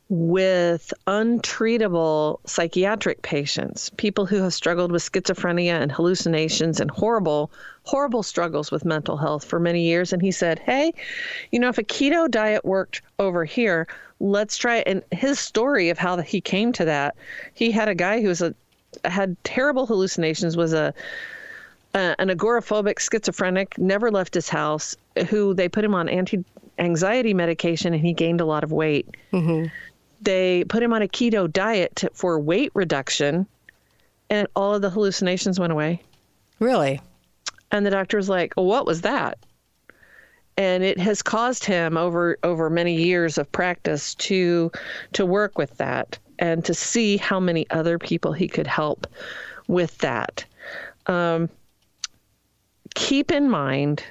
with 0.09 0.93
untreatable 1.07 2.39
psychiatric 2.47 3.23
patients, 3.23 3.91
people 3.97 4.27
who 4.27 4.37
have 4.43 4.53
struggled 4.53 4.93
with 4.93 5.03
schizophrenia 5.03 5.81
and 5.81 5.91
hallucinations 5.91 6.81
and 6.81 6.91
horrible, 6.91 7.51
horrible 7.85 8.23
struggles 8.23 8.71
with 8.71 8.85
mental 8.85 9.17
health 9.17 9.45
for 9.45 9.59
many 9.59 9.83
years. 9.83 10.13
And 10.13 10.21
he 10.21 10.31
said, 10.31 10.59
Hey, 10.59 10.93
you 11.51 11.59
know, 11.59 11.69
if 11.69 11.79
a 11.79 11.83
keto 11.83 12.31
diet 12.31 12.65
worked 12.65 13.01
over 13.19 13.45
here, 13.45 13.87
let's 14.21 14.59
try 14.59 14.79
it. 14.79 14.87
And 14.87 15.03
his 15.13 15.39
story 15.39 15.89
of 15.89 15.99
how 15.99 16.19
he 16.19 16.41
came 16.41 16.73
to 16.75 16.85
that, 16.85 17.17
he 17.55 17.71
had 17.71 17.89
a 17.89 17.95
guy 17.95 18.21
who 18.21 18.29
was 18.29 18.43
a, 18.43 18.55
had 19.05 19.37
terrible 19.45 19.87
hallucinations, 19.87 20.57
was 20.57 20.73
a, 20.73 20.95
uh, 21.95 22.15
an 22.19 22.29
agoraphobic 22.29 22.99
schizophrenic, 22.99 23.77
never 23.79 24.11
left 24.11 24.35
his 24.35 24.49
house, 24.49 24.97
who 25.29 25.55
they 25.55 25.69
put 25.69 25.85
him 25.85 25.95
on 25.95 26.09
anti 26.09 26.45
anxiety 26.79 27.35
medication 27.35 27.93
and 27.93 28.05
he 28.05 28.13
gained 28.13 28.41
a 28.41 28.45
lot 28.45 28.65
of 28.65 28.73
weight. 28.73 29.09
Mm-hmm. 29.33 29.67
They 30.23 30.65
put 30.65 30.83
him 30.83 30.93
on 30.93 31.03
a 31.03 31.09
keto 31.09 31.53
diet 31.53 31.97
to, 31.97 32.11
for 32.15 32.39
weight 32.39 32.71
reduction, 32.75 33.47
and 34.31 34.47
all 34.55 34.75
of 34.75 34.83
the 34.83 34.91
hallucinations 34.91 35.59
went 35.59 35.73
away. 35.73 36.01
Really? 36.61 37.01
And 37.71 37.85
the 37.85 37.91
doctor 37.91 38.17
was 38.17 38.29
like, 38.29 38.55
well, 38.57 38.67
"What 38.67 38.87
was 38.87 39.01
that?" 39.03 39.39
And 40.57 40.85
it 40.85 40.99
has 40.99 41.23
caused 41.23 41.65
him 41.65 41.97
over 41.97 42.39
over 42.43 42.71
many 42.71 42.95
years 42.95 43.37
of 43.37 43.51
practice 43.51 44.15
to 44.17 44.71
to 45.15 45.27
work 45.27 45.59
with 45.59 45.77
that 45.79 46.19
and 46.43 46.65
to 46.65 46.75
see 46.75 47.17
how 47.17 47.39
many 47.39 47.71
other 47.71 48.01
people 48.01 48.33
he 48.33 48.49
could 48.49 48.67
help 48.67 49.07
with 49.69 49.97
that. 49.99 50.45
Um, 51.07 51.49
keep 52.95 53.31
in 53.31 53.49
mind 53.49 54.03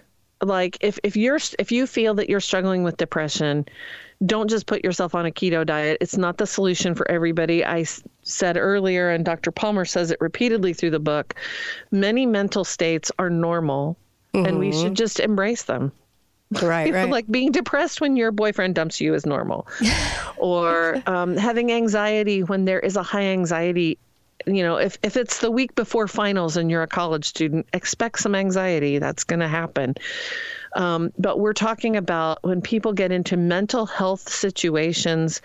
like 0.42 0.78
if, 0.82 0.98
if 1.04 1.16
you're 1.16 1.40
if 1.60 1.72
you 1.72 1.86
feel 1.86 2.16
that 2.16 2.30
you're 2.30 2.40
struggling 2.40 2.84
with 2.84 2.98
depression 2.98 3.66
don't 4.26 4.50
just 4.50 4.66
put 4.66 4.84
yourself 4.84 5.16
on 5.16 5.26
a 5.26 5.32
keto 5.32 5.66
diet. 5.66 5.98
It's 6.00 6.16
not 6.16 6.38
the 6.38 6.46
solution 6.46 6.94
for 6.96 7.10
everybody. 7.10 7.66
I 7.66 7.82
s- 7.82 8.04
said 8.24 8.56
earlier 8.58 9.10
and 9.10 9.26
dr 9.26 9.52
palmer 9.52 9.86
says 9.86 10.10
it 10.10 10.18
repeatedly 10.22 10.74
through 10.74 10.92
the 10.92 11.00
book 11.00 11.36
many 11.92 12.26
mental 12.26 12.64
states 12.64 13.12
are 13.20 13.30
normal 13.30 13.98
and 14.34 14.58
we 14.58 14.72
should 14.72 14.96
just 14.96 15.20
embrace 15.20 15.64
them 15.64 15.92
Right, 16.62 16.88
You 16.88 16.94
know, 16.94 17.04
right. 17.04 17.10
like 17.10 17.32
being 17.32 17.52
depressed 17.52 18.02
when 18.02 18.16
your 18.16 18.32
boyfriend 18.32 18.76
dumps 18.76 19.00
you 19.00 19.14
is 19.14 19.26
normal. 19.26 19.68
Or 20.38 21.04
um, 21.06 21.38
having 21.38 21.72
anxiety 21.72 22.42
when 22.42 22.66
there 22.66 22.80
is 22.80 22.96
a 22.96 23.04
high 23.04 23.26
anxiety 23.26 24.00
you 24.48 24.64
know 24.64 24.78
if, 24.78 24.98
if 25.04 25.16
it's 25.16 25.38
the 25.38 25.52
week 25.52 25.76
before 25.76 26.08
finals 26.08 26.58
and 26.58 26.72
you're 26.72 26.82
a 26.82 26.88
college 26.88 27.26
student 27.26 27.68
expect 27.74 28.20
some 28.20 28.34
anxiety. 28.34 28.98
That's 28.98 29.24
going 29.24 29.42
to 29.42 29.48
happen. 29.48 29.94
Um, 30.76 31.12
but 31.20 31.40
we're 31.40 31.54
talking 31.54 31.96
about 31.96 32.40
when 32.44 32.60
people 32.62 32.94
get 32.94 33.12
into 33.12 33.38
mental 33.38 33.86
health 33.86 34.28
situations 34.28 35.42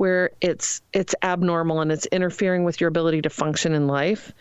where 0.00 0.30
it's 0.40 0.80
it's 0.94 1.14
abnormal 1.22 1.80
and 1.82 1.92
it's 1.92 2.06
interfering 2.06 2.64
with 2.64 2.80
your 2.80 2.88
ability 2.88 3.20
to 3.20 3.28
function 3.28 3.74
in 3.74 3.86
life 3.86 4.32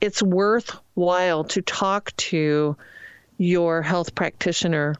it's 0.00 0.20
worthwhile 0.20 1.44
to 1.44 1.62
talk 1.62 2.10
to 2.16 2.76
your 3.38 3.80
health 3.80 4.16
practitioner 4.16 4.96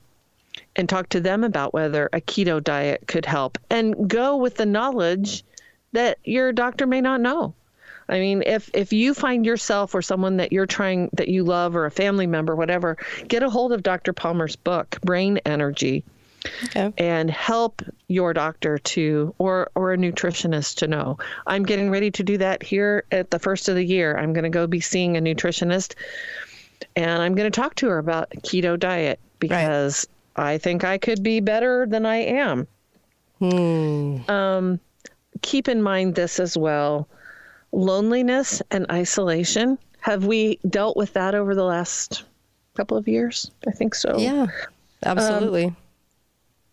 and 0.76 0.88
talk 0.88 1.08
to 1.10 1.20
them 1.20 1.44
about 1.44 1.72
whether 1.72 2.08
a 2.12 2.20
keto 2.20 2.62
diet 2.62 3.06
could 3.06 3.26
help 3.26 3.58
and 3.70 4.08
go 4.08 4.36
with 4.36 4.56
the 4.56 4.66
knowledge 4.66 5.44
that 5.92 6.18
your 6.24 6.52
doctor 6.52 6.86
may 6.86 7.00
not 7.00 7.20
know. 7.20 7.54
I 8.08 8.18
mean, 8.18 8.42
if 8.44 8.70
if 8.74 8.92
you 8.92 9.14
find 9.14 9.46
yourself 9.46 9.94
or 9.94 10.02
someone 10.02 10.36
that 10.36 10.52
you're 10.52 10.66
trying 10.66 11.08
that 11.14 11.28
you 11.28 11.42
love 11.42 11.74
or 11.74 11.86
a 11.86 11.90
family 11.90 12.26
member, 12.26 12.54
whatever, 12.54 12.98
get 13.28 13.42
a 13.42 13.48
hold 13.48 13.72
of 13.72 13.82
Dr. 13.82 14.12
Palmer's 14.12 14.56
book, 14.56 14.98
Brain 15.02 15.38
Energy, 15.46 16.04
and 16.98 17.30
help 17.30 17.80
your 18.08 18.34
doctor 18.34 18.76
to 18.78 19.34
or 19.38 19.70
or 19.74 19.94
a 19.94 19.96
nutritionist 19.96 20.76
to 20.76 20.86
know. 20.86 21.16
I'm 21.46 21.62
getting 21.62 21.90
ready 21.90 22.10
to 22.10 22.22
do 22.22 22.36
that 22.38 22.62
here 22.62 23.04
at 23.10 23.30
the 23.30 23.38
first 23.38 23.68
of 23.68 23.74
the 23.74 23.84
year. 23.84 24.18
I'm 24.18 24.34
going 24.34 24.44
to 24.44 24.50
go 24.50 24.66
be 24.66 24.80
seeing 24.80 25.16
a 25.16 25.20
nutritionist, 25.20 25.94
and 26.96 27.22
I'm 27.22 27.34
going 27.34 27.50
to 27.50 27.60
talk 27.60 27.74
to 27.76 27.88
her 27.88 27.98
about 27.98 28.28
keto 28.42 28.78
diet 28.78 29.18
because 29.38 30.06
I 30.36 30.58
think 30.58 30.84
I 30.84 30.98
could 30.98 31.22
be 31.22 31.40
better 31.40 31.86
than 31.86 32.06
I 32.06 32.16
am. 32.16 32.66
Um, 34.28 34.80
keep 35.42 35.68
in 35.68 35.82
mind 35.82 36.14
this 36.14 36.40
as 36.40 36.56
well 36.56 37.08
loneliness 37.72 38.62
and 38.70 38.86
isolation. 38.90 39.78
Have 40.00 40.24
we 40.24 40.58
dealt 40.68 40.96
with 40.96 41.12
that 41.14 41.34
over 41.34 41.54
the 41.54 41.64
last 41.64 42.24
couple 42.74 42.96
of 42.96 43.08
years? 43.08 43.50
I 43.66 43.72
think 43.72 43.94
so. 43.94 44.18
Yeah, 44.18 44.46
absolutely. 45.04 45.66
Um, 45.66 45.76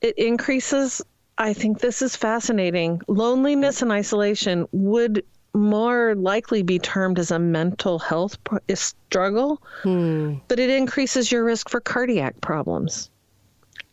it 0.02 0.18
increases. 0.18 1.02
I 1.38 1.54
think 1.54 1.80
this 1.80 2.02
is 2.02 2.16
fascinating. 2.16 3.02
Loneliness 3.08 3.82
and 3.82 3.92
isolation 3.92 4.68
would 4.72 5.24
more 5.54 6.16
likely 6.16 6.64
be 6.64 6.80
termed 6.80 7.20
as 7.20 7.32
a 7.32 7.40
mental 7.40 8.00
health 8.00 8.38
struggle, 8.74 9.62
but 9.84 10.60
it 10.60 10.70
increases 10.70 11.32
your 11.32 11.44
risk 11.44 11.70
for 11.70 11.80
cardiac 11.82 12.40
problems 12.42 13.10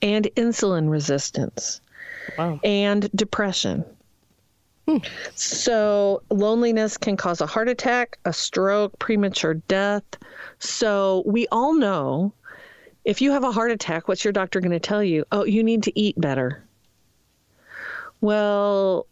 and 0.02 0.26
insulin 0.36 0.90
resistance 0.90 1.80
and 2.62 3.10
depression. 3.14 3.84
Hmm. 4.86 4.98
So, 5.34 6.22
loneliness 6.30 6.96
can 6.96 7.16
cause 7.16 7.42
a 7.42 7.46
heart 7.46 7.68
attack, 7.68 8.18
a 8.24 8.32
stroke, 8.32 8.98
premature 8.98 9.54
death. 9.54 10.04
So, 10.60 11.22
we 11.26 11.46
all 11.48 11.74
know 11.74 12.32
if 13.04 13.20
you 13.20 13.32
have 13.32 13.44
a 13.44 13.52
heart 13.52 13.70
attack, 13.70 14.08
what's 14.08 14.24
your 14.24 14.32
doctor 14.32 14.60
going 14.60 14.72
to 14.72 14.80
tell 14.80 15.02
you? 15.02 15.24
Oh, 15.32 15.44
you 15.44 15.62
need 15.62 15.82
to 15.82 15.98
eat 15.98 16.18
better. 16.20 16.64
Well, 18.20 19.06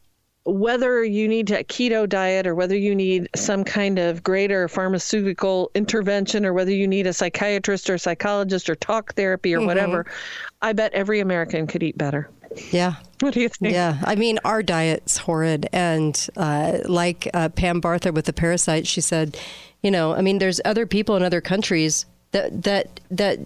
whether 0.46 1.04
you 1.04 1.26
need 1.28 1.50
a 1.50 1.64
keto 1.64 2.08
diet 2.08 2.46
or 2.46 2.54
whether 2.54 2.76
you 2.76 2.94
need 2.94 3.28
some 3.34 3.64
kind 3.64 3.98
of 3.98 4.22
greater 4.22 4.68
pharmaceutical 4.68 5.70
intervention 5.74 6.46
or 6.46 6.52
whether 6.52 6.70
you 6.70 6.86
need 6.86 7.06
a 7.06 7.12
psychiatrist 7.12 7.90
or 7.90 7.98
psychologist 7.98 8.70
or 8.70 8.76
talk 8.76 9.14
therapy 9.14 9.54
or 9.54 9.60
Mhm. 9.60 9.66
whatever, 9.66 10.06
I 10.62 10.72
bet 10.72 10.92
every 10.92 11.20
American 11.20 11.66
could 11.66 11.82
eat 11.82 11.98
better. 11.98 12.28
Yeah. 12.70 12.94
What 13.20 13.32
do 13.32 13.40
you 13.40 13.48
think? 13.48 13.72
Yeah. 13.72 13.96
I 14.04 14.14
mean, 14.14 14.38
our 14.44 14.62
diet's 14.62 15.16
horrid. 15.16 15.68
And 15.72 16.14
uh, 16.36 16.78
like 16.84 17.28
uh, 17.32 17.48
Pam 17.48 17.80
Bartha 17.80 18.12
with 18.12 18.26
the 18.26 18.32
parasite, 18.34 18.86
she 18.86 19.00
said, 19.00 19.38
you 19.82 19.90
know, 19.90 20.12
I 20.12 20.20
mean, 20.20 20.36
there's 20.38 20.60
other 20.66 20.84
people 20.86 21.16
in 21.16 21.22
other 21.22 21.40
countries 21.40 22.04
that 22.32 22.64
that 22.64 23.00
that 23.10 23.38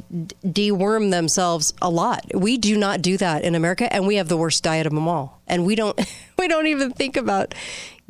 deworm 0.45 1.11
themselves 1.13 1.73
a 1.81 1.89
lot. 1.91 2.25
We 2.35 2.57
do 2.57 2.77
not 2.77 3.03
do 3.03 3.17
that 3.19 3.45
in 3.45 3.55
America, 3.55 3.93
and 3.93 4.07
we 4.07 4.17
have 4.17 4.29
the 4.29 4.37
worst 4.37 4.63
diet 4.65 4.87
of 4.87 4.93
them 4.93 5.07
all. 5.07 5.41
And 5.47 5.65
we 5.65 5.75
don't 5.77 5.99
we 6.41 6.49
don't 6.49 6.67
even 6.67 6.91
think 6.91 7.17
about 7.17 7.55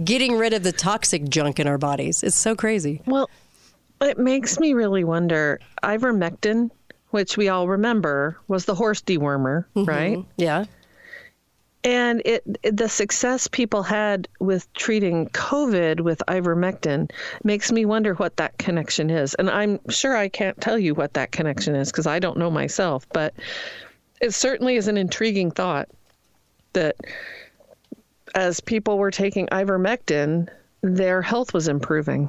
getting 0.02 0.38
rid 0.38 0.54
of 0.54 0.62
the 0.62 0.72
toxic 0.72 1.28
junk 1.28 1.60
in 1.60 1.66
our 1.66 1.76
bodies. 1.76 2.22
It's 2.22 2.36
so 2.36 2.54
crazy. 2.54 3.02
Well, 3.04 3.28
it 4.00 4.18
makes 4.18 4.58
me 4.58 4.72
really 4.72 5.04
wonder. 5.04 5.60
Ivermectin, 5.82 6.70
which 7.10 7.36
we 7.36 7.48
all 7.48 7.68
remember, 7.68 8.38
was 8.48 8.64
the 8.64 8.74
horse 8.74 9.02
dewormer, 9.02 9.66
mm-hmm. 9.76 9.84
right? 9.84 10.24
Yeah. 10.36 10.64
And 11.82 12.22
it, 12.24 12.44
it- 12.62 12.76
the 12.76 12.88
success 12.88 13.48
people 13.48 13.82
had 13.82 14.28
with 14.38 14.72
treating 14.74 15.28
COVID 15.30 16.00
with 16.00 16.22
ivermectin 16.28 17.10
makes 17.42 17.72
me 17.72 17.84
wonder 17.84 18.14
what 18.14 18.36
that 18.36 18.56
connection 18.58 19.10
is. 19.10 19.34
And 19.34 19.50
I'm 19.50 19.80
sure 19.88 20.16
I 20.16 20.28
can't 20.28 20.60
tell 20.60 20.78
you 20.78 20.94
what 20.94 21.14
that 21.14 21.32
connection 21.32 21.74
is 21.74 21.90
because 21.90 22.06
I 22.06 22.18
don't 22.18 22.38
know 22.38 22.50
myself, 22.50 23.06
but 23.12 23.34
it 24.20 24.34
certainly 24.34 24.76
is 24.76 24.88
an 24.88 24.96
intriguing 24.96 25.50
thought 25.50 25.88
that 26.74 26.96
as 28.34 28.60
people 28.60 28.98
were 28.98 29.10
taking 29.10 29.46
ivermectin, 29.48 30.48
their 30.82 31.22
health 31.22 31.52
was 31.52 31.68
improving. 31.68 32.28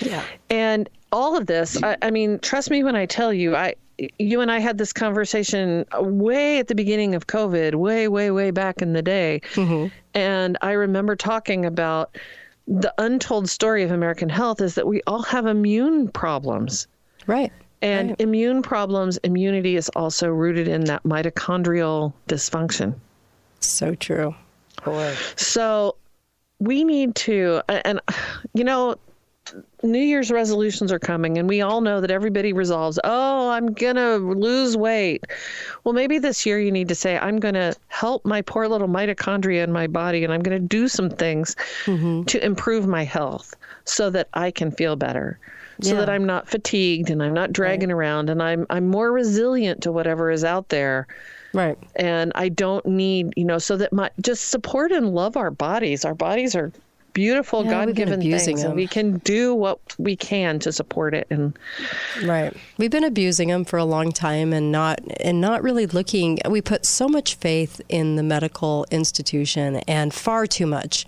Yeah. 0.00 0.22
And 0.50 0.88
all 1.12 1.36
of 1.36 1.46
this, 1.46 1.82
I, 1.82 1.96
I 2.02 2.10
mean, 2.10 2.38
trust 2.40 2.70
me 2.70 2.82
when 2.82 2.96
I 2.96 3.06
tell 3.06 3.32
you, 3.32 3.56
I, 3.56 3.74
you 4.18 4.40
and 4.40 4.50
I 4.50 4.58
had 4.58 4.78
this 4.78 4.92
conversation 4.92 5.86
way 5.98 6.58
at 6.58 6.68
the 6.68 6.74
beginning 6.74 7.14
of 7.14 7.26
COVID, 7.26 7.74
way, 7.76 8.08
way, 8.08 8.30
way 8.30 8.50
back 8.50 8.82
in 8.82 8.92
the 8.92 9.02
day. 9.02 9.40
Mhm. 9.54 9.90
And 10.14 10.58
I 10.60 10.72
remember 10.72 11.16
talking 11.16 11.64
about 11.64 12.16
the 12.68 12.92
untold 12.98 13.48
story 13.48 13.84
of 13.84 13.90
American 13.92 14.28
health 14.28 14.60
is 14.60 14.74
that 14.74 14.86
we 14.86 15.00
all 15.06 15.22
have 15.22 15.46
immune 15.46 16.08
problems. 16.08 16.86
Right. 17.26 17.52
And 17.82 18.16
immune 18.18 18.62
problems, 18.62 19.18
immunity 19.18 19.76
is 19.76 19.88
also 19.90 20.28
rooted 20.28 20.66
in 20.66 20.84
that 20.84 21.04
mitochondrial 21.04 22.12
dysfunction. 22.28 22.94
So 23.60 23.94
true. 23.94 24.34
So 25.36 25.96
we 26.58 26.84
need 26.84 27.14
to, 27.16 27.62
and 27.68 28.00
you 28.54 28.64
know, 28.64 28.96
New 29.84 30.00
Year's 30.00 30.32
resolutions 30.32 30.90
are 30.90 30.98
coming, 30.98 31.38
and 31.38 31.48
we 31.48 31.60
all 31.60 31.80
know 31.80 32.00
that 32.00 32.10
everybody 32.10 32.52
resolves, 32.52 32.98
oh, 33.04 33.50
I'm 33.50 33.72
going 33.74 33.94
to 33.94 34.16
lose 34.16 34.76
weight. 34.76 35.24
Well, 35.84 35.92
maybe 35.92 36.18
this 36.18 36.44
year 36.44 36.58
you 36.58 36.72
need 36.72 36.88
to 36.88 36.96
say, 36.96 37.16
I'm 37.16 37.38
going 37.38 37.54
to 37.54 37.72
help 37.86 38.24
my 38.24 38.42
poor 38.42 38.66
little 38.66 38.88
mitochondria 38.88 39.62
in 39.62 39.70
my 39.70 39.86
body, 39.86 40.24
and 40.24 40.32
I'm 40.32 40.42
going 40.42 40.60
to 40.60 40.66
do 40.66 40.88
some 40.88 41.08
things 41.10 41.54
Mm-hmm. 41.84 42.24
to 42.24 42.44
improve 42.44 42.88
my 42.88 43.04
health 43.04 43.54
so 43.84 44.10
that 44.10 44.28
I 44.34 44.50
can 44.50 44.72
feel 44.72 44.96
better. 44.96 45.38
So 45.80 45.92
Yeah. 45.92 46.00
that 46.00 46.08
I'm 46.10 46.24
not 46.24 46.48
fatigued 46.48 47.10
and 47.10 47.22
I'm 47.22 47.34
not 47.34 47.52
dragging 47.52 47.92
around 47.92 48.30
and 48.30 48.42
I'm 48.42 48.66
I'm 48.70 48.88
more 48.88 49.12
resilient 49.12 49.82
to 49.82 49.92
whatever 49.92 50.30
is 50.30 50.42
out 50.42 50.70
there. 50.70 51.06
Right. 51.52 51.78
And 51.96 52.32
I 52.34 52.48
don't 52.48 52.84
need, 52.86 53.32
you 53.36 53.44
know, 53.44 53.58
so 53.58 53.76
that 53.76 53.92
my 53.92 54.10
just 54.20 54.48
support 54.48 54.92
and 54.92 55.14
love 55.14 55.36
our 55.36 55.50
bodies. 55.50 56.04
Our 56.04 56.14
bodies 56.14 56.54
are 56.54 56.72
beautiful 57.12 57.64
Yeah, 57.64 57.86
God-given 57.86 58.20
things 58.20 58.62
and 58.62 58.74
we 58.74 58.86
can 58.86 59.16
do 59.20 59.54
what 59.54 59.78
we 59.96 60.16
can 60.16 60.58
to 60.58 60.70
support 60.70 61.14
it 61.14 61.26
and 61.30 61.58
Right. 62.22 62.54
We've 62.76 62.90
been 62.90 63.04
abusing 63.04 63.48
them 63.48 63.64
for 63.64 63.78
a 63.78 63.86
long 63.86 64.12
time 64.12 64.52
and 64.52 64.70
not 64.70 65.00
and 65.20 65.40
not 65.40 65.62
really 65.62 65.86
looking 65.86 66.40
we 66.50 66.60
put 66.60 66.84
so 66.84 67.08
much 67.08 67.36
faith 67.36 67.80
in 67.88 68.16
the 68.16 68.22
medical 68.22 68.84
institution 68.90 69.76
and 69.88 70.12
far 70.12 70.46
too 70.46 70.66
much 70.66 71.06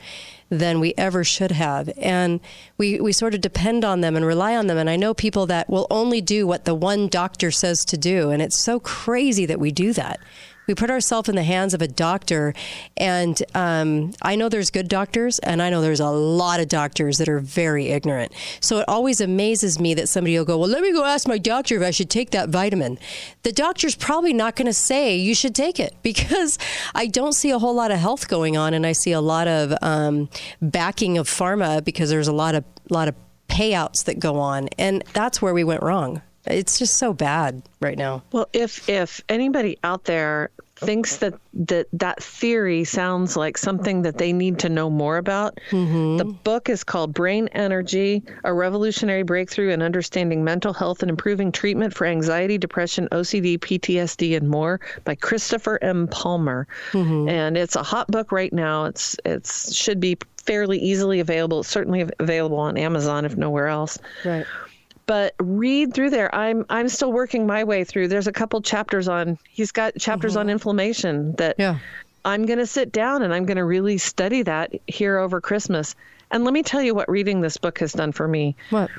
than 0.50 0.80
we 0.80 0.94
ever 0.96 1.24
should 1.24 1.52
have. 1.52 1.90
And 1.98 2.40
we, 2.76 3.00
we 3.00 3.12
sort 3.12 3.34
of 3.34 3.40
depend 3.40 3.84
on 3.84 4.00
them 4.00 4.16
and 4.16 4.24
rely 4.24 4.56
on 4.56 4.66
them. 4.66 4.78
And 4.78 4.88
I 4.88 4.96
know 4.96 5.14
people 5.14 5.46
that 5.46 5.68
will 5.68 5.86
only 5.90 6.20
do 6.20 6.46
what 6.46 6.64
the 6.64 6.74
one 6.74 7.08
doctor 7.08 7.50
says 7.50 7.84
to 7.86 7.96
do. 7.96 8.30
And 8.30 8.40
it's 8.40 8.58
so 8.58 8.80
crazy 8.80 9.46
that 9.46 9.60
we 9.60 9.70
do 9.70 9.92
that. 9.92 10.20
We 10.68 10.74
put 10.74 10.90
ourselves 10.90 11.28
in 11.30 11.34
the 11.34 11.42
hands 11.42 11.72
of 11.72 11.80
a 11.80 11.88
doctor, 11.88 12.52
and 12.96 13.42
um, 13.54 14.12
I 14.20 14.36
know 14.36 14.50
there's 14.50 14.70
good 14.70 14.86
doctors, 14.86 15.38
and 15.40 15.62
I 15.62 15.70
know 15.70 15.80
there's 15.80 15.98
a 15.98 16.10
lot 16.10 16.60
of 16.60 16.68
doctors 16.68 17.16
that 17.18 17.28
are 17.28 17.40
very 17.40 17.88
ignorant. 17.88 18.32
So 18.60 18.78
it 18.80 18.84
always 18.86 19.22
amazes 19.22 19.80
me 19.80 19.94
that 19.94 20.10
somebody 20.10 20.36
will 20.36 20.44
go, 20.44 20.58
Well, 20.58 20.68
let 20.68 20.82
me 20.82 20.92
go 20.92 21.04
ask 21.04 21.26
my 21.26 21.38
doctor 21.38 21.76
if 21.76 21.82
I 21.82 21.90
should 21.90 22.10
take 22.10 22.30
that 22.30 22.50
vitamin. 22.50 22.98
The 23.44 23.52
doctor's 23.52 23.94
probably 23.94 24.34
not 24.34 24.56
going 24.56 24.66
to 24.66 24.74
say 24.74 25.16
you 25.16 25.34
should 25.34 25.54
take 25.54 25.80
it 25.80 25.96
because 26.02 26.58
I 26.94 27.06
don't 27.06 27.32
see 27.32 27.50
a 27.50 27.58
whole 27.58 27.74
lot 27.74 27.90
of 27.90 27.98
health 27.98 28.28
going 28.28 28.58
on, 28.58 28.74
and 28.74 28.86
I 28.86 28.92
see 28.92 29.12
a 29.12 29.22
lot 29.22 29.48
of 29.48 29.74
um, 29.80 30.28
backing 30.60 31.16
of 31.16 31.28
pharma 31.28 31.82
because 31.82 32.10
there's 32.10 32.28
a 32.28 32.32
lot 32.32 32.54
of 32.54 32.64
lot 32.90 33.08
of 33.08 33.14
payouts 33.48 34.04
that 34.04 34.18
go 34.18 34.38
on, 34.38 34.68
and 34.78 35.02
that's 35.14 35.40
where 35.40 35.54
we 35.54 35.64
went 35.64 35.82
wrong. 35.82 36.20
It's 36.46 36.78
just 36.78 36.96
so 36.96 37.12
bad 37.12 37.62
right 37.80 37.98
now. 37.98 38.22
Well, 38.32 38.48
if 38.52 38.88
if 38.88 39.22
anybody 39.28 39.78
out 39.84 40.04
there 40.04 40.50
thinks 40.78 41.18
that 41.18 41.34
that 41.54 41.86
that 41.92 42.22
theory 42.22 42.84
sounds 42.84 43.36
like 43.36 43.58
something 43.58 44.02
that 44.02 44.18
they 44.18 44.32
need 44.32 44.58
to 44.60 44.68
know 44.68 44.88
more 44.90 45.16
about, 45.16 45.58
mm-hmm. 45.70 46.16
the 46.16 46.24
book 46.24 46.68
is 46.68 46.84
called 46.84 47.14
Brain 47.14 47.48
Energy: 47.52 48.22
A 48.44 48.52
Revolutionary 48.52 49.22
Breakthrough 49.22 49.70
in 49.70 49.82
Understanding 49.82 50.44
Mental 50.44 50.72
Health 50.72 51.02
and 51.02 51.10
Improving 51.10 51.52
Treatment 51.52 51.94
for 51.94 52.06
Anxiety, 52.06 52.58
Depression, 52.58 53.08
OCD, 53.12 53.58
PTSD, 53.58 54.36
and 54.36 54.48
More 54.48 54.80
by 55.04 55.14
Christopher 55.14 55.78
M. 55.82 56.08
Palmer. 56.08 56.66
Mm-hmm. 56.92 57.28
And 57.28 57.56
it's 57.56 57.76
a 57.76 57.82
hot 57.82 58.08
book 58.08 58.32
right 58.32 58.52
now. 58.52 58.86
It's 58.86 59.16
it's 59.24 59.74
should 59.74 60.00
be 60.00 60.16
fairly 60.44 60.78
easily 60.78 61.20
available. 61.20 61.60
It's 61.60 61.68
certainly 61.68 62.08
available 62.18 62.58
on 62.58 62.78
Amazon 62.78 63.24
if 63.24 63.36
nowhere 63.36 63.66
else 63.68 63.98
Right. 64.24 64.46
But 65.08 65.34
read 65.40 65.92
through 65.92 66.10
there 66.10 66.32
i'm 66.32 66.64
i'm 66.70 66.88
still 66.88 67.10
working 67.10 67.44
my 67.46 67.64
way 67.64 67.82
through 67.82 68.06
there's 68.06 68.28
a 68.28 68.32
couple 68.32 68.60
chapters 68.62 69.08
on 69.08 69.36
he's 69.50 69.72
got 69.72 69.96
chapters 69.98 70.36
on 70.36 70.44
mm-hmm. 70.44 70.50
inflammation 70.50 71.32
that 71.36 71.56
yeah. 71.58 71.78
i'm 72.24 72.46
going 72.46 72.58
to 72.60 72.66
sit 72.66 72.92
down 72.92 73.22
and 73.22 73.34
i'm 73.34 73.44
going 73.46 73.56
to 73.56 73.64
really 73.64 73.98
study 73.98 74.42
that 74.42 74.70
here 74.86 75.18
over 75.18 75.40
christmas 75.40 75.96
and 76.30 76.44
let 76.44 76.52
me 76.52 76.62
tell 76.62 76.82
you 76.82 76.94
what 76.94 77.08
reading 77.08 77.40
this 77.40 77.56
book 77.56 77.78
has 77.80 77.92
done 77.92 78.12
for 78.12 78.28
me 78.28 78.54
What? 78.70 78.90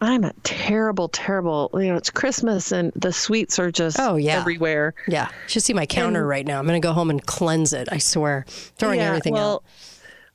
i'm 0.00 0.24
a 0.24 0.32
terrible 0.44 1.08
terrible 1.08 1.70
you 1.74 1.88
know 1.88 1.96
it's 1.96 2.08
christmas 2.10 2.72
and 2.72 2.90
the 2.96 3.12
sweets 3.12 3.58
are 3.58 3.70
just 3.70 4.00
Oh, 4.00 4.16
yeah. 4.16 4.40
everywhere 4.40 4.94
Yeah. 5.06 5.26
You 5.28 5.48
should 5.48 5.62
see 5.62 5.74
my 5.74 5.84
counter 5.84 6.20
And- 6.20 6.28
right 6.28 6.46
now. 6.46 6.58
I'm 6.58 6.66
going 6.66 6.80
to 6.80 6.86
go 6.86 6.94
home 6.94 7.10
and 7.10 7.24
cleanse 7.24 7.74
it. 7.74 7.88
I 7.92 7.98
swear. 7.98 8.46
Throwing 8.48 9.00
Yeah, 9.00 9.08
everything 9.08 9.34
well, 9.34 9.56
out. 9.56 9.64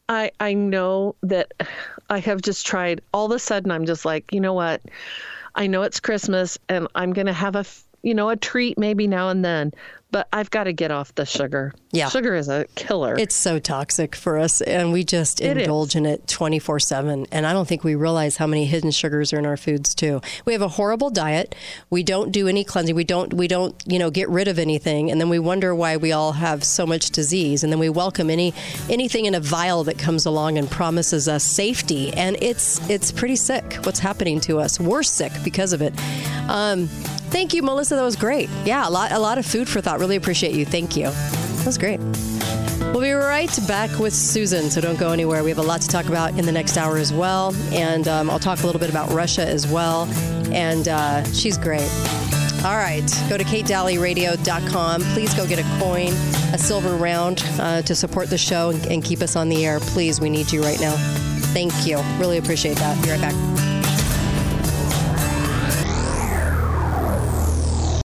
I 0.08 0.32
I 0.40 0.54
know 0.54 1.16
that 1.24 1.52
I 2.10 2.20
have 2.20 2.42
just 2.42 2.66
tried. 2.66 3.02
All 3.14 3.26
of 3.26 3.32
a 3.32 3.40
sudden, 3.40 3.72
I'm 3.72 3.86
just 3.86 4.06
like, 4.06 4.32
you 4.32 4.40
know 4.40 4.54
what? 4.54 4.82
I 5.56 5.68
know 5.68 5.84
it's 5.84 6.00
Christmas, 6.00 6.58
and 6.70 6.88
I'm 6.96 7.14
gonna 7.14 7.34
have 7.34 7.56
a, 7.56 7.66
you 8.04 8.14
know 8.14 8.30
a 8.30 8.36
treat 8.36 8.78
maybe 8.78 9.08
now 9.08 9.30
and 9.30 9.44
then, 9.44 9.72
but 10.16 10.30
I've 10.32 10.50
got 10.50 10.64
to 10.64 10.72
get 10.72 10.92
off 10.92 11.14
the 11.16 11.26
sugar. 11.26 11.74
Yeah. 11.92 12.08
sugar 12.08 12.36
is 12.36 12.48
a 12.48 12.68
killer. 12.76 13.18
It's 13.20 13.36
so 13.36 13.60
toxic 13.60 14.16
for 14.16 14.38
us, 14.38 14.62
and 14.62 14.94
we 14.94 15.04
just 15.04 15.42
It 15.42 15.58
indulge 15.58 15.94
in 15.94 16.06
it 16.06 16.26
24 16.26 16.80
7. 16.80 17.26
And 17.34 17.46
I 17.46 17.52
don't 17.52 17.68
think 17.68 17.84
we 17.84 17.96
realize 17.96 18.38
how 18.38 18.48
many 18.48 18.64
hidden 18.64 18.92
sugars 18.92 19.34
are 19.34 19.40
in 19.40 19.46
our 19.46 19.58
foods, 19.58 19.94
too. 19.94 20.22
We 20.46 20.54
have 20.54 20.62
a 20.62 20.70
horrible 20.70 21.10
diet. 21.10 21.54
We 21.90 22.02
don't 22.02 22.32
do 22.32 22.48
any 22.48 22.64
cleansing. 22.64 22.96
We 22.96 23.04
don't, 23.04 23.34
we 23.34 23.50
don't, 23.50 23.76
you 23.86 24.00
know, 24.00 24.10
get 24.10 24.30
rid 24.30 24.48
of 24.48 24.58
anything. 24.58 25.12
And 25.12 25.20
then 25.20 25.28
we 25.28 25.38
wonder 25.38 25.76
why 25.76 25.98
we 25.98 26.14
all 26.14 26.32
have 26.32 26.64
so 26.64 26.86
much 26.86 27.10
disease. 27.10 27.62
And 27.66 27.74
then 27.74 27.80
we 27.80 27.90
welcome 27.90 28.30
any 28.30 28.54
anything 28.90 29.26
in 29.26 29.36
a 29.36 29.42
vial 29.42 29.84
that 29.84 30.00
comes 30.00 30.26
along 30.26 30.58
and 30.58 30.72
promises 30.72 31.28
us 31.28 31.44
safety. 31.44 32.14
And 32.14 32.38
it's, 32.42 32.90
it's 32.90 33.12
pretty 33.12 33.36
sick 33.36 33.74
what's 33.84 34.00
happening 34.00 34.40
to 34.42 34.60
us. 34.60 34.80
We're 34.80 35.04
sick 35.04 35.34
because 35.44 35.74
of 35.74 35.82
it. 35.82 35.94
Um, 36.48 36.88
thank 37.36 37.54
you, 37.54 37.62
Melissa. 37.62 37.96
That 37.96 38.04
was 38.04 38.16
great. 38.16 38.50
Yeah, 38.64 38.88
a 38.88 38.90
lot, 38.90 39.12
a 39.12 39.20
lot 39.20 39.38
of 39.38 39.46
food 39.46 39.68
for 39.68 39.82
thought. 39.82 40.00
Really 40.00 40.16
appreciate 40.16 40.56
you. 40.56 40.66
Thank 40.66 40.96
you. 40.96 41.10
That 41.10 41.66
was 41.66 41.78
great. 41.78 42.00
We'll 42.94 43.02
be 43.02 43.12
right 43.12 43.50
back 43.68 44.00
with 44.00 44.14
Susan, 44.14 44.70
so 44.72 44.80
don't 44.80 44.98
go 44.98 45.12
anywhere. 45.12 45.44
We 45.44 45.50
have 45.50 45.58
a 45.58 45.62
lot 45.64 45.82
to 45.82 45.90
talk 45.90 46.06
about 46.06 46.40
in 46.40 46.46
the 46.46 46.54
next 46.54 46.78
hour 46.78 46.96
as 46.96 47.12
well. 47.12 47.54
And 47.74 48.08
um, 48.08 48.30
I'll 48.30 48.40
talk 48.40 48.64
a 48.64 48.66
little 48.66 48.80
bit 48.80 48.90
about 48.90 49.12
Russia 49.12 49.46
as 49.46 49.68
well. 49.68 50.06
And 50.54 50.88
uh, 50.88 51.26
she's 51.34 51.58
great. 51.58 51.92
All 52.64 52.78
right, 52.78 53.06
go 53.30 53.38
to 53.38 53.44
katedalleyradio.com. 53.44 55.02
Please 55.02 55.34
go 55.34 55.46
get 55.46 55.60
a 55.60 55.80
coin, 55.84 56.14
a 56.54 56.58
silver 56.58 56.96
round 56.96 57.44
uh, 57.60 57.82
to 57.82 57.94
support 57.96 58.30
the 58.30 58.38
show 58.38 58.70
and, 58.70 58.86
and 58.88 59.04
keep 59.04 59.22
us 59.22 59.36
on 59.36 59.50
the 59.50 59.66
air. 59.66 59.82
Please, 59.82 60.22
we 60.22 60.30
need 60.30 60.54
you 60.54 60.64
right 60.64 60.80
now. 60.80 60.96
Thank 61.54 61.86
you. 61.86 62.00
Really 62.18 62.38
appreciate 62.38 62.78
that. 62.78 63.04
Be 63.04 63.12
right 63.12 63.20
back. 63.20 63.75